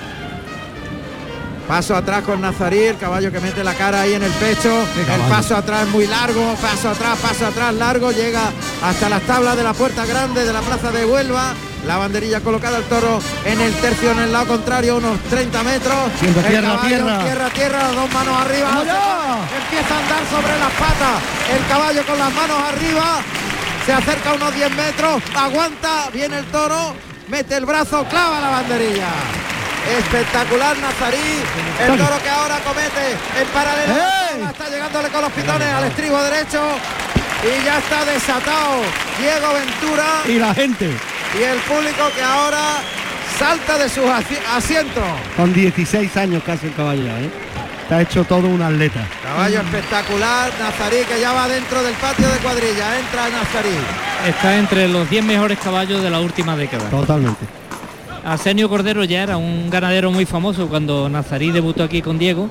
Paso 1.67 1.95
atrás 1.95 2.23
con 2.23 2.41
Nazarí, 2.41 2.79
el 2.79 2.97
caballo 2.97 3.31
que 3.31 3.39
mete 3.39 3.63
la 3.63 3.73
cara 3.73 4.01
ahí 4.01 4.13
en 4.13 4.23
el 4.23 4.31
pecho. 4.33 4.85
El 4.97 5.21
paso 5.29 5.55
atrás 5.55 5.87
muy 5.87 6.05
largo, 6.07 6.55
paso 6.61 6.89
atrás, 6.89 7.17
paso 7.19 7.47
atrás 7.47 7.73
largo, 7.73 8.11
llega 8.11 8.51
hasta 8.83 9.09
las 9.09 9.21
tablas 9.23 9.55
de 9.55 9.63
la 9.63 9.73
puerta 9.73 10.05
grande 10.05 10.43
de 10.45 10.53
la 10.53 10.61
plaza 10.61 10.91
de 10.91 11.05
Huelva. 11.05 11.53
La 11.87 11.97
banderilla 11.97 12.39
colocada 12.41 12.77
el 12.77 12.83
toro 12.85 13.19
en 13.45 13.59
el 13.59 13.73
tercio 13.75 14.11
en 14.11 14.19
el 14.19 14.31
lado 14.31 14.47
contrario, 14.47 14.97
unos 14.97 15.19
30 15.29 15.63
metros. 15.63 15.95
El 16.21 16.33
tierra, 16.33 16.61
caballo, 16.61 16.87
tierra. 16.87 17.19
tierra, 17.19 17.49
tierra, 17.49 17.77
las 17.79 17.95
dos 17.95 18.13
manos 18.13 18.41
arriba. 18.41 18.69
Empieza 19.63 19.95
a 19.95 19.99
andar 19.99 20.23
sobre 20.31 20.59
las 20.59 20.71
patas. 20.71 21.21
El 21.53 21.67
caballo 21.67 22.05
con 22.05 22.19
las 22.19 22.33
manos 22.33 22.57
arriba. 22.69 23.21
Se 23.85 23.91
acerca 23.91 24.33
unos 24.33 24.53
10 24.55 24.71
metros. 24.75 25.21
Aguanta. 25.35 26.09
Viene 26.13 26.39
el 26.39 26.45
toro. 26.45 26.93
Mete 27.27 27.55
el 27.57 27.65
brazo. 27.65 28.05
Clava 28.09 28.39
la 28.39 28.49
banderilla. 28.49 29.09
Espectacular 29.97 30.77
Nazarí. 30.77 31.41
El 31.81 31.97
toro 31.97 32.21
que 32.23 32.29
ahora 32.29 32.57
comete 32.59 33.11
en 33.41 33.47
paralelo. 33.53 33.93
Está 34.49 34.69
llegándole 34.69 35.09
con 35.09 35.21
los 35.21 35.31
pitones 35.31 35.67
al 35.67 35.83
estribo 35.85 36.21
derecho. 36.23 36.61
Y 37.43 37.65
ya 37.65 37.77
está 37.79 38.05
desatado 38.05 38.81
Diego 39.19 39.53
Ventura 39.53 40.05
Y 40.29 40.39
la 40.39 40.53
gente, 40.55 40.89
y 41.37 41.43
el 41.43 41.57
público 41.59 42.09
que 42.15 42.23
ahora 42.23 42.77
salta 43.37 43.77
de 43.77 43.89
sus 43.89 44.05
asi- 44.05 44.37
asientos. 44.55 45.03
con 45.35 45.53
16 45.53 46.15
años 46.15 46.41
casi 46.45 46.67
el 46.67 46.73
caballo, 46.73 47.05
¿eh? 47.17 47.29
Está 47.81 48.01
hecho 48.01 48.23
todo 48.23 48.47
un 48.47 48.61
atleta. 48.61 49.01
Caballo 49.21 49.59
espectacular, 49.59 50.51
Nazarí 50.57 51.03
que 51.03 51.19
ya 51.19 51.33
va 51.33 51.49
dentro 51.49 51.83
del 51.83 51.93
patio 51.95 52.29
de 52.29 52.37
cuadrilla, 52.37 52.97
entra 52.97 53.23
Nazarí. 53.27 53.75
Está 54.25 54.55
entre 54.55 54.87
los 54.87 55.09
10 55.09 55.25
mejores 55.25 55.59
caballos 55.59 56.01
de 56.01 56.09
la 56.09 56.21
última 56.21 56.55
década. 56.55 56.89
Totalmente. 56.89 57.45
Arsenio 58.25 58.69
Cordero 58.69 59.03
ya 59.03 59.21
era 59.21 59.37
un 59.37 59.69
ganadero 59.69 60.09
muy 60.11 60.25
famoso 60.25 60.67
cuando 60.67 61.09
Nazarí 61.09 61.51
debutó 61.51 61.83
aquí 61.83 62.01
con 62.01 62.17
Diego, 62.17 62.49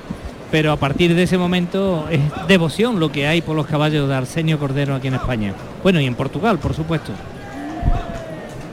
pero 0.51 0.71
a 0.71 0.77
partir 0.77 1.15
de 1.15 1.23
ese 1.23 1.39
momento 1.39 2.07
es 2.11 2.21
devoción 2.47 3.01
lo 3.01 3.11
que 3.11 3.27
hay 3.27 3.41
por 3.41 3.57
los 3.57 3.67
caballos 3.67 4.07
de 4.09 4.15
Arsenio 4.15 4.59
Cordero 4.59 4.95
aquí 4.95 5.09
en 5.09 5.15
España. 5.15 5.55
Bueno, 5.83 5.99
y 6.01 6.07
en 6.07 6.15
Portugal, 6.15 6.59
por 6.59 6.75
supuesto. 6.75 7.13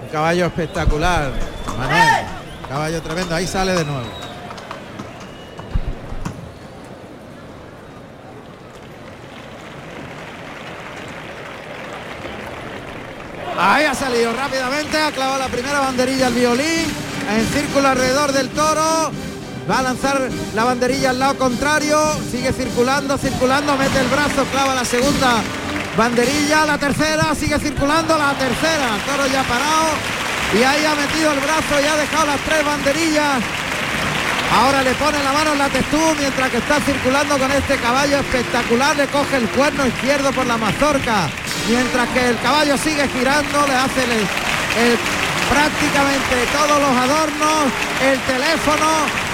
Un 0.04 0.10
caballo 0.12 0.46
espectacular, 0.48 1.32
Manuel. 1.78 2.26
Caballo 2.68 3.02
tremendo, 3.02 3.34
ahí 3.34 3.48
sale 3.48 3.72
de 3.74 3.86
nuevo. 3.86 4.29
Ahí 13.62 13.84
ha 13.84 13.94
salido 13.94 14.32
rápidamente, 14.32 14.98
ha 14.98 15.12
clavado 15.12 15.38
la 15.38 15.50
primera 15.50 15.82
banderilla 15.82 16.28
al 16.28 16.34
violín, 16.34 16.86
en 17.30 17.46
círculo 17.54 17.90
alrededor 17.90 18.32
del 18.32 18.48
toro, 18.52 19.12
va 19.70 19.80
a 19.80 19.82
lanzar 19.82 20.30
la 20.56 20.64
banderilla 20.64 21.10
al 21.10 21.20
lado 21.20 21.38
contrario, 21.38 22.00
sigue 22.32 22.54
circulando, 22.54 23.18
circulando, 23.18 23.76
mete 23.76 24.00
el 24.00 24.08
brazo, 24.08 24.46
clava 24.54 24.74
la 24.74 24.86
segunda 24.86 25.42
banderilla, 25.98 26.66
la 26.66 26.78
tercera, 26.78 27.36
sigue 27.36 27.60
circulando, 27.60 28.18
la 28.18 28.32
tercera, 28.36 28.96
el 28.96 29.02
toro 29.02 29.28
ya 29.28 29.44
parado, 29.44 29.90
y 30.58 30.64
ahí 30.64 30.86
ha 30.86 30.96
metido 30.96 31.34
el 31.34 31.40
brazo 31.40 31.84
y 31.84 31.86
ha 31.86 31.98
dejado 31.98 32.28
las 32.28 32.40
tres 32.40 32.66
banderillas. 32.66 33.44
Ahora 34.56 34.82
le 34.84 34.94
pone 34.94 35.22
la 35.22 35.34
mano 35.34 35.52
en 35.52 35.60
la 35.60 35.68
textura 35.68 36.16
mientras 36.18 36.50
que 36.50 36.58
está 36.58 36.80
circulando 36.80 37.38
con 37.38 37.52
este 37.52 37.76
caballo 37.76 38.20
espectacular, 38.20 38.96
le 38.96 39.08
coge 39.08 39.36
el 39.36 39.50
cuerno 39.50 39.86
izquierdo 39.86 40.32
por 40.32 40.48
la 40.48 40.58
mazorca, 40.58 41.30
mientras 41.70 42.08
que 42.10 42.30
el 42.30 42.38
caballo 42.40 42.78
sigue 42.78 43.08
girando, 43.08 43.68
le 43.68 43.76
hace 43.76 44.04
el- 44.04 44.12
el- 44.84 44.98
prácticamente 45.50 46.36
todos 46.54 46.80
los 46.80 46.96
adornos, 46.98 47.72
el 48.04 48.20
teléfono, 48.22 48.88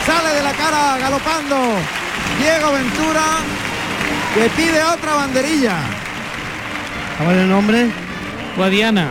sale 0.05 0.35
de 0.35 0.43
la 0.43 0.51
cara 0.53 0.97
galopando 0.99 1.55
Diego 2.39 2.71
Ventura, 2.71 3.23
que 4.33 4.49
pide 4.61 4.83
otra 4.83 5.13
banderilla. 5.15 5.75
¿Sabe 7.17 7.41
el 7.41 7.49
nombre? 7.49 7.89
Guadiana, 8.57 9.07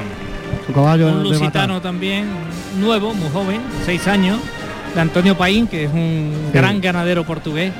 Su 0.67 0.73
caballo 0.73 1.09
un 1.09 1.25
lusitano 1.25 1.81
también, 1.83 2.27
nuevo, 2.79 3.13
muy 3.15 3.29
joven, 3.31 3.61
seis 3.85 4.07
años, 4.09 4.39
de 4.95 5.01
Antonio 5.01 5.37
Paín, 5.37 5.67
que 5.67 5.85
es 5.85 5.93
un 5.93 6.33
Sí. 6.47 6.59
gran 6.59 6.81
ganadero 6.81 7.25
portugués. 7.25 7.73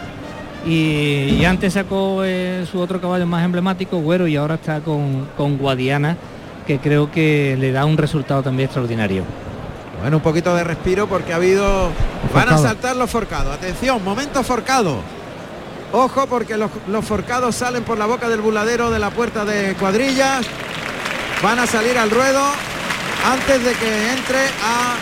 Y, 0.67 1.37
y 1.39 1.45
antes 1.45 1.75
sacó 1.75 2.23
eh, 2.25 2.67
su 2.71 2.81
otro 2.81 3.01
caballo 3.01 3.27
más 3.27 3.45
emblemático, 3.45 3.99
Güero, 3.99 4.27
y 4.27 4.37
ahora 4.37 4.55
está 4.55 4.81
con, 4.81 5.29
con 5.37 5.59
Guadiana, 5.59 6.17
que 6.67 6.79
creo 6.79 7.11
que 7.11 7.57
le 7.59 7.71
da 7.71 7.85
un 7.85 7.99
resultado 7.99 8.43
también 8.43 8.67
extraordinario. 8.67 9.25
Bueno, 10.01 10.19
un 10.19 10.23
poquito 10.23 10.55
de 10.55 10.65
respiro 10.65 11.07
porque 11.07 11.33
ha 11.33 11.37
habido... 11.37 11.91
Van 12.33 12.49
a 12.49 12.59
saltar 12.59 12.97
los 12.97 13.11
forcados. 13.11 13.55
Atención, 13.55 14.03
momento 14.03 14.43
forcado. 14.43 14.99
Ojo 15.93 16.27
porque 16.27 16.57
los, 16.57 16.71
los 16.89 17.05
forcados 17.05 17.55
salen 17.55 17.85
por 17.85 17.99
la 17.99 18.07
boca 18.07 18.29
del 18.29 18.41
buladero 18.41 18.91
de 18.91 18.99
la 18.99 19.11
puerta 19.11 19.45
de 19.45 19.75
cuadrillas. 19.75 20.47
Van 21.43 21.59
a 21.59 21.67
salir 21.67 21.97
al 21.99 22.11
ruedo 22.11 22.43
antes 23.31 23.65
de 23.65 23.73
que 23.75 24.13
entre 24.13 24.39
a, 24.63 24.97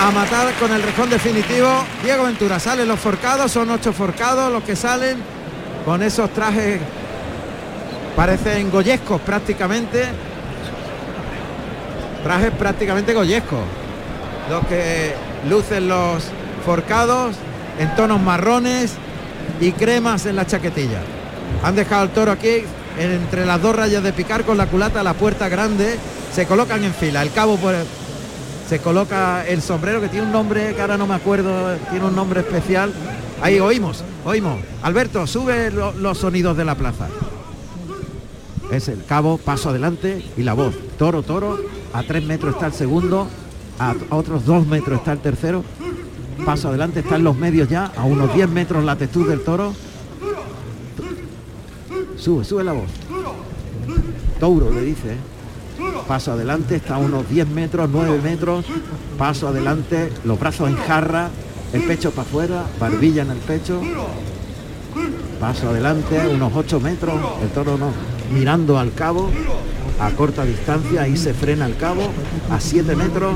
a 0.00 0.10
matar 0.10 0.52
con 0.54 0.72
el 0.72 0.82
rejón 0.82 1.10
definitivo. 1.10 1.68
Diego 2.02 2.24
Ventura, 2.24 2.58
salen 2.58 2.88
los 2.88 2.98
forcados, 2.98 3.52
son 3.52 3.70
ocho 3.70 3.92
forcados 3.92 4.50
los 4.50 4.62
que 4.64 4.74
salen 4.74 5.18
con 5.84 6.02
esos 6.02 6.30
trajes, 6.30 6.80
parecen 8.16 8.70
goyescos 8.70 9.20
prácticamente 9.20 10.08
trajes 12.22 12.50
prácticamente 12.52 13.14
goyescos. 13.14 13.60
Los 14.48 14.66
que 14.66 15.14
lucen 15.48 15.88
los 15.88 16.24
forcados 16.64 17.36
en 17.78 17.94
tonos 17.96 18.20
marrones 18.20 18.92
y 19.60 19.72
cremas 19.72 20.26
en 20.26 20.36
la 20.36 20.46
chaquetilla. 20.46 21.00
Han 21.62 21.76
dejado 21.76 22.04
el 22.04 22.10
toro 22.10 22.32
aquí 22.32 22.64
entre 22.98 23.46
las 23.46 23.60
dos 23.62 23.76
rayas 23.76 24.02
de 24.02 24.12
picar 24.12 24.44
con 24.44 24.56
la 24.56 24.66
culata 24.66 25.02
la 25.02 25.14
puerta 25.14 25.48
grande. 25.48 25.98
Se 26.34 26.46
colocan 26.46 26.84
en 26.84 26.94
fila. 26.94 27.22
El 27.22 27.32
cabo 27.32 27.56
por 27.56 27.74
se 28.70 28.78
coloca 28.78 29.44
el 29.48 29.62
sombrero 29.62 30.00
que 30.00 30.08
tiene 30.08 30.26
un 30.26 30.32
nombre 30.32 30.72
que 30.76 30.80
ahora 30.80 30.96
no 30.96 31.04
me 31.04 31.14
acuerdo, 31.16 31.74
tiene 31.90 32.04
un 32.06 32.14
nombre 32.14 32.38
especial. 32.38 32.92
Ahí 33.42 33.58
oímos, 33.58 34.04
oímos. 34.24 34.60
Alberto, 34.82 35.26
sube 35.26 35.72
lo- 35.72 35.90
los 35.94 36.18
sonidos 36.18 36.56
de 36.56 36.64
la 36.64 36.76
plaza. 36.76 37.08
Es 38.70 38.86
el 38.86 39.04
cabo, 39.04 39.38
paso 39.38 39.70
adelante 39.70 40.24
y 40.36 40.44
la 40.44 40.52
voz. 40.54 40.72
Toro, 40.98 41.24
toro. 41.24 41.58
A 41.92 42.04
tres 42.04 42.22
metros 42.22 42.54
está 42.54 42.66
el 42.66 42.72
segundo. 42.72 43.26
A 43.80 43.92
otros 44.10 44.46
dos 44.46 44.64
metros 44.68 45.00
está 45.00 45.10
el 45.14 45.18
tercero. 45.18 45.64
Paso 46.46 46.68
adelante, 46.68 47.00
están 47.00 47.24
los 47.24 47.36
medios 47.36 47.68
ya. 47.68 47.86
A 47.96 48.04
unos 48.04 48.32
10 48.32 48.48
metros 48.50 48.84
la 48.84 48.94
textura 48.94 49.30
del 49.30 49.40
toro. 49.40 49.74
Sube, 52.16 52.44
sube 52.44 52.62
la 52.62 52.72
voz. 52.72 52.88
Tauro 54.38 54.70
le 54.70 54.82
dice. 54.82 55.14
¿eh? 55.14 55.16
Paso 56.06 56.32
adelante, 56.32 56.76
está 56.76 56.96
a 56.96 56.98
unos 56.98 57.28
10 57.28 57.48
metros, 57.48 57.88
9 57.90 58.20
metros. 58.22 58.64
Paso 59.18 59.48
adelante, 59.48 60.12
los 60.24 60.38
brazos 60.38 60.68
en 60.68 60.76
jarra, 60.76 61.30
el 61.72 61.82
pecho 61.82 62.10
para 62.10 62.28
afuera, 62.28 62.64
barbilla 62.78 63.22
en 63.22 63.30
el 63.30 63.38
pecho. 63.38 63.80
Paso 65.40 65.70
adelante, 65.70 66.18
unos 66.32 66.52
8 66.54 66.80
metros, 66.80 67.14
el 67.42 67.48
toro 67.50 67.78
no, 67.78 67.92
mirando 68.32 68.78
al 68.78 68.92
cabo, 68.92 69.30
a 70.00 70.10
corta 70.10 70.44
distancia, 70.44 71.02
ahí 71.02 71.16
se 71.16 71.32
frena 71.32 71.66
el 71.66 71.76
cabo, 71.76 72.02
a 72.50 72.60
7 72.60 72.94
metros, 72.96 73.34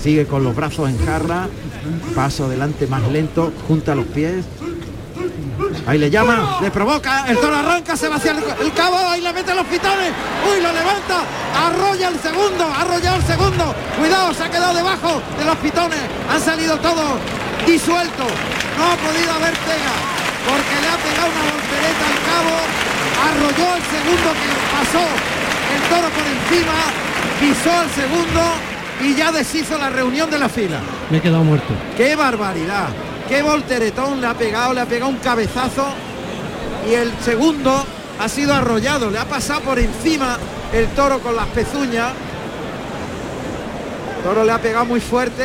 sigue 0.00 0.26
con 0.26 0.44
los 0.44 0.54
brazos 0.54 0.88
en 0.88 0.98
jarra, 1.04 1.48
Paso 2.14 2.44
adelante 2.44 2.86
más 2.86 3.10
lento, 3.10 3.52
junta 3.66 3.94
los 3.94 4.06
pies. 4.06 4.44
Ahí 5.86 5.98
le 5.98 6.10
llama, 6.10 6.58
le 6.60 6.70
provoca, 6.70 7.24
el 7.28 7.38
toro 7.38 7.56
arranca, 7.56 7.96
se 7.96 8.08
va 8.08 8.16
hacia 8.16 8.30
el, 8.30 8.38
el 8.38 8.72
cabo, 8.72 8.96
ahí 9.08 9.20
le 9.20 9.32
mete 9.32 9.52
los 9.54 9.66
pitones, 9.66 10.12
uy, 10.48 10.62
lo 10.62 10.72
levanta, 10.72 11.22
arrolla 11.66 12.08
el 12.08 12.20
segundo, 12.20 12.64
arrolla 12.64 13.16
el 13.16 13.22
segundo, 13.24 13.74
cuidado, 13.98 14.32
se 14.32 14.44
ha 14.44 14.50
quedado 14.50 14.74
debajo 14.74 15.20
de 15.36 15.44
los 15.44 15.56
pitones, 15.56 15.98
han 16.30 16.40
salido 16.40 16.78
todos 16.78 17.18
disueltos, 17.66 18.30
no 18.78 18.84
ha 18.84 18.96
podido 18.96 19.32
haber 19.32 19.54
pega, 19.66 19.94
porque 20.46 20.74
le 20.80 20.88
ha 20.88 20.98
pegado 21.02 21.30
una 21.34 21.50
voltereta 21.50 22.04
al 22.06 22.20
cabo, 22.30 22.54
arrolló 23.26 23.76
el 23.76 23.82
segundo 23.82 24.28
que 24.38 24.50
pasó 24.70 25.04
el 25.74 25.82
toro 25.90 26.08
por 26.14 26.26
encima, 26.30 26.78
pisó 27.40 27.72
al 27.72 27.90
segundo 27.90 28.40
y 29.02 29.14
ya 29.16 29.32
deshizo 29.32 29.76
la 29.78 29.90
reunión 29.90 30.30
de 30.30 30.38
la 30.38 30.48
fila. 30.48 30.78
Me 31.10 31.18
he 31.18 31.20
quedado 31.20 31.42
muerto. 31.42 31.74
¡Qué 31.96 32.14
barbaridad! 32.14 32.88
¡Qué 33.28 33.42
volteretón 33.42 34.20
le 34.20 34.26
ha 34.26 34.34
pegado! 34.34 34.72
Le 34.74 34.80
ha 34.80 34.86
pegado 34.86 35.10
un 35.10 35.18
cabezazo 35.18 35.86
y 36.88 36.94
el 36.94 37.12
segundo 37.24 37.84
ha 38.18 38.28
sido 38.28 38.54
arrollado. 38.54 39.10
Le 39.10 39.18
ha 39.18 39.24
pasado 39.24 39.60
por 39.60 39.78
encima 39.78 40.38
el 40.72 40.86
toro 40.88 41.20
con 41.20 41.36
las 41.36 41.46
pezuñas. 41.48 42.12
Toro 44.24 44.44
le 44.44 44.52
ha 44.52 44.58
pegado 44.58 44.84
muy 44.84 45.00
fuerte. 45.00 45.44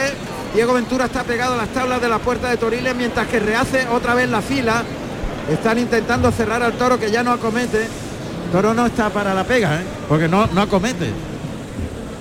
Diego 0.53 0.73
Ventura 0.73 1.05
está 1.05 1.23
pegado 1.23 1.53
a 1.53 1.57
las 1.57 1.69
tablas 1.69 2.01
de 2.01 2.09
la 2.09 2.19
puerta 2.19 2.49
de 2.49 2.57
Toriles 2.57 2.95
mientras 2.95 3.27
que 3.27 3.39
rehace 3.39 3.87
otra 3.87 4.15
vez 4.15 4.29
la 4.29 4.41
fila. 4.41 4.83
Están 5.51 5.79
intentando 5.79 6.31
cerrar 6.31 6.61
al 6.61 6.73
toro 6.73 6.99
que 6.99 7.11
ya 7.11 7.23
no 7.23 7.31
acomete. 7.31 7.83
El 7.83 8.51
toro 8.51 8.73
no 8.73 8.85
está 8.85 9.09
para 9.09 9.33
la 9.33 9.43
pega, 9.43 9.81
¿eh? 9.81 9.83
porque 10.07 10.27
no, 10.27 10.47
no 10.47 10.61
acomete. 10.61 11.09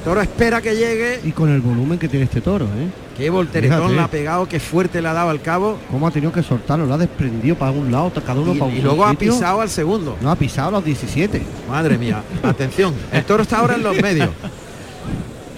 Toro 0.04 0.20
espera 0.20 0.60
que 0.60 0.76
llegue. 0.76 1.20
Y 1.24 1.32
con 1.32 1.50
el 1.50 1.60
volumen 1.60 1.98
que 1.98 2.08
tiene 2.08 2.24
este 2.24 2.40
toro, 2.40 2.66
¿eh? 2.66 3.05
Qué 3.16 3.30
volteretón 3.30 3.78
Fíjate. 3.78 3.94
le 3.94 4.00
ha 4.02 4.08
pegado, 4.08 4.46
qué 4.46 4.60
fuerte 4.60 5.00
le 5.00 5.08
ha 5.08 5.12
dado 5.14 5.30
al 5.30 5.40
cabo. 5.40 5.78
Cómo 5.90 6.06
ha 6.06 6.10
tenido 6.10 6.32
que 6.32 6.42
soltarlo, 6.42 6.84
lo 6.84 6.94
ha 6.94 6.98
desprendido 6.98 7.56
para 7.56 7.70
un 7.72 7.90
lado, 7.90 8.12
cada 8.14 8.38
uno 8.40 8.54
Y, 8.54 8.58
para 8.58 8.70
un 8.70 8.76
y 8.76 8.82
luego 8.82 9.06
ha 9.06 9.10
sitio. 9.12 9.32
pisado 9.32 9.60
al 9.62 9.70
segundo. 9.70 10.16
No, 10.20 10.30
ha 10.30 10.36
pisado 10.36 10.68
a 10.68 10.72
los 10.72 10.84
17. 10.84 11.42
Madre 11.68 11.96
mía, 11.96 12.22
atención. 12.42 12.92
El 13.12 13.24
toro 13.24 13.42
está 13.42 13.58
ahora 13.60 13.76
en 13.76 13.82
los 13.82 13.96
medios. 14.02 14.28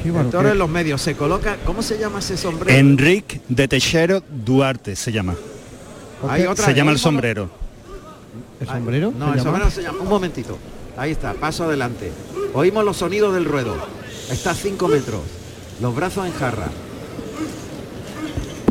Qué 0.03 0.09
El 0.09 0.13
bueno, 0.13 0.31
toro 0.31 0.49
en 0.51 0.59
los 0.59 0.69
medios. 0.69 1.03
Se 1.03 1.15
coloca. 1.17 1.57
¿Cómo 1.67 1.83
se 1.83 1.99
llama 1.99 2.21
ese 2.21 2.37
sombrero? 2.37 2.79
Enrique 2.79 3.41
de 3.49 3.67
Teixeiro 3.67 4.23
Duarte 4.45 4.95
se 4.95 5.11
llama. 5.11 5.35
Hay 6.29 6.47
otra- 6.47 6.65
Se 6.65 6.75
llama 6.75 6.93
el 6.93 6.99
sombrero. 6.99 7.51
¿El 8.61 8.67
sombrero? 8.69 9.13
No, 9.17 9.33
¿Se 9.33 9.39
el 9.39 9.45
sombrero 9.45 9.71
se 9.71 9.83
llama. 9.83 9.99
Un 10.03 10.09
momentito. 10.09 10.57
Ahí 10.97 11.11
está, 11.11 11.33
paso 11.35 11.65
adelante. 11.65 12.13
Oímos 12.55 12.85
los 12.85 12.97
sonidos 12.97 13.35
del 13.35 13.45
ruedo. 13.45 13.77
Está 14.31 14.51
a 14.53 14.55
5 14.55 14.87
metros. 14.89 15.21
Los 15.81 15.95
brazos 15.95 16.27
en 16.27 16.33
jarra. 16.35 16.69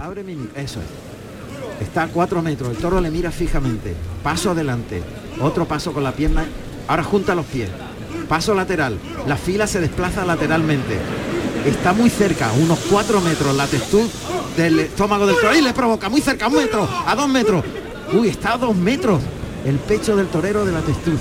Abre 0.07 0.23
mi. 0.23 0.37
Eso 0.55 0.79
es. 0.79 1.85
Está 1.85 2.03
a 2.03 2.07
4 2.07 2.41
metros. 2.41 2.69
El 2.69 2.77
toro 2.77 3.01
le 3.01 3.11
mira 3.11 3.29
fijamente. 3.29 3.93
Paso 4.23 4.51
adelante. 4.51 5.03
Otro 5.41 5.67
paso 5.67 5.91
con 5.91 6.01
la 6.01 6.13
pierna. 6.13 6.45
Ahora 6.87 7.03
junta 7.03 7.35
los 7.35 7.45
pies. 7.45 7.69
Paso 8.29 8.55
lateral. 8.55 8.97
La 9.27 9.35
fila 9.35 9.67
se 9.67 9.81
desplaza 9.81 10.23
lateralmente. 10.23 10.97
Está 11.65 11.91
muy 11.91 12.09
cerca, 12.09 12.49
unos 12.53 12.79
4 12.89 13.19
metros. 13.19 13.53
La 13.53 13.67
textura 13.67 14.07
del 14.55 14.79
estómago 14.79 15.27
del 15.27 15.35
toro. 15.35 15.53
Y 15.53 15.61
le 15.61 15.73
provoca 15.73 16.07
muy 16.07 16.21
cerca, 16.21 16.47
un 16.47 16.55
metro, 16.55 16.87
a 17.05 17.13
2 17.13 17.27
metros. 17.27 17.65
Uy, 18.13 18.29
está 18.29 18.53
a 18.53 18.57
2 18.57 18.77
metros. 18.77 19.19
El 19.65 19.75
pecho 19.75 20.15
del 20.15 20.27
torero 20.27 20.63
de 20.63 20.71
la 20.71 20.79
textura. 20.79 21.17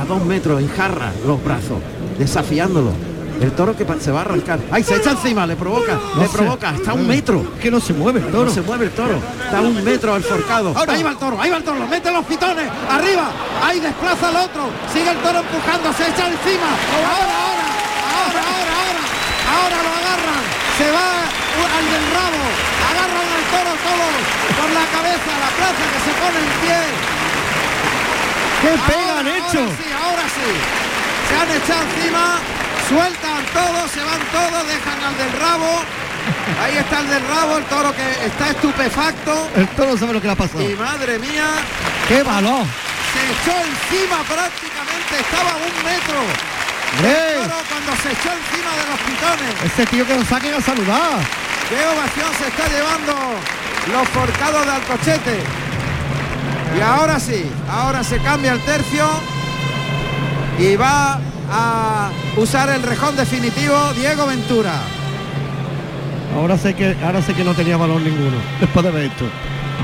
A 0.00 0.04
2 0.04 0.24
metros, 0.24 0.62
en 0.62 0.68
jarra, 0.68 1.12
los 1.26 1.42
brazos. 1.42 1.80
Desafiándolo. 2.16 2.92
El 3.40 3.52
toro 3.52 3.76
que 3.76 3.86
se 4.00 4.10
va 4.10 4.20
a 4.20 4.22
arrancar. 4.22 4.58
¡Ay, 4.70 4.82
se 4.82 4.96
echa 4.96 5.12
encima! 5.12 5.46
Le 5.46 5.56
provoca, 5.56 5.98
No 6.14 6.22
le 6.22 6.28
se 6.28 6.36
provoca. 6.36 6.74
Está 6.74 6.90
a 6.90 6.94
un 6.94 7.06
metro. 7.06 7.44
Es 7.56 7.62
que 7.62 7.70
no 7.70 7.80
se 7.80 7.92
mueve 7.92 8.20
el 8.20 8.26
toro. 8.30 8.44
No 8.46 8.50
se 8.50 8.62
mueve 8.62 8.84
el 8.86 8.90
toro. 8.92 9.16
Está 9.44 9.58
a 9.58 9.60
un 9.60 9.84
metro 9.84 10.16
el 10.16 10.22
forcado. 10.24 10.74
Ahí 10.76 11.02
va 11.02 11.10
el 11.10 11.16
toro, 11.16 11.40
ahí 11.40 11.50
va 11.50 11.56
el 11.58 11.64
toro. 11.64 11.86
Mete 11.86 12.10
los 12.10 12.24
pitones. 12.26 12.68
Arriba. 12.90 13.30
Ahí 13.62 13.80
desplaza 13.80 14.28
al 14.28 14.36
otro. 14.36 14.68
Sigue 14.92 15.10
el 15.10 15.18
toro 15.18 15.38
empujando. 15.40 15.92
Se 15.92 16.04
echa 16.08 16.28
encima. 16.28 16.68
Ahora, 16.68 17.34
ahora. 17.40 17.66
Ahora, 18.10 18.40
ahora, 18.40 18.72
ahora. 18.80 19.04
Ahora 19.56 19.76
lo 19.84 19.90
agarran. 20.00 20.42
Se 20.78 20.88
va 20.90 21.10
al 21.76 21.84
del 21.92 22.04
rabo. 22.16 22.42
Agarran 22.90 23.28
al 23.36 23.44
toro 23.52 23.72
todos 23.84 24.12
por 24.58 24.70
la 24.76 24.84
cabeza. 24.92 25.30
La 25.40 25.50
plaza 25.56 25.84
que 25.92 26.00
se 26.04 26.12
pone 26.20 26.38
en 26.40 26.50
pie. 26.60 26.80
¡Qué 28.60 28.68
Ahora, 28.68 28.86
pega 28.86 29.18
han 29.20 29.28
hecho! 29.28 29.60
Ahora 29.60 29.76
sí, 29.80 29.88
ahora 30.04 30.26
sí. 30.28 30.48
Se 31.28 31.34
han 31.36 31.50
echado 31.56 31.82
encima, 31.96 32.24
sueltan 32.90 33.46
todos, 33.54 33.90
se 33.94 34.02
van 34.02 34.20
todos, 34.34 34.66
dejan 34.66 34.98
al 35.06 35.16
del 35.16 35.32
rabo. 35.38 35.70
Ahí 36.60 36.76
está 36.76 37.00
el 37.00 37.08
del 37.08 37.24
rabo, 37.28 37.58
el 37.58 37.64
toro 37.64 37.94
que 37.94 38.26
está 38.26 38.50
estupefacto. 38.50 39.48
El 39.56 39.68
toro 39.68 39.96
sabe 39.96 40.12
lo 40.14 40.20
que 40.20 40.26
le 40.26 40.32
ha 40.32 40.36
pasado. 40.36 40.60
Y 40.60 40.74
madre 40.74 41.18
mía, 41.18 41.46
¡Qué 42.08 42.22
valor! 42.22 42.66
se 43.10 43.22
echó 43.26 43.54
encima 43.58 44.18
prácticamente, 44.22 45.12
estaba 45.18 45.50
a 45.50 45.58
un 45.62 45.76
metro. 45.86 46.20
El 46.98 47.42
toro 47.42 47.58
cuando 47.70 47.92
se 48.02 48.08
echó 48.10 48.30
encima 48.34 48.70
de 48.74 48.84
los 48.90 48.98
pitones. 49.06 49.72
Ese 49.72 49.86
tío 49.86 50.06
que 50.06 50.16
lo 50.16 50.24
saquen 50.24 50.54
a 50.54 50.60
saludar. 50.60 51.18
¡Qué 51.68 51.78
ovación 51.86 52.28
se 52.38 52.48
está 52.48 52.66
llevando 52.68 53.14
los 53.92 54.08
forcados 54.08 54.66
de 54.66 54.72
Alcochete! 54.72 55.38
Y 56.76 56.80
ahora 56.80 57.18
sí, 57.18 57.50
ahora 57.70 58.02
se 58.02 58.18
cambia 58.18 58.52
el 58.52 58.60
tercio 58.60 59.06
y 60.58 60.76
va 60.76 61.20
a 61.50 62.10
usar 62.36 62.68
el 62.70 62.82
rejón 62.82 63.16
definitivo 63.16 63.74
Diego 63.94 64.26
Ventura. 64.26 64.74
Ahora 66.36 66.56
sé 66.56 66.74
que 66.74 66.96
ahora 67.02 67.20
sé 67.22 67.34
que 67.34 67.42
no 67.44 67.54
tenía 67.54 67.76
valor 67.76 68.00
ninguno. 68.00 68.36
Después 68.60 68.84
de 68.84 68.90
ver 68.92 69.04
esto. 69.06 69.24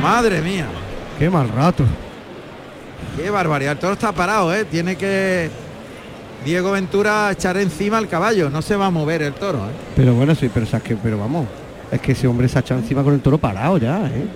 Madre 0.03 0.41
mía, 0.43 0.67
Qué 1.19 1.29
mal 1.31 1.49
rato. 1.49 1.85
qué 3.17 3.31
barbaridad. 3.31 3.73
El 3.73 3.79
toro 3.79 3.95
está 3.95 4.13
parado, 4.13 4.55
¿eh? 4.55 4.65
Tiene 4.65 4.97
que 4.97 5.51
Diego 6.45 6.71
Ventura 6.73 7.31
echar 7.33 7.57
encima 7.57 7.99
al 7.99 8.09
caballo. 8.09 8.51
No 8.51 8.63
se 8.63 8.77
va 8.77 8.87
a 8.87 8.91
mover 8.91 9.23
el 9.23 9.33
toro, 9.33 9.59
¿eh? 9.59 9.73
Pero 9.97 10.15
bueno, 10.15 10.35
sí, 10.35 10.51
pero, 10.53 10.67
o 10.67 10.69
sea, 10.69 10.81
que, 10.81 10.95
pero 10.97 11.19
vamos. 11.19 11.47
Es 11.91 12.01
que 12.01 12.13
ese 12.13 12.27
hombre 12.29 12.49
se 12.49 12.59
ha 12.59 12.61
echado 12.61 12.81
encima 12.81 13.03
con 13.03 13.15
el 13.15 13.21
toro 13.21 13.39
parado 13.39 13.79
ya, 13.79 14.07
¿eh? 14.07 14.27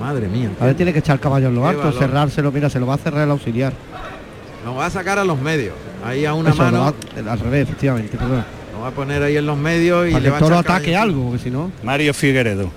Madre 0.00 0.26
mía. 0.28 0.50
Ahora 0.58 0.74
tiene 0.74 0.92
que 0.92 1.00
echar 1.00 1.14
el 1.16 1.20
caballo 1.20 1.48
en 1.48 1.54
lo 1.54 1.66
alto, 1.66 1.92
cerrárselo, 1.92 2.50
mira, 2.50 2.70
se 2.70 2.80
lo 2.80 2.86
va 2.86 2.94
a 2.94 2.98
cerrar 2.98 3.24
el 3.24 3.30
auxiliar. 3.30 3.74
Nos 4.64 4.76
va 4.78 4.86
a 4.86 4.90
sacar 4.90 5.18
a 5.18 5.24
los 5.24 5.38
medios. 5.38 5.74
Ahí 6.04 6.24
a 6.24 6.34
una 6.34 6.50
Eso, 6.50 6.58
lo 6.58 6.64
mano. 6.72 6.94
va- 7.24 7.32
al 7.32 7.38
revés, 7.40 7.62
efectivamente, 7.68 8.16
perdón. 8.16 8.44
Nos 8.72 8.82
va 8.82 8.88
a 8.88 8.90
poner 8.92 9.22
ahí 9.22 9.36
en 9.36 9.44
los 9.46 9.58
medios 9.58 10.08
y 10.08 10.12
Para 10.12 10.20
que 10.20 10.24
le 10.24 10.30
va 10.30 10.36
a 10.36 10.40
toro 10.40 10.50
caballo 10.56 10.70
ataque 10.74 10.96
algo, 10.96 11.24
porque 11.24 11.38
si 11.42 11.50
no. 11.50 11.70
Mario 11.82 12.14
Figueredo. 12.14 12.70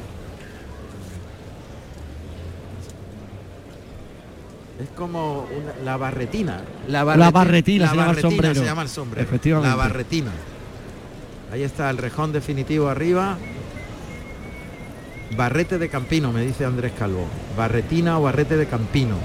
Es 4.82 4.90
como 4.98 5.42
una- 5.44 5.86
la 5.86 5.98
barretina. 5.98 6.62
La 6.88 7.04
La 7.16 7.32
barretina 7.32 7.86
la 7.86 7.92
se 7.92 7.96
llama 7.96 8.02
el 8.04 8.08
barretina 8.16 8.30
sombrero. 8.32 8.56
se 8.56 8.66
llama 8.66 8.82
el 8.82 8.90
sombrero. 8.90 9.28
Efectivamente. 9.28 9.70
La 9.70 9.76
barretina. 9.76 10.32
Ahí 11.52 11.64
está 11.64 11.90
el 11.90 11.98
rejón 11.98 12.32
definitivo 12.34 12.90
arriba. 12.90 13.38
Barrete 15.38 15.78
de 15.78 15.90
Campino, 15.90 16.32
me 16.32 16.42
dice 16.42 16.66
Andrés 16.66 16.92
Calvo. 16.98 17.26
Barretina 17.56 18.20
o 18.20 18.24
barrete 18.24 18.58
de 18.58 18.66
Campino, 18.66 19.16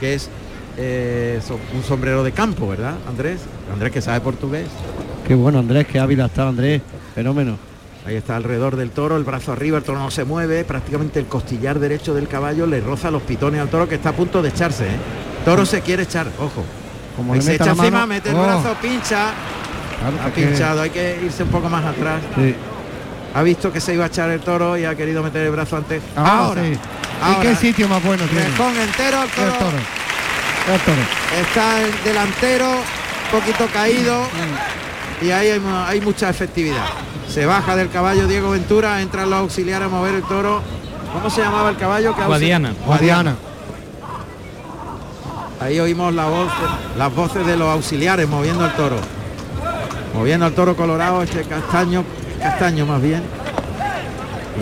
que 0.00 0.14
es 0.14 0.28
eh, 0.76 1.40
un 1.74 1.82
sombrero 1.82 2.22
de 2.24 2.32
campo, 2.32 2.68
¿verdad, 2.68 2.94
Andrés? 3.08 3.40
Andrés 3.72 3.92
que 3.92 4.00
sabe 4.02 4.20
portugués. 4.20 4.66
Qué 5.26 5.34
bueno, 5.34 5.58
Andrés, 5.58 5.86
qué 5.86 5.98
hábil 5.98 6.20
estado 6.20 6.48
Andrés. 6.50 6.82
Fenómeno. 7.14 7.58
Ahí 8.06 8.14
está 8.14 8.36
alrededor 8.36 8.76
del 8.76 8.90
toro, 8.90 9.16
el 9.16 9.24
brazo 9.24 9.50
arriba, 9.52 9.78
el 9.78 9.84
toro 9.84 9.98
no 9.98 10.10
se 10.12 10.24
mueve, 10.24 10.64
prácticamente 10.64 11.18
el 11.18 11.26
costillar 11.26 11.80
derecho 11.80 12.14
del 12.14 12.28
caballo 12.28 12.64
le 12.66 12.80
roza 12.80 13.10
los 13.10 13.22
pitones 13.22 13.60
al 13.60 13.68
toro 13.68 13.88
que 13.88 13.96
está 13.96 14.10
a 14.10 14.12
punto 14.12 14.42
de 14.42 14.50
echarse. 14.50 14.84
¿eh? 14.84 14.96
Toro 15.44 15.66
se 15.66 15.80
quiere 15.80 16.04
echar, 16.04 16.28
ojo. 16.38 16.64
Como 17.16 17.34
le 17.34 17.40
se 17.42 17.54
echa 17.56 17.70
encima, 17.70 18.06
mete 18.06 18.30
el 18.30 18.36
Oh, 18.36 18.42
brazo, 18.44 18.76
pincha, 18.80 19.32
claro, 19.98 20.16
ha 20.24 20.32
que- 20.32 20.42
pinchado, 20.46 20.82
hay 20.82 20.90
que 20.90 21.18
irse 21.24 21.42
un 21.42 21.48
poco 21.48 21.68
más 21.68 21.84
atrás. 21.84 22.20
sí. 22.36 22.54
Ha 23.34 23.42
visto 23.42 23.70
que 23.70 23.80
se 23.82 23.92
iba 23.92 24.04
a 24.04 24.06
echar 24.06 24.30
el 24.30 24.40
toro 24.40 24.78
y 24.78 24.86
ha 24.86 24.94
querido 24.94 25.22
meter 25.22 25.44
el 25.44 25.50
brazo 25.52 25.76
antes. 25.76 26.00
Ahora, 26.16 26.30
Ahora, 26.38 26.62
sí. 26.64 26.78
ahora. 27.20 27.38
¿Y 27.38 27.42
qué 27.48 27.54
sitio 27.56 27.86
más 27.86 28.02
bueno 28.02 28.24
tiene? 28.24 28.46
entero, 28.46 29.18
toro. 29.34 29.46
El 29.52 29.58
toro. 29.58 29.76
Está 31.40 31.82
el 31.82 31.92
delantero, 32.04 32.68
un 32.70 33.40
poquito 33.40 33.66
caído 33.72 34.22
y 35.22 35.30
ahí 35.30 35.48
hay, 35.50 35.60
mu- 35.60 35.84
hay 35.86 36.00
mucha 36.00 36.28
efectividad. 36.28 36.84
Se 37.28 37.46
baja 37.46 37.76
del 37.76 37.90
caballo 37.90 38.26
Diego 38.26 38.50
Ventura, 38.50 39.00
entran 39.00 39.30
los 39.30 39.38
auxiliares 39.40 39.86
a 39.86 39.88
mover 39.90 40.14
el 40.14 40.22
toro. 40.24 40.62
¿Cómo 41.12 41.30
se 41.30 41.40
llamaba 41.42 41.70
el 41.70 41.76
caballo? 41.76 42.14
que 42.14 42.22
Guadiana. 42.24 42.72
Guadiana. 42.84 43.36
Ahí 45.60 45.80
oímos 45.80 46.12
la 46.14 46.26
voz, 46.26 46.50
las 46.98 47.14
voces 47.14 47.46
de 47.46 47.56
los 47.56 47.68
auxiliares 47.68 48.28
moviendo 48.28 48.64
el 48.64 48.72
toro. 48.72 48.96
Moviendo 50.14 50.46
al 50.46 50.52
toro 50.52 50.76
colorado, 50.76 51.22
este 51.22 51.42
castaño, 51.44 52.04
castaño 52.40 52.86
más 52.86 53.00
bien. 53.00 53.22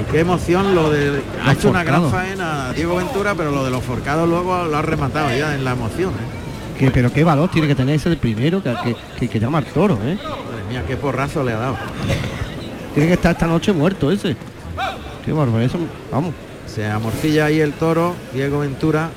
Y 0.01 0.11
qué 0.11 0.20
emoción 0.20 0.74
lo 0.74 0.90
de. 0.90 1.22
Ha 1.45 1.53
hecho 1.53 1.70
una 1.70 1.84
gran 1.84 2.11
faena 2.11 2.72
Diego 2.72 2.97
Ventura, 2.97 3.34
pero 3.34 3.51
lo 3.51 3.64
de 3.64 3.70
los 3.70 3.82
forcados 3.82 4.28
luego 4.28 4.64
lo 4.64 4.76
ha 4.76 4.82
rematado 4.82 5.28
ya 5.36 5.55
en 5.55 5.64
la 5.64 5.72
emoción. 5.72 6.12
¿eh? 6.12 6.78
Que, 6.78 6.90
pero 6.90 7.12
qué 7.12 7.22
valor 7.22 7.51
tiene 7.51 7.68
que 7.68 7.74
tener 7.74 7.95
ese 7.95 8.09
el 8.09 8.16
primero 8.16 8.62
que, 8.62 8.74
que, 8.82 8.97
que, 9.18 9.28
que 9.28 9.40
llama 9.40 9.59
al 9.59 9.66
toro, 9.66 9.99
¿eh? 10.05 10.18
Madre 10.22 10.64
mía, 10.68 10.84
qué 10.86 10.97
porrazo 10.97 11.45
le 11.45 11.53
ha 11.53 11.59
dado. 11.59 11.76
Tiene 12.95 13.09
que 13.09 13.14
estar 13.14 13.32
esta 13.32 13.47
noche 13.47 13.72
muerto 13.72 14.11
ese. 14.11 14.36
Qué 15.24 15.30
eso, 15.64 15.78
vamos. 16.11 16.34
Se 16.66 16.86
amorcilla 16.86 17.47
ahí 17.47 17.61
el 17.61 17.72
toro, 17.72 18.14
Diego 18.32 18.61
Ventura, 18.61 19.11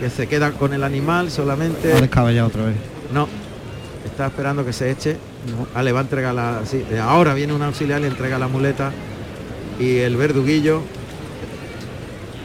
que 0.00 0.10
se 0.10 0.26
queda 0.26 0.50
con 0.52 0.72
el 0.72 0.82
animal 0.82 1.30
solamente. 1.30 1.92
Ha 1.92 2.00
descabellado 2.00 2.48
otra 2.48 2.64
vez. 2.64 2.76
No, 3.12 3.28
está 4.04 4.26
esperando 4.26 4.64
que 4.64 4.72
se 4.72 4.90
eche. 4.90 5.18
Ah, 5.74 5.82
le 5.82 5.92
va 5.92 6.00
a 6.00 6.02
entregar 6.02 6.34
la. 6.34 6.60
sí, 6.64 6.84
ahora 7.00 7.34
viene 7.34 7.52
un 7.52 7.62
auxiliar, 7.62 8.00
le 8.00 8.08
entrega 8.08 8.38
la 8.38 8.48
muleta 8.48 8.90
y 9.78 9.98
el 9.98 10.16
verduguillo. 10.16 10.82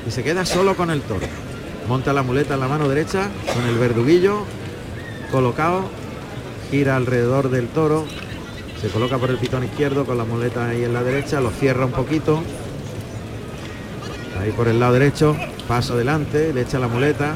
Y 0.07 0.11
se 0.11 0.23
queda 0.23 0.45
solo 0.45 0.75
con 0.75 0.89
el 0.89 1.01
toro. 1.01 1.25
Monta 1.87 2.13
la 2.13 2.23
muleta 2.23 2.55
en 2.55 2.59
la 2.59 2.67
mano 2.67 2.89
derecha 2.89 3.29
con 3.53 3.65
el 3.65 3.77
verduguillo 3.77 4.43
colocado. 5.31 5.89
Gira 6.71 6.95
alrededor 6.95 7.49
del 7.49 7.67
toro. 7.67 8.05
Se 8.81 8.89
coloca 8.89 9.17
por 9.17 9.29
el 9.29 9.37
pitón 9.37 9.63
izquierdo 9.63 10.05
con 10.05 10.17
la 10.17 10.25
muleta 10.25 10.67
ahí 10.69 10.83
en 10.83 10.93
la 10.93 11.03
derecha. 11.03 11.41
Lo 11.41 11.49
cierra 11.51 11.85
un 11.85 11.91
poquito. 11.91 12.43
Ahí 14.39 14.51
por 14.51 14.67
el 14.67 14.79
lado 14.79 14.93
derecho. 14.93 15.35
Paso 15.67 15.93
adelante. 15.93 16.53
Le 16.53 16.61
echa 16.61 16.79
la 16.79 16.87
muleta. 16.87 17.35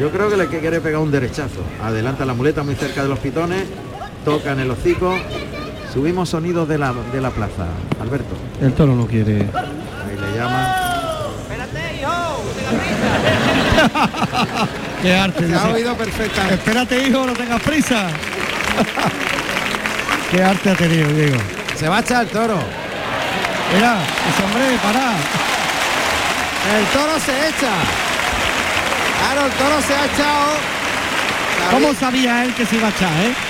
Yo 0.00 0.10
creo 0.10 0.28
que 0.28 0.36
le 0.36 0.46
quiere 0.48 0.80
pegar 0.80 1.00
un 1.00 1.10
derechazo. 1.10 1.62
Adelanta 1.82 2.24
la 2.24 2.34
muleta 2.34 2.62
muy 2.62 2.74
cerca 2.74 3.02
de 3.02 3.08
los 3.08 3.18
pitones. 3.18 3.64
Toca 4.24 4.52
en 4.52 4.60
el 4.60 4.70
hocico. 4.70 5.16
Subimos 5.96 6.28
sonidos 6.28 6.68
de 6.68 6.76
la, 6.76 6.92
de 6.92 7.22
la 7.22 7.30
plaza. 7.30 7.64
Alberto. 7.98 8.36
El 8.60 8.74
toro 8.74 8.94
no 8.94 9.06
quiere. 9.06 9.36
Ahí 9.36 10.18
le 10.20 10.38
llama. 10.38 10.76
Qué 15.02 15.14
arte. 15.14 15.48
Se 15.48 15.54
ha 15.54 15.68
oído 15.68 15.94
perfectamente. 15.94 16.56
Espérate, 16.56 17.08
hijo, 17.08 17.24
no 17.24 17.32
tengas 17.32 17.62
prisa. 17.62 18.08
Qué 20.30 20.42
arte 20.42 20.68
ha 20.68 20.74
tenido, 20.74 21.08
Diego. 21.14 21.38
Se 21.76 21.88
va 21.88 21.96
a 21.96 22.00
echar 22.00 22.24
el 22.24 22.28
toro. 22.28 22.58
Mira, 23.74 23.96
ese 24.28 24.44
hombre, 24.44 24.78
para. 24.82 25.14
El 26.76 26.84
toro 26.92 27.18
se 27.20 27.48
echa. 27.48 27.72
Claro, 29.18 29.46
el 29.46 29.52
toro 29.52 29.80
se 29.80 29.94
ha 29.94 30.04
echado. 30.04 30.56
¿Cómo 31.70 31.94
sabía 31.94 32.44
él 32.44 32.52
que 32.52 32.66
se 32.66 32.76
iba 32.76 32.88
a 32.88 32.90
echar, 32.90 33.12
eh? 33.24 33.45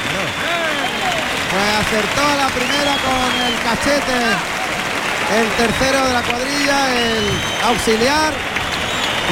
Pues 1.56 1.86
acertó 1.86 2.20
a 2.20 2.34
la 2.36 2.48
primera 2.48 2.92
con 3.00 3.46
el 3.46 3.54
cachete. 3.64 4.20
El 5.40 5.48
tercero 5.56 6.04
de 6.06 6.12
la 6.12 6.22
cuadrilla, 6.22 6.92
el 6.94 7.24
auxiliar. 7.64 8.34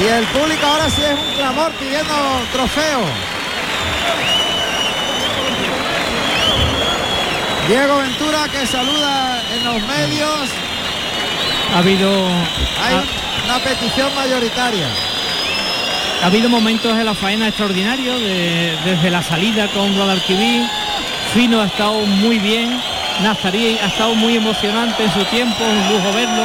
Y 0.01 0.05
el 0.07 0.25
público 0.25 0.65
ahora 0.65 0.89
sí 0.89 1.03
es 1.03 1.11
un 1.19 1.33
clamor 1.35 1.71
pidiendo 1.73 2.15
trofeo. 2.51 3.01
Diego 7.67 7.97
Ventura 7.97 8.47
que 8.51 8.65
saluda 8.65 9.41
en 9.55 9.63
los 9.63 9.81
medios. 9.87 10.49
Ha 11.75 11.77
habido, 11.79 12.09
Hay 12.83 12.95
una 13.45 13.59
petición 13.59 14.13
mayoritaria. 14.15 14.87
ha 16.23 16.25
habido 16.25 16.49
momentos 16.49 16.91
en 16.97 17.05
la 17.05 17.13
faena 17.13 17.47
extraordinarios, 17.49 18.19
de- 18.19 18.77
desde 18.83 19.11
la 19.11 19.21
salida 19.21 19.67
con 19.67 19.93
Guadalquivir. 19.95 20.63
Fino 21.35 21.61
ha 21.61 21.65
estado 21.65 21.99
muy 22.05 22.39
bien. 22.39 22.81
Nazarí 23.21 23.77
ha 23.81 23.87
estado 23.87 24.15
muy 24.15 24.35
emocionante 24.37 25.03
en 25.03 25.13
su 25.13 25.23
tiempo, 25.25 25.63
un 25.63 25.93
lujo 25.93 26.11
verlo. 26.13 26.43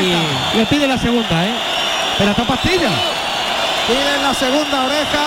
Y- 0.00 0.56
Le 0.58 0.66
pide 0.66 0.86
la 0.86 0.96
segunda, 0.98 1.44
¿eh? 1.44 1.52
Pero 2.18 2.30
esta 2.30 2.44
pastilla. 2.44 2.90
Piden 3.86 4.22
la 4.22 4.32
segunda 4.34 4.84
oreja. 4.84 5.24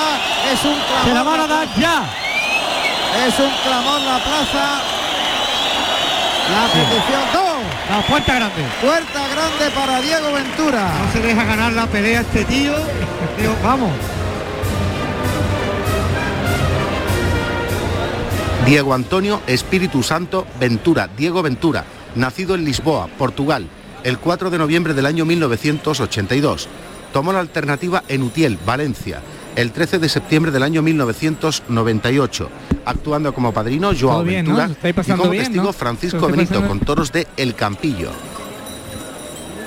Es 0.51 0.64
un 0.64 0.76
clamor. 0.76 1.06
Se 1.06 1.14
la 1.14 1.24
van 1.24 1.39
a 1.41 1.47
dar 1.47 1.68
ya. 1.78 2.03
Es 3.28 3.38
un 3.39 3.51
clamor 3.64 4.01
la 4.01 4.18
plaza. 4.20 4.66
La 6.53 6.68
petición 6.68 7.22
2. 7.34 7.43
La 7.89 8.01
puerta 8.08 8.36
grande. 8.36 8.64
Puerta 8.82 9.20
grande 9.28 9.70
para 9.76 10.01
Diego 10.01 10.32
Ventura. 10.32 10.93
No 11.06 11.12
se 11.12 11.20
deja 11.20 11.43
ganar 11.43 11.74
la 11.74 11.88
pelea 11.88 12.22
este 12.22 12.45
tío. 12.45 12.74
Tío, 13.38 13.53
vamos. 13.64 13.91
Diego 18.66 18.95
Antonio 18.95 19.41
Espíritu 19.45 20.01
Santo 20.01 20.47
Ventura, 20.59 21.07
Diego 21.16 21.43
Ventura, 21.43 21.86
nacido 22.16 22.55
en 22.55 22.66
Lisboa, 22.66 23.07
Portugal, 23.16 23.68
el 24.03 24.18
4 24.18 24.49
de 24.49 24.57
noviembre 24.57 24.95
del 24.95 25.05
año 25.05 25.24
1982. 25.24 26.68
Tomó 27.13 27.32
la 27.32 27.41
alternativa 27.41 28.03
en 28.07 28.24
Utiel, 28.24 28.57
Valencia, 28.66 29.22
el 29.55 29.72
13 29.72 29.99
de 29.99 30.09
septiembre 30.09 30.51
del 30.51 30.63
año 30.63 30.82
1998, 30.82 32.49
actuando 32.86 33.36
como 33.36 33.53
padrino 33.53 33.91
Joao. 33.97 34.24
Ventura 34.24 34.72
y 34.84 35.11
como 35.11 35.30
bien, 35.30 35.43
testigo 35.43 35.66
¿no? 35.66 35.74
Francisco 35.74 36.28
Benito 36.28 36.49
pasando 36.49 36.68
con 36.68 36.80
toros 36.80 37.11
de 37.11 37.28
El 37.38 37.53
Campillo. 37.53 38.09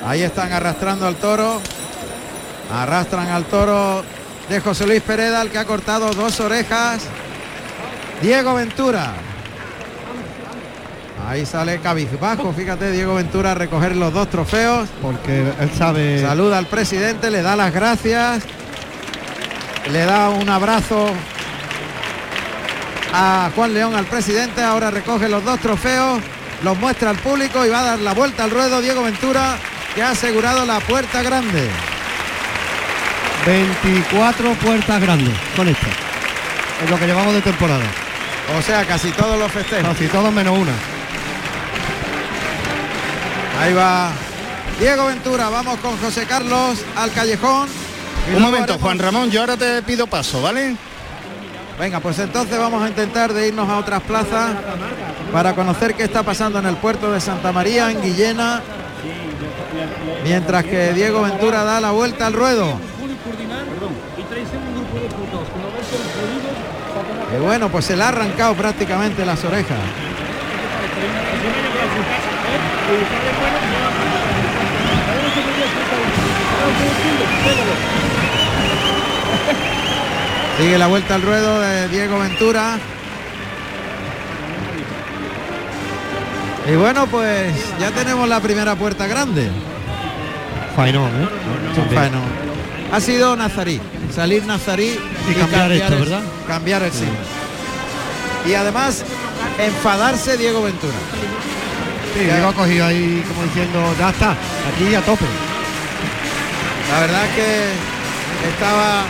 Ahí 0.04 0.22
están 0.22 0.52
arrastrando 0.52 1.06
al 1.06 1.14
toro. 1.14 1.60
Arrastran 2.72 3.28
al 3.28 3.44
toro 3.44 4.02
de 4.48 4.60
José 4.60 4.88
Luis 4.88 5.02
Pereda, 5.02 5.40
el 5.40 5.50
que 5.50 5.58
ha 5.58 5.64
cortado 5.64 6.12
dos 6.14 6.40
orejas. 6.40 7.08
Diego 8.22 8.54
Ventura. 8.54 9.14
Ahí 11.28 11.44
sale 11.44 11.78
cabizbajo, 11.80 12.52
fíjate, 12.52 12.90
Diego 12.90 13.14
Ventura 13.14 13.52
a 13.52 13.54
recoger 13.54 13.94
los 13.96 14.12
dos 14.12 14.30
trofeos. 14.30 14.88
Porque 15.02 15.40
él 15.60 15.70
sabe. 15.76 16.22
Saluda 16.22 16.58
al 16.58 16.66
presidente, 16.66 17.30
le 17.30 17.42
da 17.42 17.54
las 17.54 17.72
gracias. 17.72 18.42
Le 19.92 20.04
da 20.04 20.30
un 20.30 20.48
abrazo 20.48 21.10
a 23.12 23.50
Juan 23.54 23.74
León, 23.74 23.94
al 23.94 24.06
presidente. 24.06 24.62
Ahora 24.62 24.90
recoge 24.90 25.28
los 25.28 25.44
dos 25.44 25.60
trofeos, 25.60 26.20
los 26.62 26.78
muestra 26.78 27.10
al 27.10 27.18
público 27.18 27.64
y 27.64 27.68
va 27.68 27.80
a 27.80 27.84
dar 27.84 27.98
la 28.00 28.14
vuelta 28.14 28.44
al 28.44 28.50
ruedo 28.50 28.80
Diego 28.80 29.02
Ventura, 29.02 29.58
que 29.94 30.02
ha 30.02 30.10
asegurado 30.10 30.64
la 30.64 30.80
puerta 30.80 31.22
grande. 31.22 31.68
24 33.46 34.52
puertas 34.54 35.00
grandes 35.00 35.34
con 35.56 35.68
esto. 35.68 35.86
Es 36.84 36.90
lo 36.90 36.98
que 36.98 37.06
llevamos 37.06 37.34
de 37.34 37.42
temporada. 37.42 38.07
O 38.56 38.62
sea, 38.62 38.84
casi 38.86 39.10
todos 39.10 39.38
los 39.38 39.50
festejos. 39.52 39.88
Casi 39.88 40.06
todos 40.08 40.32
menos 40.32 40.56
una. 40.58 40.72
Ahí 43.60 43.72
va 43.74 44.10
Diego 44.80 45.06
Ventura. 45.06 45.48
Vamos 45.48 45.78
con 45.80 45.96
José 45.98 46.24
Carlos 46.26 46.78
al 46.96 47.12
callejón. 47.12 47.68
Y 48.30 48.36
Un 48.36 48.42
momento, 48.42 48.72
haremos- 48.74 48.82
Juan 48.82 48.98
Ramón, 48.98 49.30
yo 49.30 49.40
ahora 49.40 49.56
te 49.56 49.82
pido 49.82 50.06
paso, 50.06 50.40
¿vale? 50.42 50.76
Venga, 51.78 52.00
pues 52.00 52.18
entonces 52.18 52.58
vamos 52.58 52.82
a 52.82 52.88
intentar 52.88 53.32
de 53.32 53.48
irnos 53.48 53.68
a 53.68 53.78
otras 53.78 54.02
plazas 54.02 54.50
para 55.32 55.54
conocer 55.54 55.94
qué 55.94 56.04
está 56.04 56.22
pasando 56.22 56.58
en 56.58 56.66
el 56.66 56.76
puerto 56.76 57.12
de 57.12 57.20
Santa 57.20 57.52
María, 57.52 57.90
en 57.90 58.02
Guillena, 58.02 58.60
mientras 60.24 60.64
que 60.64 60.92
Diego 60.92 61.22
Ventura 61.22 61.62
da 61.64 61.80
la 61.80 61.92
vuelta 61.92 62.26
al 62.26 62.32
ruedo. 62.32 62.78
Y 67.34 67.40
bueno, 67.40 67.68
pues 67.68 67.84
se 67.84 67.96
le 67.96 68.02
ha 68.02 68.08
arrancado 68.08 68.54
prácticamente 68.54 69.24
las 69.26 69.44
orejas. 69.44 69.78
Sigue 80.58 80.78
la 80.78 80.86
vuelta 80.88 81.14
al 81.14 81.22
ruedo 81.22 81.60
de 81.60 81.88
Diego 81.88 82.18
Ventura. 82.18 82.78
Y 86.66 86.76
bueno, 86.76 87.06
pues 87.06 87.52
ya 87.78 87.90
tenemos 87.90 88.28
la 88.28 88.40
primera 88.40 88.74
puerta 88.74 89.06
grande. 89.06 89.50
Fainón, 90.74 91.10
¿eh? 91.22 91.28
Ha 92.92 93.00
sido 93.00 93.36
Nazarí, 93.36 93.80
salir 94.14 94.44
Nazarí 94.46 94.98
Y 95.30 95.34
cambiar 95.34 95.72
esto, 95.72 95.92
el- 95.94 95.98
¿verdad? 96.00 96.22
Cambiar 96.46 96.82
el 96.82 96.92
signo. 96.92 97.12
Y 98.46 98.54
además 98.54 99.04
enfadarse 99.58 100.36
Diego 100.38 100.62
Ventura. 100.62 100.94
Sí, 102.14 102.20
Diego 102.24 102.48
ha 102.48 102.52
cogido 102.54 102.86
ahí 102.86 103.22
como 103.28 103.42
diciendo, 103.44 103.94
ya 103.98 104.08
está, 104.10 104.30
aquí 104.32 104.94
a 104.94 105.00
tope. 105.02 105.26
La 106.92 107.00
verdad 107.00 107.24
es 107.26 107.30
que 107.34 108.48
estaba 108.54 109.02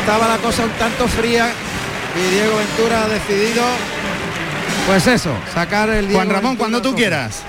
estaba 0.00 0.28
la 0.28 0.36
cosa 0.38 0.62
un 0.64 0.70
tanto 0.72 1.08
fría 1.08 1.50
y 2.14 2.34
Diego 2.34 2.56
Ventura 2.56 3.02
ha 3.04 3.08
decidido 3.08 3.64
pues 4.86 5.06
eso, 5.08 5.30
sacar 5.52 5.90
el 5.90 6.06
Diego 6.06 6.18
Juan 6.18 6.28
Ramón, 6.28 6.50
Ventura 6.52 6.58
cuando 6.70 6.82
tú 6.82 6.94
quieras. 6.94 7.42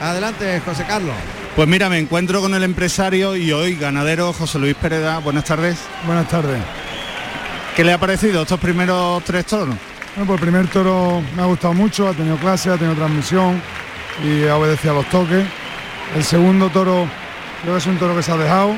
Adelante, 0.00 0.60
José 0.64 0.84
Carlos. 0.88 1.14
Pues 1.56 1.68
mira, 1.68 1.88
me 1.90 1.98
encuentro 1.98 2.40
con 2.40 2.54
el 2.54 2.62
empresario 2.62 3.36
y 3.36 3.52
hoy 3.52 3.74
ganadero 3.76 4.32
José 4.32 4.58
Luis 4.58 4.74
Pereda. 4.74 5.18
Buenas 5.18 5.44
tardes. 5.44 5.78
Buenas 6.06 6.26
tardes. 6.28 6.60
¿Qué 7.76 7.84
le 7.84 7.92
ha 7.92 7.98
parecido 7.98 8.42
estos 8.42 8.58
primeros 8.58 9.22
tres 9.24 9.44
toros? 9.46 9.74
Bueno, 10.16 10.26
pues 10.26 10.40
el 10.40 10.48
primer 10.48 10.66
toro 10.68 11.22
me 11.36 11.42
ha 11.42 11.46
gustado 11.46 11.74
mucho, 11.74 12.08
ha 12.08 12.12
tenido 12.14 12.36
clase, 12.36 12.70
ha 12.70 12.76
tenido 12.76 12.94
transmisión 12.94 13.60
y 14.24 14.46
ha 14.46 14.56
obedecido 14.56 14.92
a 14.94 14.96
los 14.96 15.06
toques. 15.10 15.44
El 16.16 16.24
segundo 16.24 16.68
toro 16.70 17.06
creo 17.62 17.74
que 17.74 17.78
es 17.78 17.86
un 17.86 17.98
toro 17.98 18.14
que 18.14 18.22
se 18.22 18.32
ha 18.32 18.36
dejado, 18.36 18.74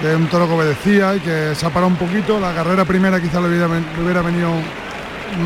que 0.00 0.10
es 0.10 0.16
un 0.16 0.26
toro 0.28 0.46
que 0.48 0.54
obedecía 0.54 1.14
y 1.16 1.20
que 1.20 1.54
se 1.56 1.66
ha 1.66 1.70
parado 1.70 1.88
un 1.88 1.96
poquito. 1.96 2.38
La 2.40 2.52
carrera 2.54 2.84
primera 2.84 3.20
quizá 3.20 3.40
le 3.40 3.48
hubiera, 3.48 3.66
ven- 3.68 3.86
le 3.96 4.02
hubiera 4.04 4.22
venido 4.22 4.50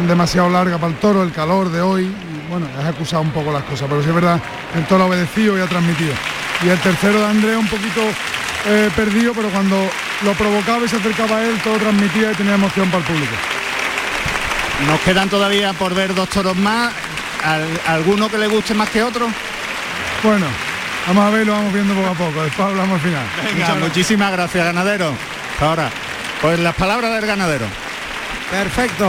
demasiado 0.09 0.49
larga 0.51 0.77
para 0.79 0.93
el 0.93 0.99
toro, 0.99 1.23
el 1.23 1.33
calor 1.33 1.71
de 1.71 1.81
hoy, 1.81 2.11
bueno, 2.51 2.67
has 2.79 2.87
acusado 2.87 3.23
un 3.23 3.31
poco 3.31 3.53
las 3.53 3.63
cosas, 3.65 3.87
pero 3.89 4.03
sí 4.03 4.09
es 4.09 4.15
verdad, 4.15 4.41
el 4.75 4.85
toro 4.87 5.05
ha 5.05 5.07
obedecido 5.07 5.57
y 5.57 5.61
ha 5.61 5.67
transmitido. 5.67 6.13
Y 6.63 6.69
el 6.69 6.79
tercero 6.81 7.21
de 7.21 7.27
Andrea 7.27 7.59
un 7.59 7.69
poquito 7.69 8.01
eh, 8.67 8.91
perdido, 8.97 9.33
pero 9.35 9.49
cuando 9.51 9.89
lo 10.23 10.33
provocaba 10.35 10.85
y 10.85 10.89
se 10.89 10.97
acercaba 10.97 11.37
a 11.37 11.45
él, 11.45 11.61
todo 11.63 11.77
transmitía 11.77 12.33
y 12.33 12.35
tenía 12.35 12.55
emoción 12.55 12.91
para 12.91 12.99
el 12.99 13.05
público. 13.05 13.35
Nos 14.87 15.01
quedan 15.01 15.29
todavía 15.29 15.73
por 15.73 15.95
ver 15.95 16.15
dos 16.15 16.29
toros 16.29 16.57
más. 16.57 16.93
¿Alguno 17.87 18.29
que 18.29 18.39
le 18.39 18.49
guste 18.49 18.75
más 18.75 18.89
que 18.91 19.03
otro? 19.03 19.29
Bueno, 20.23 20.47
vamos 21.07 21.25
a 21.25 21.31
ver, 21.31 21.47
lo 21.47 21.53
vamos 21.53 21.73
viendo 21.73 21.95
poco 21.95 22.09
a 22.09 22.15
poco, 22.15 22.43
después 22.43 22.69
hablamos 22.69 22.95
al 22.95 23.01
final. 23.01 23.27
Venga, 23.45 23.75
muchísimas 23.77 24.33
gracias, 24.33 24.65
ganadero. 24.65 25.15
Ahora, 25.61 25.91
pues 26.41 26.59
las 26.59 26.75
palabras 26.75 27.13
del 27.13 27.27
ganadero. 27.27 27.67
Perfecto. 28.51 29.09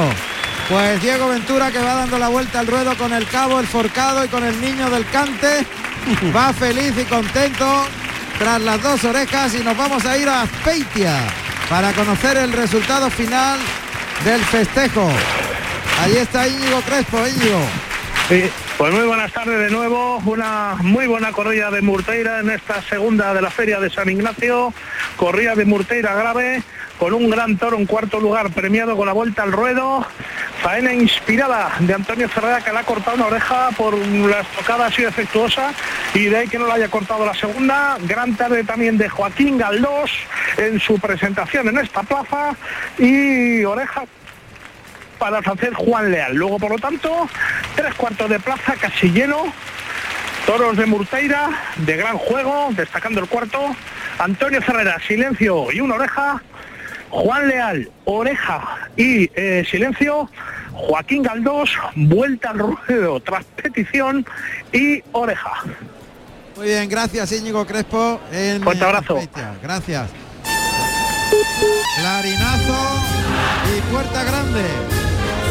Pues 0.70 1.02
Diego 1.02 1.30
Ventura 1.30 1.72
que 1.72 1.80
va 1.80 1.96
dando 1.96 2.20
la 2.20 2.28
vuelta 2.28 2.60
al 2.60 2.68
ruedo 2.68 2.96
con 2.98 3.14
el 3.14 3.26
cabo, 3.28 3.60
el 3.60 3.68
forcado 3.68 4.24
y 4.26 4.28
con 4.28 4.44
el 4.44 4.60
niño 4.60 4.90
del 4.90 5.06
cante. 5.06 5.66
Va 6.08 6.54
feliz 6.54 6.94
y 6.98 7.04
contento 7.04 7.86
tras 8.40 8.62
las 8.62 8.82
dos 8.82 9.04
orejas 9.04 9.54
y 9.56 9.60
nos 9.60 9.76
vamos 9.76 10.06
a 10.06 10.18
ir 10.18 10.30
a 10.30 10.44
Aspeitia 10.44 11.20
para 11.70 11.92
conocer 11.92 12.38
el 12.38 12.54
resultado 12.54 13.10
final 13.10 13.60
del 14.24 14.40
festejo. 14.46 15.10
Allí 16.02 16.18
está 16.18 16.48
Íñigo 16.48 16.80
Crespo, 16.82 17.18
Íñigo. 17.28 17.60
Pues 18.78 18.94
muy 18.94 19.06
buenas 19.06 19.34
tardes 19.34 19.60
de 19.60 19.70
nuevo, 19.70 20.22
una 20.26 20.76
muy 20.82 21.08
buena 21.08 21.34
corrida 21.34 21.72
de 21.72 21.82
Murteira 21.82 22.40
en 22.40 22.52
esta 22.52 22.82
segunda 22.84 23.34
de 23.34 23.42
la 23.42 23.50
Feria 23.50 23.82
de 23.82 23.90
San 23.90 24.10
Ignacio, 24.10 24.74
corrida 25.18 25.56
de 25.56 25.66
Murteira 25.66 26.16
grave, 26.16 26.64
con 27.00 27.14
un 27.14 27.30
gran 27.30 27.58
toro 27.58 27.78
en 27.78 27.86
cuarto 27.86 28.20
lugar, 28.22 28.52
premiado 28.52 28.96
con 28.96 29.08
la 29.08 29.14
vuelta 29.14 29.44
al 29.44 29.52
ruedo, 29.52 30.06
faena 30.62 30.94
inspirada 30.94 31.72
de 31.80 31.94
Antonio 31.94 32.28
Ferreira 32.30 32.62
que 32.62 32.72
le 32.72 32.80
ha 32.80 32.84
cortado 32.84 33.16
una 33.16 33.28
oreja 33.28 33.70
por 33.78 33.96
la 33.98 34.42
estocada 34.42 34.88
ha 34.88 34.92
sido 34.92 35.10
efectuosa 35.10 35.74
y 36.14 36.26
de 36.26 36.38
ahí 36.38 36.48
que 36.48 36.60
no 36.60 36.68
la 36.68 36.76
haya 36.76 36.90
cortado 36.90 37.26
la 37.26 37.34
segunda, 37.34 37.98
gran 38.02 38.36
tarde 38.36 38.64
también 38.64 38.98
de 38.98 39.10
Joaquín 39.10 39.58
Galdós 39.58 40.12
en 40.58 40.80
su 40.80 41.00
presentación 41.00 41.68
en 41.70 41.78
esta 41.78 42.04
plaza 42.04 42.56
y 42.98 43.64
oreja 43.64 44.04
para 45.18 45.40
hacer 45.40 45.74
Juan 45.74 46.12
Leal. 46.12 46.36
Luego, 46.36 46.60
por 46.60 46.72
lo 46.72 46.78
tanto, 46.78 47.28
tres 47.76 47.94
cuartos 47.96 48.30
de 48.30 48.40
plaza 48.40 48.76
casi 48.80 49.12
lleno. 49.12 49.52
Toros 50.46 50.78
de 50.78 50.86
Murteira, 50.86 51.50
de 51.76 51.98
gran 51.98 52.18
juego, 52.18 52.70
destacando 52.72 53.20
el 53.20 53.28
cuarto. 53.28 53.76
Antonio 54.20 54.62
Ferreira, 54.62 54.98
silencio 55.06 55.72
y 55.72 55.82
una 55.82 55.96
oreja. 55.96 56.42
Juan 57.10 57.48
Leal, 57.48 57.90
oreja 58.06 58.90
y 58.96 59.30
eh, 59.36 59.66
silencio. 59.70 60.30
Joaquín 60.74 61.24
Galdós, 61.24 61.72
vuelta 61.96 62.52
al 62.52 62.60
ruedo 62.60 63.20
tras 63.20 63.44
petición 63.46 64.26
y 64.72 65.02
oreja. 65.12 65.64
Muy 66.56 66.68
bien, 66.68 66.88
gracias 66.88 67.32
Íñigo 67.32 67.66
Crespo. 67.66 68.20
En, 68.32 68.62
Fuerte 68.62 68.84
abrazo. 68.84 69.20
Gracias. 69.62 70.10
Clarinazo 72.00 73.02
y 73.76 73.92
puerta 73.92 74.24
grande. 74.24 74.64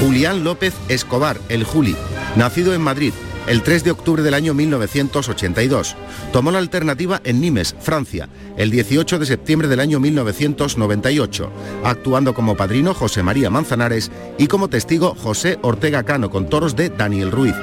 Julián 0.00 0.44
López 0.44 0.74
Escobar, 0.88 1.38
el 1.48 1.64
Juli, 1.64 1.96
nacido 2.36 2.72
en 2.74 2.82
Madrid 2.82 3.12
el 3.47 3.62
3 3.62 3.84
de 3.84 3.90
octubre 3.90 4.22
del 4.22 4.34
año 4.34 4.55
1982. 4.55 5.97
Tomó 6.32 6.51
la 6.51 6.59
alternativa 6.59 7.20
en 7.24 7.40
Nimes, 7.40 7.74
Francia, 7.80 8.28
el 8.57 8.70
18 8.70 9.18
de 9.18 9.26
septiembre 9.26 9.68
del 9.68 9.80
año 9.80 10.01
1998, 10.01 11.51
actuando 11.84 12.34
como 12.34 12.57
padrino 12.57 12.94
José 12.94 13.22
María 13.22 13.51
Manzanares 13.51 14.11
y 14.38 14.47
como 14.47 14.68
testigo 14.68 15.14
José 15.14 15.59
Ortega 15.62 16.03
Cano 16.03 16.30
con 16.30 16.49
toros 16.49 16.76
de 16.76 16.90
Daniel 16.90 17.30
Ruiz. 17.30 17.55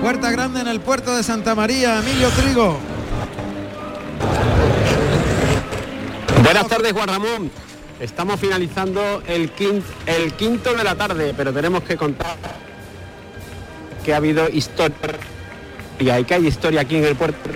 Puerta 0.00 0.30
grande 0.30 0.60
en 0.60 0.68
el 0.68 0.80
puerto 0.80 1.16
de 1.16 1.22
Santa 1.22 1.54
María, 1.54 1.98
Emilio 1.98 2.28
Trigo. 2.30 2.78
Buenas 6.44 6.68
tardes, 6.68 6.92
Juan 6.92 7.08
Ramón. 7.08 7.50
Estamos 7.98 8.38
finalizando 8.38 9.22
el 9.26 9.50
quinto, 9.50 9.86
el 10.06 10.32
quinto 10.34 10.72
de 10.74 10.84
la 10.84 10.94
tarde, 10.94 11.34
pero 11.36 11.52
tenemos 11.52 11.82
que 11.82 11.96
contar 11.96 12.36
que 14.08 14.14
ha 14.14 14.16
habido 14.16 14.48
historia 14.48 14.96
y 15.98 16.24
que 16.24 16.32
hay 16.32 16.46
historia 16.46 16.80
aquí 16.80 16.96
en 16.96 17.04
el 17.04 17.14
puerto. 17.14 17.50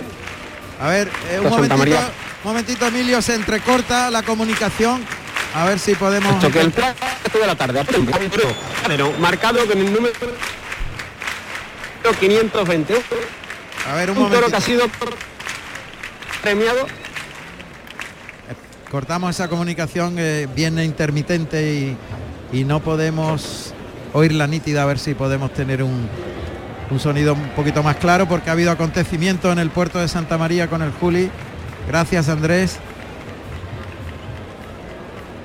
A 0.79 0.87
ver, 0.87 1.09
eh, 1.31 1.39
un, 1.39 1.49
momentito, 1.49 1.97
momentito, 2.43 2.85
Emilio, 2.85 3.23
se 3.23 3.33
entrecorta 3.33 4.11
la 4.11 4.21
comunicación. 4.21 5.03
A 5.55 5.65
ver 5.65 5.79
si 5.79 5.95
podemos... 5.95 6.31
Esto 6.35 6.51
que 6.51 6.61
el 6.61 6.69
plato 6.69 7.39
de 7.39 7.47
la 7.47 7.55
tarde, 7.55 7.83
pero 8.85 9.11
marcado 9.13 9.65
con 9.65 9.79
el 9.79 9.91
número 9.91 10.13
520. 12.19 13.01
A 13.89 13.95
ver, 13.95 14.11
un, 14.11 14.17
un 14.19 14.29
toro 14.29 14.47
que 14.47 14.55
ha 14.55 14.61
sido 14.61 14.85
premiado 16.43 16.85
cortamos 18.91 19.31
esa 19.31 19.47
comunicación 19.47 20.17
eh, 20.19 20.47
viene 20.55 20.85
intermitente 20.85 21.73
y, 21.73 21.97
y, 22.51 22.63
no 22.63 22.79
podemos 22.79 23.73
oírla 24.13 24.45
nítida 24.45 24.83
a 24.83 24.85
ver 24.85 24.99
si 24.99 25.15
podemos 25.15 25.51
tener 25.51 25.81
un, 25.81 26.07
un, 26.89 26.99
sonido 26.99 27.33
un 27.33 27.49
poquito 27.49 27.83
más 27.83 27.97
claro 27.97 28.27
porque 28.27 28.49
ha 28.49 28.53
habido 28.53 28.71
acontecimiento 28.71 29.51
en 29.51 29.59
el 29.59 29.69
puerto 29.69 29.99
de 29.99 30.07
Santa 30.07 30.37
María 30.37 30.67
con 30.67 30.81
el 30.81 30.91
Juli. 30.91 31.29
Gracias 31.87 32.29
Andrés. 32.29 32.79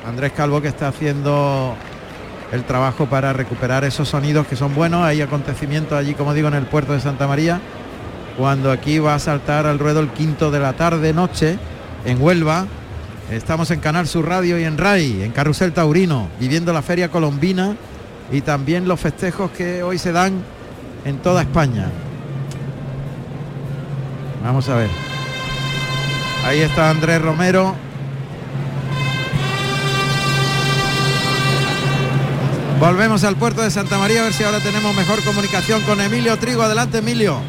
Andrés 0.07 0.33
Calvo 0.33 0.63
que 0.63 0.69
está 0.69 0.89
haciendo 0.89 1.75
el 2.53 2.65
trabajo 2.65 3.07
para 3.07 3.33
recuperar 3.33 3.85
esos 3.85 4.09
sonidos 4.09 4.47
que 4.47 4.57
son 4.57 4.75
buenos. 4.75 5.05
Hay 5.05 5.21
acontecimientos 5.21 5.99
allí, 5.99 6.15
como 6.15 6.35
digo, 6.35 6.49
en 6.49 6.55
el 6.55 6.67
puerto 6.67 6.93
de 6.93 7.01
Santa 7.01 7.27
María. 7.27 7.61
Cuando 8.37 8.71
aquí 8.71 8.99
va 8.99 9.15
a 9.15 9.19
saltar 9.19 9.67
al 9.67 9.79
ruedo 9.79 10.01
el 10.01 10.09
quinto 10.11 10.51
de 10.51 10.61
la 10.61 10.73
tarde 10.75 11.13
noche 11.13 11.59
en 12.05 12.23
Huelva, 12.23 12.67
Estamos 13.31 13.71
en 13.71 13.81
Canal 13.81 14.09
Sur 14.09 14.27
Radio 14.27 14.59
y 14.59 14.65
en 14.65 14.79
RAI, 14.79 15.23
en 15.23 15.33
Carrusel 15.33 15.75
Taurino, 15.75 16.31
viviendo 16.41 16.73
la 16.73 16.81
Feria 16.81 17.11
Colombina 17.11 17.77
y 18.33 18.41
también 18.41 18.89
los 18.89 18.99
festejos 18.99 19.51
que 19.51 19.83
hoy 19.83 19.99
se 19.99 20.13
dan 20.13 20.43
en 21.05 21.19
toda 21.19 21.43
España. 21.43 21.87
Vamos 24.43 24.69
a 24.69 24.77
ver. 24.77 24.91
Ahí 26.45 26.61
está 26.61 26.91
Andrés 26.91 27.21
Romero. 27.21 27.75
Volvemos 32.81 33.25
al 33.25 33.37
puerto 33.37 33.61
de 33.63 33.73
Santa 33.73 33.99
María 33.99 34.21
a 34.21 34.25
ver 34.25 34.33
si 34.33 34.45
ahora 34.45 34.61
tenemos 34.61 34.95
mejor 34.95 35.23
comunicación 35.25 35.83
con 35.83 36.01
Emilio 36.01 36.39
Trigo. 36.39 36.63
Adelante, 36.63 36.99
Emilio. 36.99 37.41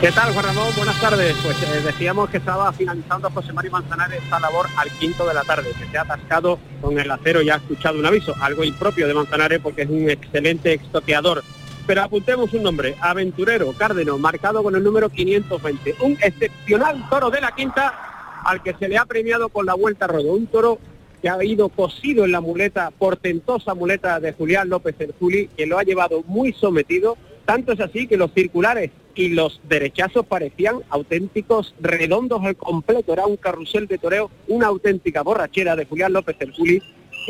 ¿Qué 0.00 0.12
tal, 0.12 0.32
Juan 0.34 0.44
Ramón? 0.44 0.68
Buenas 0.76 1.00
tardes. 1.00 1.36
Pues 1.42 1.56
eh, 1.62 1.80
decíamos 1.82 2.28
que 2.28 2.36
estaba 2.38 2.70
finalizando 2.72 3.30
José 3.30 3.52
María 3.52 3.70
Manzanares 3.70 4.22
esta 4.22 4.40
labor 4.40 4.66
al 4.76 4.90
quinto 4.90 5.26
de 5.26 5.32
la 5.32 5.42
tarde, 5.42 5.72
que 5.78 5.88
se 5.88 5.96
ha 5.96 6.02
atascado 6.02 6.58
con 6.82 6.98
el 6.98 7.10
acero 7.10 7.40
y 7.40 7.48
ha 7.48 7.56
escuchado 7.56 7.98
un 7.98 8.04
aviso, 8.04 8.34
algo 8.40 8.62
impropio 8.62 9.06
de 9.06 9.14
Manzanares 9.14 9.60
porque 9.62 9.82
es 9.82 9.88
un 9.88 10.10
excelente 10.10 10.72
extoqueador. 10.72 11.42
Pero 11.86 12.02
apuntemos 12.02 12.52
un 12.52 12.64
nombre, 12.64 12.96
Aventurero 13.00 13.72
Cárdeno, 13.72 14.18
marcado 14.18 14.62
con 14.62 14.74
el 14.74 14.82
número 14.82 15.08
520. 15.08 15.96
Un 16.00 16.12
excepcional 16.20 17.08
toro 17.08 17.30
de 17.30 17.40
la 17.40 17.52
quinta 17.52 18.42
al 18.44 18.60
que 18.62 18.74
se 18.74 18.88
le 18.88 18.98
ha 18.98 19.04
premiado 19.04 19.48
con 19.50 19.66
la 19.66 19.74
vuelta 19.74 20.06
a 20.06 20.08
rodo. 20.08 20.32
Un 20.32 20.48
toro 20.48 20.80
que 21.22 21.28
ha 21.28 21.42
ido 21.44 21.68
cosido 21.68 22.24
en 22.24 22.32
la 22.32 22.40
muleta, 22.40 22.90
portentosa 22.90 23.74
muleta 23.74 24.18
de 24.18 24.32
Julián 24.32 24.68
López 24.68 24.96
el 24.98 25.14
Juli, 25.18 25.48
que 25.56 25.66
lo 25.66 25.78
ha 25.78 25.84
llevado 25.84 26.24
muy 26.26 26.52
sometido. 26.52 27.16
Tanto 27.44 27.72
es 27.72 27.80
así 27.80 28.08
que 28.08 28.16
los 28.16 28.32
circulares 28.32 28.90
y 29.14 29.28
los 29.28 29.60
derechazos 29.68 30.26
parecían 30.26 30.80
auténticos 30.90 31.72
redondos 31.80 32.42
al 32.42 32.56
completo. 32.56 33.12
Era 33.12 33.26
un 33.26 33.36
carrusel 33.36 33.86
de 33.86 33.98
toreo, 33.98 34.30
una 34.48 34.66
auténtica 34.66 35.22
borrachera 35.22 35.76
de 35.76 35.86
Julián 35.86 36.12
López 36.12 36.36
el 36.40 36.52
Juli, 36.52 36.82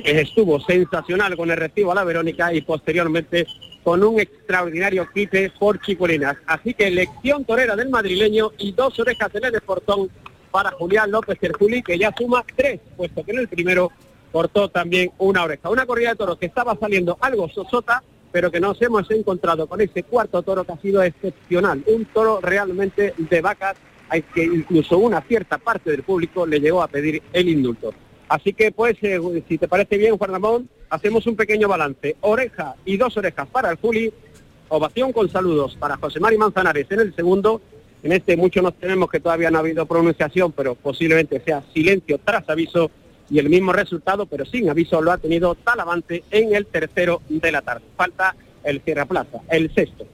que 0.03 0.19
estuvo 0.19 0.61
sensacional 0.61 1.37
con 1.37 1.51
el 1.51 1.59
recibo 1.59 1.93
a 1.93 1.95
la 1.95 2.05
Verónica 2.05 2.55
y 2.55 2.63
posteriormente 2.63 3.47
con 3.87 4.03
un 4.03 4.19
extraordinario 4.19 5.07
quite 5.15 5.49
por 5.61 5.81
Chiculinas. 5.81 6.37
Así 6.45 6.75
que 6.75 6.91
lección 6.91 7.45
torera 7.45 7.77
del 7.77 7.89
madrileño 7.89 8.51
y 8.59 8.73
dos 8.73 8.99
orejas 8.99 9.33
en 9.33 9.45
el 9.45 9.55
esportón 9.55 10.11
para 10.51 10.73
Julián 10.73 11.13
López 11.13 11.39
el 11.41 11.53
Juli, 11.53 11.85
que 11.85 11.97
ya 11.97 12.13
suma 12.19 12.45
tres, 12.57 12.81
puesto 12.97 13.23
que 13.23 13.31
en 13.31 13.39
el 13.39 13.47
primero 13.47 13.93
cortó 14.33 14.69
también 14.71 15.13
una 15.19 15.45
oreja. 15.45 15.71
Una 15.71 15.87
corrida 15.87 16.09
de 16.11 16.17
toros 16.17 16.37
que 16.37 16.47
estaba 16.47 16.77
saliendo 16.77 17.17
algo 17.21 17.49
sosota, 17.49 18.03
pero 18.33 18.51
que 18.51 18.59
nos 18.59 18.83
hemos 18.83 19.09
encontrado 19.13 19.69
con 19.69 19.81
ese 19.81 20.03
cuarto 20.03 20.43
toro 20.43 20.65
que 20.65 20.73
ha 20.73 20.79
sido 20.79 21.01
excepcional, 21.05 21.85
un 21.87 22.07
toro 22.07 22.41
realmente 22.41 23.15
de 23.17 23.41
vacas, 23.41 23.77
que 24.35 24.43
incluso 24.43 24.99
una 24.99 25.21
cierta 25.21 25.59
parte 25.59 25.93
del 25.93 26.03
público 26.03 26.45
le 26.45 26.59
llegó 26.59 26.83
a 26.83 26.89
pedir 26.89 27.23
el 27.33 27.49
indulto. 27.49 27.95
Así 28.29 28.53
que 28.53 28.73
pues, 28.73 28.97
eh, 29.03 29.21
si 29.49 29.59
te 29.59 29.69
parece 29.69 29.97
bien, 29.99 30.17
Juan 30.19 30.33
Ramón, 30.33 30.69
hacemos 30.91 31.27
un 31.27 31.37
pequeño 31.37 31.69
balance. 31.69 32.17
Oreja 32.21 32.75
y 32.85 32.97
dos 32.97 33.17
orejas 33.17 33.47
para 33.49 33.71
el 33.71 33.77
Juli, 33.77 34.13
ovación 34.69 35.13
con 35.13 35.29
saludos 35.31 35.77
para 35.79 35.97
José 35.97 36.21
Mari 36.21 36.39
Manzanares 36.39 36.87
en 36.91 37.01
el 37.01 37.15
segundo. 37.15 37.61
En 38.03 38.13
este 38.13 38.37
mucho 38.37 38.63
nos 38.63 38.75
tenemos 38.75 39.11
que 39.11 39.21
todavía 39.21 39.51
no 39.51 39.59
ha 39.59 39.61
habido 39.61 39.87
pronunciación, 39.87 40.53
pero 40.53 40.75
posiblemente 40.75 41.41
sea 41.41 41.63
silencio 41.73 42.19
tras 42.25 42.49
aviso 42.49 42.91
y 43.29 43.39
el 43.39 43.49
mismo 43.49 43.73
resultado, 43.73 44.27
pero 44.27 44.45
sin 44.45 44.69
aviso, 44.71 45.01
lo 45.01 45.11
ha 45.13 45.19
tenido 45.19 45.55
Talavante 45.55 46.23
en 46.31 46.55
el 46.55 46.67
tercero 46.67 47.23
de 47.29 47.53
la 47.53 47.63
tarde. 47.63 47.85
Falta 47.97 48.37
el 48.63 48.83
Sierra 48.83 49.07
Plaza, 49.07 49.41
el 49.49 49.73
sexto. 49.75 50.07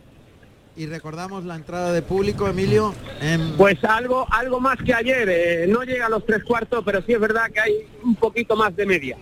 Y 0.74 0.86
recordamos 0.86 1.44
la 1.44 1.56
entrada 1.56 1.92
de 1.92 2.00
público, 2.00 2.48
Emilio. 2.48 2.94
En... 3.20 3.52
Pues 3.58 3.82
algo, 3.84 4.26
algo 4.30 4.58
más 4.58 4.78
que 4.78 4.94
ayer. 4.94 5.28
eh, 5.28 5.66
no 5.68 5.82
llega 5.82 6.06
a 6.06 6.08
los 6.08 6.24
tres 6.24 6.42
cuartos, 6.44 6.82
pero 6.84 7.02
sí 7.02 7.12
es 7.12 7.20
verdad 7.20 7.50
que 7.52 7.60
hay 7.60 7.72
un 8.02 8.14
poquito 8.14 8.56
más 8.56 8.74
de 8.74 8.86
media. 8.86 9.18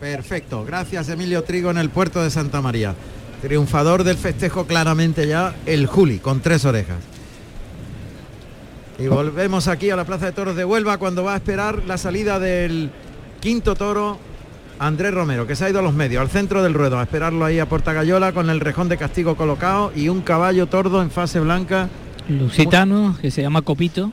Perfecto, 0.00 0.64
gracias 0.64 1.10
Emilio 1.10 1.44
Trigo 1.44 1.70
en 1.70 1.76
el 1.76 1.90
puerto 1.90 2.22
de 2.22 2.30
Santa 2.30 2.62
María. 2.62 2.94
Triunfador 3.42 4.02
del 4.04 4.16
festejo 4.16 4.66
claramente 4.66 5.26
ya 5.26 5.54
el 5.66 5.86
Juli, 5.86 6.18
con 6.18 6.40
tres 6.40 6.64
orejas. 6.64 6.98
Y 8.98 9.06
volvemos 9.06 9.68
aquí 9.68 9.90
a 9.90 9.96
la 9.96 10.04
Plaza 10.04 10.26
de 10.26 10.32
Toros 10.32 10.56
de 10.56 10.64
Huelva 10.64 10.96
cuando 10.96 11.24
va 11.24 11.34
a 11.34 11.36
esperar 11.36 11.84
la 11.86 11.98
salida 11.98 12.38
del 12.38 12.90
quinto 13.40 13.74
toro 13.74 14.18
Andrés 14.80 15.12
Romero, 15.12 15.46
que 15.46 15.54
se 15.56 15.66
ha 15.66 15.68
ido 15.68 15.80
a 15.80 15.82
los 15.82 15.92
medios, 15.92 16.22
al 16.22 16.30
centro 16.30 16.62
del 16.62 16.72
ruedo, 16.72 16.98
a 16.98 17.02
esperarlo 17.02 17.44
ahí 17.44 17.58
a 17.58 17.68
Portagayola 17.68 18.32
con 18.32 18.48
el 18.48 18.60
rejón 18.60 18.88
de 18.88 18.96
castigo 18.96 19.36
colocado 19.36 19.92
y 19.94 20.08
un 20.08 20.22
caballo 20.22 20.68
tordo 20.68 21.02
en 21.02 21.10
fase 21.10 21.38
blanca. 21.38 21.90
Lusitano, 22.30 23.14
que 23.20 23.30
se 23.30 23.42
llama 23.42 23.60
Copito 23.60 24.10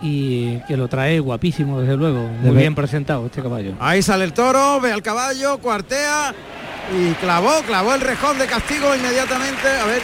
y 0.00 0.56
que 0.66 0.78
lo 0.78 0.88
trae 0.88 1.20
guapísimo, 1.20 1.82
desde 1.82 1.98
luego. 1.98 2.26
Muy 2.40 2.56
bien 2.56 2.74
presentado 2.74 3.26
este 3.26 3.42
caballo. 3.42 3.74
Ahí 3.78 4.00
sale 4.00 4.24
el 4.24 4.32
toro, 4.32 4.80
ve 4.80 4.90
al 4.90 5.02
caballo, 5.02 5.58
cuartea 5.58 6.34
y 6.98 7.12
clavó, 7.16 7.60
clavó 7.66 7.94
el 7.94 8.00
rejón 8.00 8.38
de 8.38 8.46
castigo 8.46 8.94
inmediatamente. 8.96 9.68
A 9.68 9.84
ver, 9.84 10.00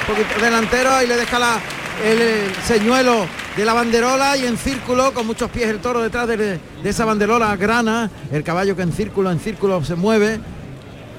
un 0.00 0.16
poquito 0.16 0.44
delantero 0.44 1.00
y 1.00 1.06
le 1.06 1.16
deja 1.16 1.38
la, 1.38 1.60
el, 2.04 2.52
señuelo 2.64 3.24
de 3.56 3.64
la 3.64 3.72
banderola 3.72 4.36
y 4.36 4.46
en 4.46 4.56
círculo, 4.56 5.12
con 5.12 5.26
muchos 5.26 5.50
pies 5.50 5.68
el 5.68 5.78
toro 5.78 6.02
detrás 6.02 6.26
de, 6.26 6.36
de 6.36 6.58
esa 6.84 7.04
banderola 7.04 7.54
grana, 7.56 8.10
el 8.32 8.42
caballo 8.42 8.74
que 8.74 8.82
en 8.82 8.92
círculo, 8.92 9.30
en 9.30 9.38
círculo 9.38 9.84
se 9.84 9.94
mueve, 9.94 10.40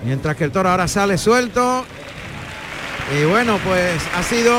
mientras 0.03 0.35
que 0.35 0.43
el 0.43 0.51
toro 0.51 0.69
ahora 0.69 0.87
sale 0.87 1.17
suelto. 1.17 1.85
Y 3.17 3.23
bueno, 3.25 3.57
pues 3.63 4.01
ha 4.17 4.23
sido 4.23 4.53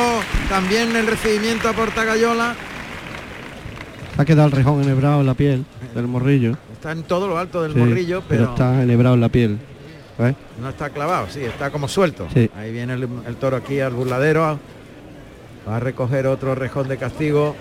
también 0.48 0.94
el 0.96 1.06
recibimiento 1.06 1.68
a 1.68 1.72
Portagayola. 1.72 2.54
Ha 4.18 4.24
quedado 4.24 4.46
el 4.46 4.52
rejón 4.52 4.82
enhebrado 4.82 5.20
en 5.20 5.26
la 5.26 5.34
piel 5.34 5.64
del 5.94 6.06
morrillo. 6.06 6.56
Está 6.72 6.92
en 6.92 7.02
todo 7.02 7.28
lo 7.28 7.38
alto 7.38 7.62
del 7.62 7.72
Sí, 7.74 7.78
morrillo, 7.78 8.22
pero, 8.28 8.44
está 8.44 8.82
enhebrado 8.82 9.14
en 9.16 9.20
la 9.20 9.28
piel. 9.28 9.58
¿ves? 10.18 10.34
no 10.62 10.70
está 10.70 10.88
clavado, 10.88 11.26
sí, 11.28 11.40
está 11.42 11.70
como 11.70 11.88
suelto. 11.88 12.26
Sí. 12.32 12.48
Ahí 12.56 12.72
viene 12.72 12.94
el, 12.94 13.06
el 13.26 13.36
toro 13.36 13.56
aquí 13.56 13.80
al 13.80 13.92
burladero. 13.92 14.58
Va 15.68 15.76
a 15.76 15.80
recoger 15.80 16.26
otro 16.26 16.54
rejón 16.54 16.88
de 16.88 16.96
castigo 16.96 17.56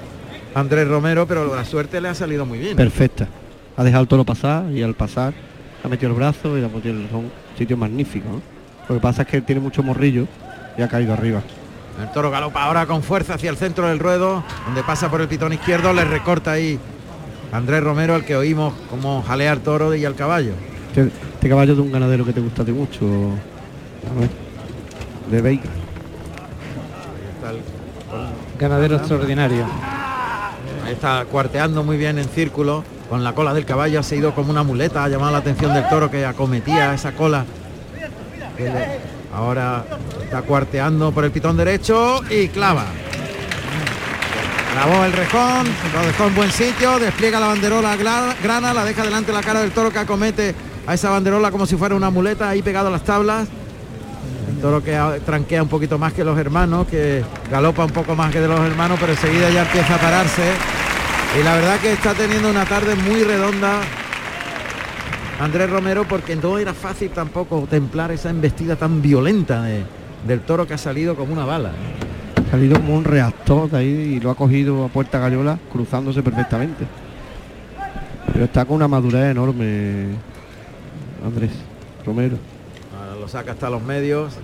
Andrés 0.54 0.88
Romero, 0.88 1.28
pero 1.28 1.54
la 1.54 1.66
suerte 1.66 2.00
le 2.00 2.08
ha 2.08 2.16
salido 2.16 2.46
muy 2.46 2.60
bien. 2.60 2.78
Perfecta. 2.78 3.28
Ha 3.76 3.84
dejado 3.84 4.04
el 4.04 4.08
toro 4.08 4.24
pasar 4.24 4.72
y 4.72 4.84
al 4.84 4.94
pasar 4.94 5.34
ha 5.84 5.88
metido 5.88 6.12
el 6.12 6.18
brazo 6.18 6.58
y 6.58 6.62
le 6.62 6.68
ha 6.68 6.70
metido 6.70 6.96
el 6.96 7.04
rejón. 7.04 7.32
Sitio 7.58 7.78
magnífico. 7.78 8.30
¿no? 8.30 8.42
Lo 8.88 8.96
que 8.96 9.02
pasa 9.02 9.24
es 9.24 9.28
que 9.28 9.42
tiene 9.42 9.62
mucho 9.62 9.84
morrillo 9.84 10.28
y 10.78 10.82
ha 10.82 10.88
caído 10.88 11.14
arriba. 11.14 11.42
El 12.02 12.12
toro 12.12 12.30
galopa 12.30 12.64
ahora 12.64 12.86
con 12.86 13.04
fuerza 13.04 13.36
hacia 13.36 13.50
el 13.50 13.58
centro 13.58 13.88
del 13.88 14.00
ruedo, 14.00 14.44
donde 14.66 14.84
pasa 14.84 15.10
por 15.10 15.22
el 15.22 15.28
pitón 15.28 15.54
izquierdo, 15.54 15.94
le 15.94 16.04
recorta 16.04 16.52
ahí 16.52 16.78
Andrés 17.52 17.84
Romero, 17.84 18.16
al 18.16 18.26
que 18.26 18.36
oímos 18.36 18.74
como 18.90 19.24
jalea 19.24 19.54
al 19.54 19.62
toro 19.62 19.96
y 19.96 20.04
al 20.04 20.16
caballo. 20.16 20.54
Este, 20.90 21.10
este 21.34 21.50
caballo 21.50 21.76
de 21.76 21.82
un 21.82 21.92
ganadero 21.92 22.26
que 22.26 22.34
te 22.34 22.42
gusta 22.42 22.64
mucho. 22.64 23.06
A 23.06 24.20
ver, 24.20 24.30
de 25.32 25.42
Veiga. 25.42 25.85
Ganadero 28.60 28.96
extraordinario. 28.98 29.66
Está 30.90 31.26
cuarteando 31.26 31.84
muy 31.84 31.98
bien 31.98 32.18
en 32.20 32.30
círculo, 32.30 32.84
con 33.10 33.24
la 33.24 33.34
cola 33.34 33.54
del 33.54 33.66
caballo, 33.66 34.00
ha 34.00 34.04
sido 34.04 34.34
como 34.36 34.52
una 34.52 34.64
muleta, 34.64 35.04
ha 35.04 35.10
llamado 35.10 35.32
la 35.32 35.38
atención 35.40 35.74
del 35.74 35.88
toro 35.90 36.10
que 36.12 36.26
acometía 36.26 36.94
esa 36.94 37.12
cola. 37.14 37.46
Ahora 39.34 39.84
está 40.24 40.42
cuarteando 40.44 41.12
por 41.12 41.26
el 41.26 41.32
pitón 41.32 41.58
derecho 41.58 42.22
y 42.30 42.48
clava. 42.48 42.86
Clavó 44.74 45.06
el 45.06 45.14
rejón, 45.14 45.68
lo 45.94 46.06
dejó 46.06 46.26
en 46.28 46.36
buen 46.36 46.52
sitio, 46.52 47.00
despliega 47.00 47.40
la 47.40 47.48
banderola 47.48 47.96
gra- 47.98 48.36
grana, 48.44 48.74
la 48.74 48.84
deja 48.86 49.04
delante 49.04 49.32
de 49.32 49.38
la 49.38 49.44
cara 49.44 49.62
del 49.62 49.72
toro 49.72 49.90
que 49.92 50.00
acomete 50.00 50.54
a 50.86 50.94
esa 50.94 51.10
banderola 51.10 51.50
como 51.52 51.66
si 51.66 51.76
fuera 51.78 51.96
una 51.96 52.10
muleta 52.10 52.50
ahí 52.50 52.62
pegado 52.62 52.88
a 52.90 52.92
las 52.92 53.04
tablas. 53.04 53.48
Toro 54.66 54.82
que 54.84 54.98
tranquea 55.24 55.62
un 55.62 55.70
poquito 55.70 56.00
más 56.00 56.12
que 56.12 56.24
los 56.24 56.36
hermanos, 56.40 56.88
que 56.88 57.24
galopa 57.52 57.86
un 57.86 57.92
poco 57.92 58.16
más 58.16 58.32
que 58.32 58.42
de 58.42 58.48
los 58.48 58.60
hermanos, 58.62 58.98
pero 59.00 59.12
enseguida 59.12 59.52
ya 59.52 59.62
empieza 59.62 59.94
a 59.94 59.98
pararse. 60.00 60.42
Y 61.40 61.44
la 61.44 61.54
verdad 61.54 61.78
que 61.80 61.94
está 61.94 62.16
teniendo 62.16 62.50
una 62.50 62.66
tarde 62.66 62.96
muy 62.96 63.24
redonda 63.24 63.82
Andrés 65.40 65.70
Romero 65.70 66.04
porque 66.08 66.36
no 66.36 66.58
era 66.58 66.74
fácil 66.74 67.12
tampoco 67.12 67.68
templar 67.70 68.10
esa 68.10 68.32
embestida 68.32 68.76
tan 68.76 69.04
violenta 69.04 69.62
de- 69.62 69.84
del 70.26 70.40
toro 70.40 70.66
que 70.66 70.74
ha 70.74 70.80
salido 70.80 71.16
como 71.16 71.34
una 71.34 71.46
bala. 71.46 71.70
Ha 72.48 72.50
salido 72.50 72.78
como 72.78 72.96
un 72.96 73.04
reactor 73.04 73.70
de 73.70 73.78
ahí 73.78 73.88
y 74.16 74.20
lo 74.20 74.32
ha 74.32 74.36
cogido 74.36 74.84
a 74.84 74.88
puerta 74.88 75.20
gallola 75.20 75.60
cruzándose 75.72 76.24
perfectamente. 76.24 76.86
Pero 78.34 78.46
está 78.46 78.66
con 78.66 78.78
una 78.78 78.88
madurez 78.88 79.30
enorme 79.30 80.06
Andrés 81.24 81.52
Romero. 82.04 82.38
Ahora 82.98 83.20
lo 83.20 83.28
saca 83.28 83.52
hasta 83.52 83.70
los 83.70 83.84
medios, 83.84 84.34
eh, 84.34 84.38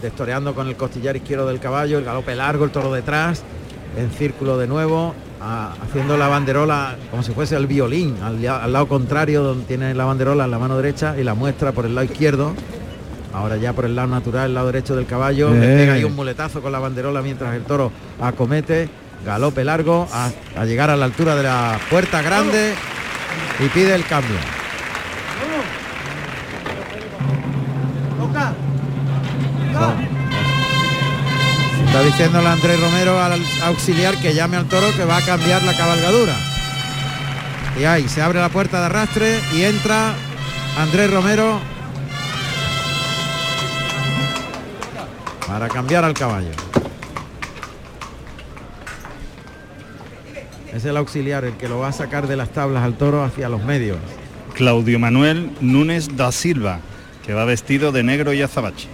destoreando 0.00 0.54
con 0.54 0.68
el 0.68 0.76
costillar 0.76 1.16
izquierdo 1.16 1.46
del 1.46 1.60
caballo, 1.60 1.98
el 1.98 2.04
galope 2.04 2.34
largo, 2.34 2.64
el 2.64 2.70
toro 2.70 2.92
detrás, 2.92 3.42
en 3.96 4.10
círculo 4.10 4.58
de 4.58 4.66
nuevo, 4.66 5.14
a- 5.40 5.72
haciendo 5.82 6.16
la 6.16 6.28
banderola 6.28 6.96
como 7.10 7.22
si 7.22 7.32
fuese 7.32 7.56
el 7.56 7.66
violín, 7.66 8.16
al, 8.22 8.40
lado 8.72 8.86
contrario 8.88 9.42
donde 9.42 9.64
tiene 9.66 9.94
la 9.94 10.04
banderola 10.04 10.44
en 10.44 10.50
la 10.50 10.58
mano 10.58 10.76
derecha 10.76 11.14
y 11.18 11.24
la 11.24 11.34
muestra 11.34 11.72
por 11.72 11.84
el 11.86 11.94
lado 11.94 12.04
izquierdo. 12.06 12.54
Ahora 13.34 13.56
ya 13.56 13.72
por 13.72 13.84
el 13.86 13.96
lado 13.96 14.08
natural, 14.08 14.46
el 14.50 14.54
lado 14.54 14.66
derecho 14.66 14.94
del 14.94 15.06
caballo, 15.06 15.50
le 15.50 15.74
Eh. 15.74 15.78
pega 15.78 15.94
ahí 15.94 16.04
un 16.04 16.14
muletazo 16.14 16.60
con 16.60 16.70
la 16.70 16.78
banderola 16.78 17.22
mientras 17.22 17.54
el 17.54 17.62
toro 17.62 17.90
acomete, 18.20 18.88
galope 19.24 19.64
largo, 19.64 20.06
a, 20.12 20.30
a 20.60 20.64
llegar 20.66 20.90
a 20.90 20.96
la 20.96 21.06
altura 21.06 21.34
de 21.34 21.42
la 21.44 21.78
puerta 21.90 22.20
grande 22.22 22.74
y 23.58 23.68
pide 23.68 23.94
el 23.94 24.04
cambio. 24.04 24.36
Está 31.86 32.02
diciéndole 32.02 32.48
Andrés 32.48 32.80
Romero 32.80 33.20
al 33.20 33.40
auxiliar 33.64 34.16
que 34.20 34.34
llame 34.34 34.56
al 34.56 34.66
toro 34.66 34.94
que 34.96 35.04
va 35.04 35.18
a 35.18 35.22
cambiar 35.22 35.62
la 35.62 35.76
cabalgadura. 35.76 36.34
Y 37.78 37.84
ahí 37.84 38.08
se 38.08 38.22
abre 38.22 38.40
la 38.40 38.48
puerta 38.48 38.80
de 38.80 38.86
arrastre 38.86 39.40
y 39.54 39.62
entra 39.62 40.14
Andrés 40.78 41.10
Romero 41.10 41.60
para 45.46 45.68
cambiar 45.68 46.04
al 46.04 46.14
caballo. 46.14 46.50
Es 50.72 50.84
el 50.86 50.96
auxiliar 50.96 51.44
el 51.44 51.58
que 51.58 51.68
lo 51.68 51.78
va 51.78 51.88
a 51.88 51.92
sacar 51.92 52.26
de 52.26 52.36
las 52.36 52.48
tablas 52.50 52.82
al 52.84 52.94
toro 52.94 53.22
hacia 53.22 53.50
los 53.50 53.62
medios. 53.62 53.98
Claudio 54.54 54.98
Manuel 54.98 55.50
Núñez 55.60 56.16
da 56.16 56.32
Silva, 56.32 56.80
que 57.26 57.34
va 57.34 57.44
vestido 57.44 57.92
de 57.92 58.02
negro 58.02 58.32
y 58.32 58.40
azabache. 58.40 58.88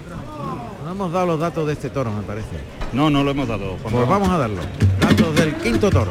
Hemos 0.98 1.12
dado 1.12 1.26
los 1.26 1.38
datos 1.38 1.64
de 1.64 1.74
este 1.74 1.90
toro, 1.90 2.10
me 2.12 2.22
parece. 2.22 2.48
No, 2.92 3.08
no 3.08 3.22
lo 3.22 3.30
hemos 3.30 3.46
dado. 3.46 3.76
Juan 3.82 3.82
Pues 3.82 3.92
Ramón. 3.94 4.08
vamos 4.08 4.28
a 4.30 4.38
darlo. 4.38 4.60
Datos 5.00 5.36
del 5.36 5.54
quinto 5.54 5.90
toro. 5.90 6.10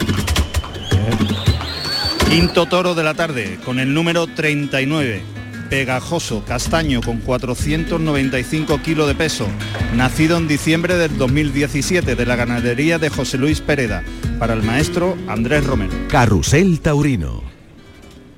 Quinto 2.29 2.65
toro 2.67 2.95
de 2.95 3.03
la 3.03 3.13
tarde, 3.13 3.59
con 3.65 3.79
el 3.79 3.93
número 3.93 4.27
39. 4.27 5.23
Pegajoso, 5.69 6.45
castaño, 6.45 7.01
con 7.01 7.17
495 7.17 8.81
kilos 8.81 9.09
de 9.09 9.15
peso. 9.15 9.45
Nacido 9.93 10.37
en 10.37 10.47
diciembre 10.47 10.95
del 10.95 11.17
2017 11.17 12.15
de 12.15 12.25
la 12.25 12.37
ganadería 12.37 12.97
de 12.97 13.09
José 13.09 13.37
Luis 13.37 13.59
Pereda. 13.59 14.03
Para 14.39 14.53
el 14.53 14.63
maestro 14.63 15.17
Andrés 15.27 15.65
Romero. 15.65 15.91
Carrusel 16.07 16.79
Taurino. 16.79 17.43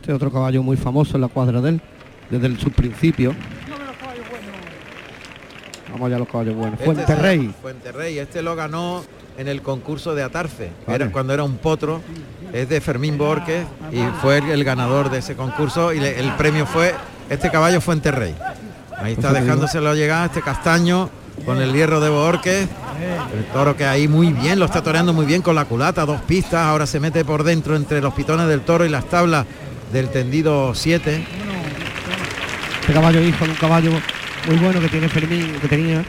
Este 0.01 0.13
otro 0.13 0.31
caballo 0.31 0.63
muy 0.63 0.77
famoso 0.77 1.13
en 1.13 1.21
la 1.21 1.27
cuadra 1.27 1.61
de 1.61 1.69
él, 1.69 1.81
desde 2.31 2.47
el, 2.47 2.59
sus 2.59 2.73
principios. 2.73 3.35
Vamos 5.99 6.11
ya 6.11 6.15
a 6.15 6.19
los 6.19 6.29
caballos 6.29 6.55
buenos. 6.55 6.73
Este 6.79 6.85
Fuente 6.85 7.11
es- 7.13 7.19
Rey. 7.19 7.53
Fuenterrey, 7.61 8.19
este 8.19 8.41
lo 8.41 8.55
ganó 8.55 9.03
en 9.37 9.49
el 9.49 9.61
concurso 9.61 10.15
de 10.15 10.23
Atarfe, 10.23 10.67
que 10.85 10.91
Vale. 10.91 11.03
era 11.03 11.11
cuando 11.11 11.33
era 11.33 11.43
un 11.43 11.57
potro, 11.57 11.99
es 12.53 12.69
de 12.69 12.79
Fermín 12.79 13.17
Borges 13.17 13.65
y 13.91 13.99
fue 14.21 14.37
el, 14.37 14.49
el 14.49 14.63
ganador 14.63 15.09
de 15.09 15.17
ese 15.17 15.35
concurso 15.35 15.91
y 15.91 15.99
le- 15.99 16.17
el 16.17 16.31
premio 16.35 16.65
fue 16.65 16.95
este 17.29 17.51
caballo 17.51 17.81
Fuenterrey. 17.81 18.33
Ahí 18.97 19.11
está 19.11 19.33
te 19.33 19.41
dejándoselo 19.41 19.93
llegar 19.93 20.27
este 20.27 20.41
castaño 20.41 21.09
con 21.45 21.61
el 21.61 21.73
hierro 21.73 21.99
de 21.99 22.09
Borges. 22.09 22.69
El 23.35 23.43
toro 23.51 23.75
que 23.75 23.85
ahí 23.85 24.07
muy 24.07 24.31
bien, 24.31 24.57
lo 24.57 24.63
está 24.65 24.81
toreando 24.81 25.11
muy 25.11 25.25
bien 25.25 25.41
con 25.41 25.53
la 25.55 25.65
culata, 25.65 26.05
dos 26.05 26.21
pistas, 26.21 26.61
ahora 26.65 26.85
se 26.85 27.01
mete 27.01 27.25
por 27.25 27.43
dentro 27.43 27.75
entre 27.75 27.99
los 27.99 28.13
pitones 28.13 28.47
del 28.47 28.61
toro 28.61 28.85
y 28.85 28.89
las 28.89 29.03
tablas 29.09 29.45
del 29.91 30.07
tendido 30.07 30.73
7. 30.73 31.25
Este 32.81 32.93
caballo 32.93 33.21
hijo 33.21 33.43
de 33.43 33.51
un 33.51 33.57
caballo 33.57 33.91
muy 34.47 34.57
bueno 34.57 34.79
que 34.79 34.87
tiene 34.89 35.09
Fermín, 35.09 35.53
que 35.61 35.67
tenía, 35.67 36.03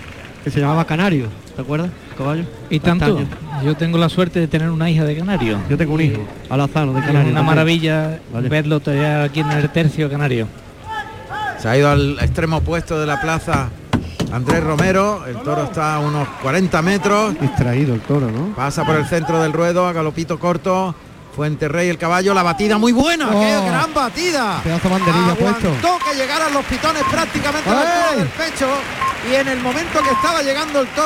que 0.44 0.50
se 0.50 0.60
llamaba 0.60 0.84
Canario. 0.84 1.26
¿Te 1.54 1.62
acuerdas? 1.62 1.90
Caballo. 2.16 2.44
Y 2.70 2.80
tanto, 2.80 3.16
Castaño. 3.16 3.28
yo 3.64 3.76
tengo 3.76 3.98
la 3.98 4.08
suerte 4.08 4.40
de 4.40 4.48
tener 4.48 4.70
una 4.70 4.88
hija 4.90 5.04
de 5.04 5.16
Canario. 5.16 5.58
Yo 5.68 5.76
tengo 5.76 5.94
un 5.94 6.00
hijo, 6.00 6.22
Alazano, 6.48 6.92
de 6.92 7.00
Es 7.00 7.06
Canario. 7.06 7.28
una 7.30 7.40
también. 7.40 7.46
maravilla 7.46 8.18
Vale. 8.32 8.48
verlo 8.48 8.80
todavía 8.80 9.24
aquí 9.24 9.40
en 9.40 9.50
el 9.50 9.68
tercio 9.70 10.08
canario. 10.10 10.46
Se 11.58 11.68
ha 11.68 11.76
ido 11.76 11.90
al 11.90 12.18
extremo 12.20 12.58
opuesto 12.58 12.98
de 12.98 13.06
la 13.06 13.20
plaza 13.20 13.68
Andrés 14.32 14.62
Romero, 14.62 15.26
el 15.26 15.36
toro 15.42 15.64
está 15.64 15.96
a 15.96 15.98
unos 15.98 16.26
40 16.42 16.80
metros. 16.82 17.38
Distraído 17.40 17.94
el 17.94 18.00
toro, 18.00 18.30
¿no? 18.30 18.54
Pasa 18.54 18.84
por 18.84 18.94
el 18.96 19.04
centro 19.06 19.42
del 19.42 19.52
ruedo 19.52 19.86
a 19.86 19.92
galopito 19.92 20.38
corto. 20.38 20.94
Fuente 21.41 21.68
Rey 21.68 21.88
el 21.88 21.97
caballo, 21.97 22.34
la 22.34 22.43
batida 22.43 22.76
muy 22.76 22.93
buena, 22.93 23.30
Oh. 23.32 23.41
qué 23.41 23.66
gran 23.66 23.95
batida. 23.95 24.61
Pedazo 24.62 24.88
de 24.91 24.95
banderilla 24.95 25.34
puesto. 25.36 25.70
Que 26.05 26.14
llegaran 26.14 26.53
los 26.53 26.62
pitones 26.66 27.03
prácticamente 27.11 27.70
a 27.70 27.72
la 27.72 27.80
altura 27.80 28.16
del 28.18 28.28
pecho 28.28 28.66
y 29.30 29.34
en 29.36 29.49
el 29.49 29.61
momento 29.61 30.03
que 30.03 30.11
estaba 30.11 30.43
llegando 30.43 30.80
el 30.80 30.86
toro 30.88 30.99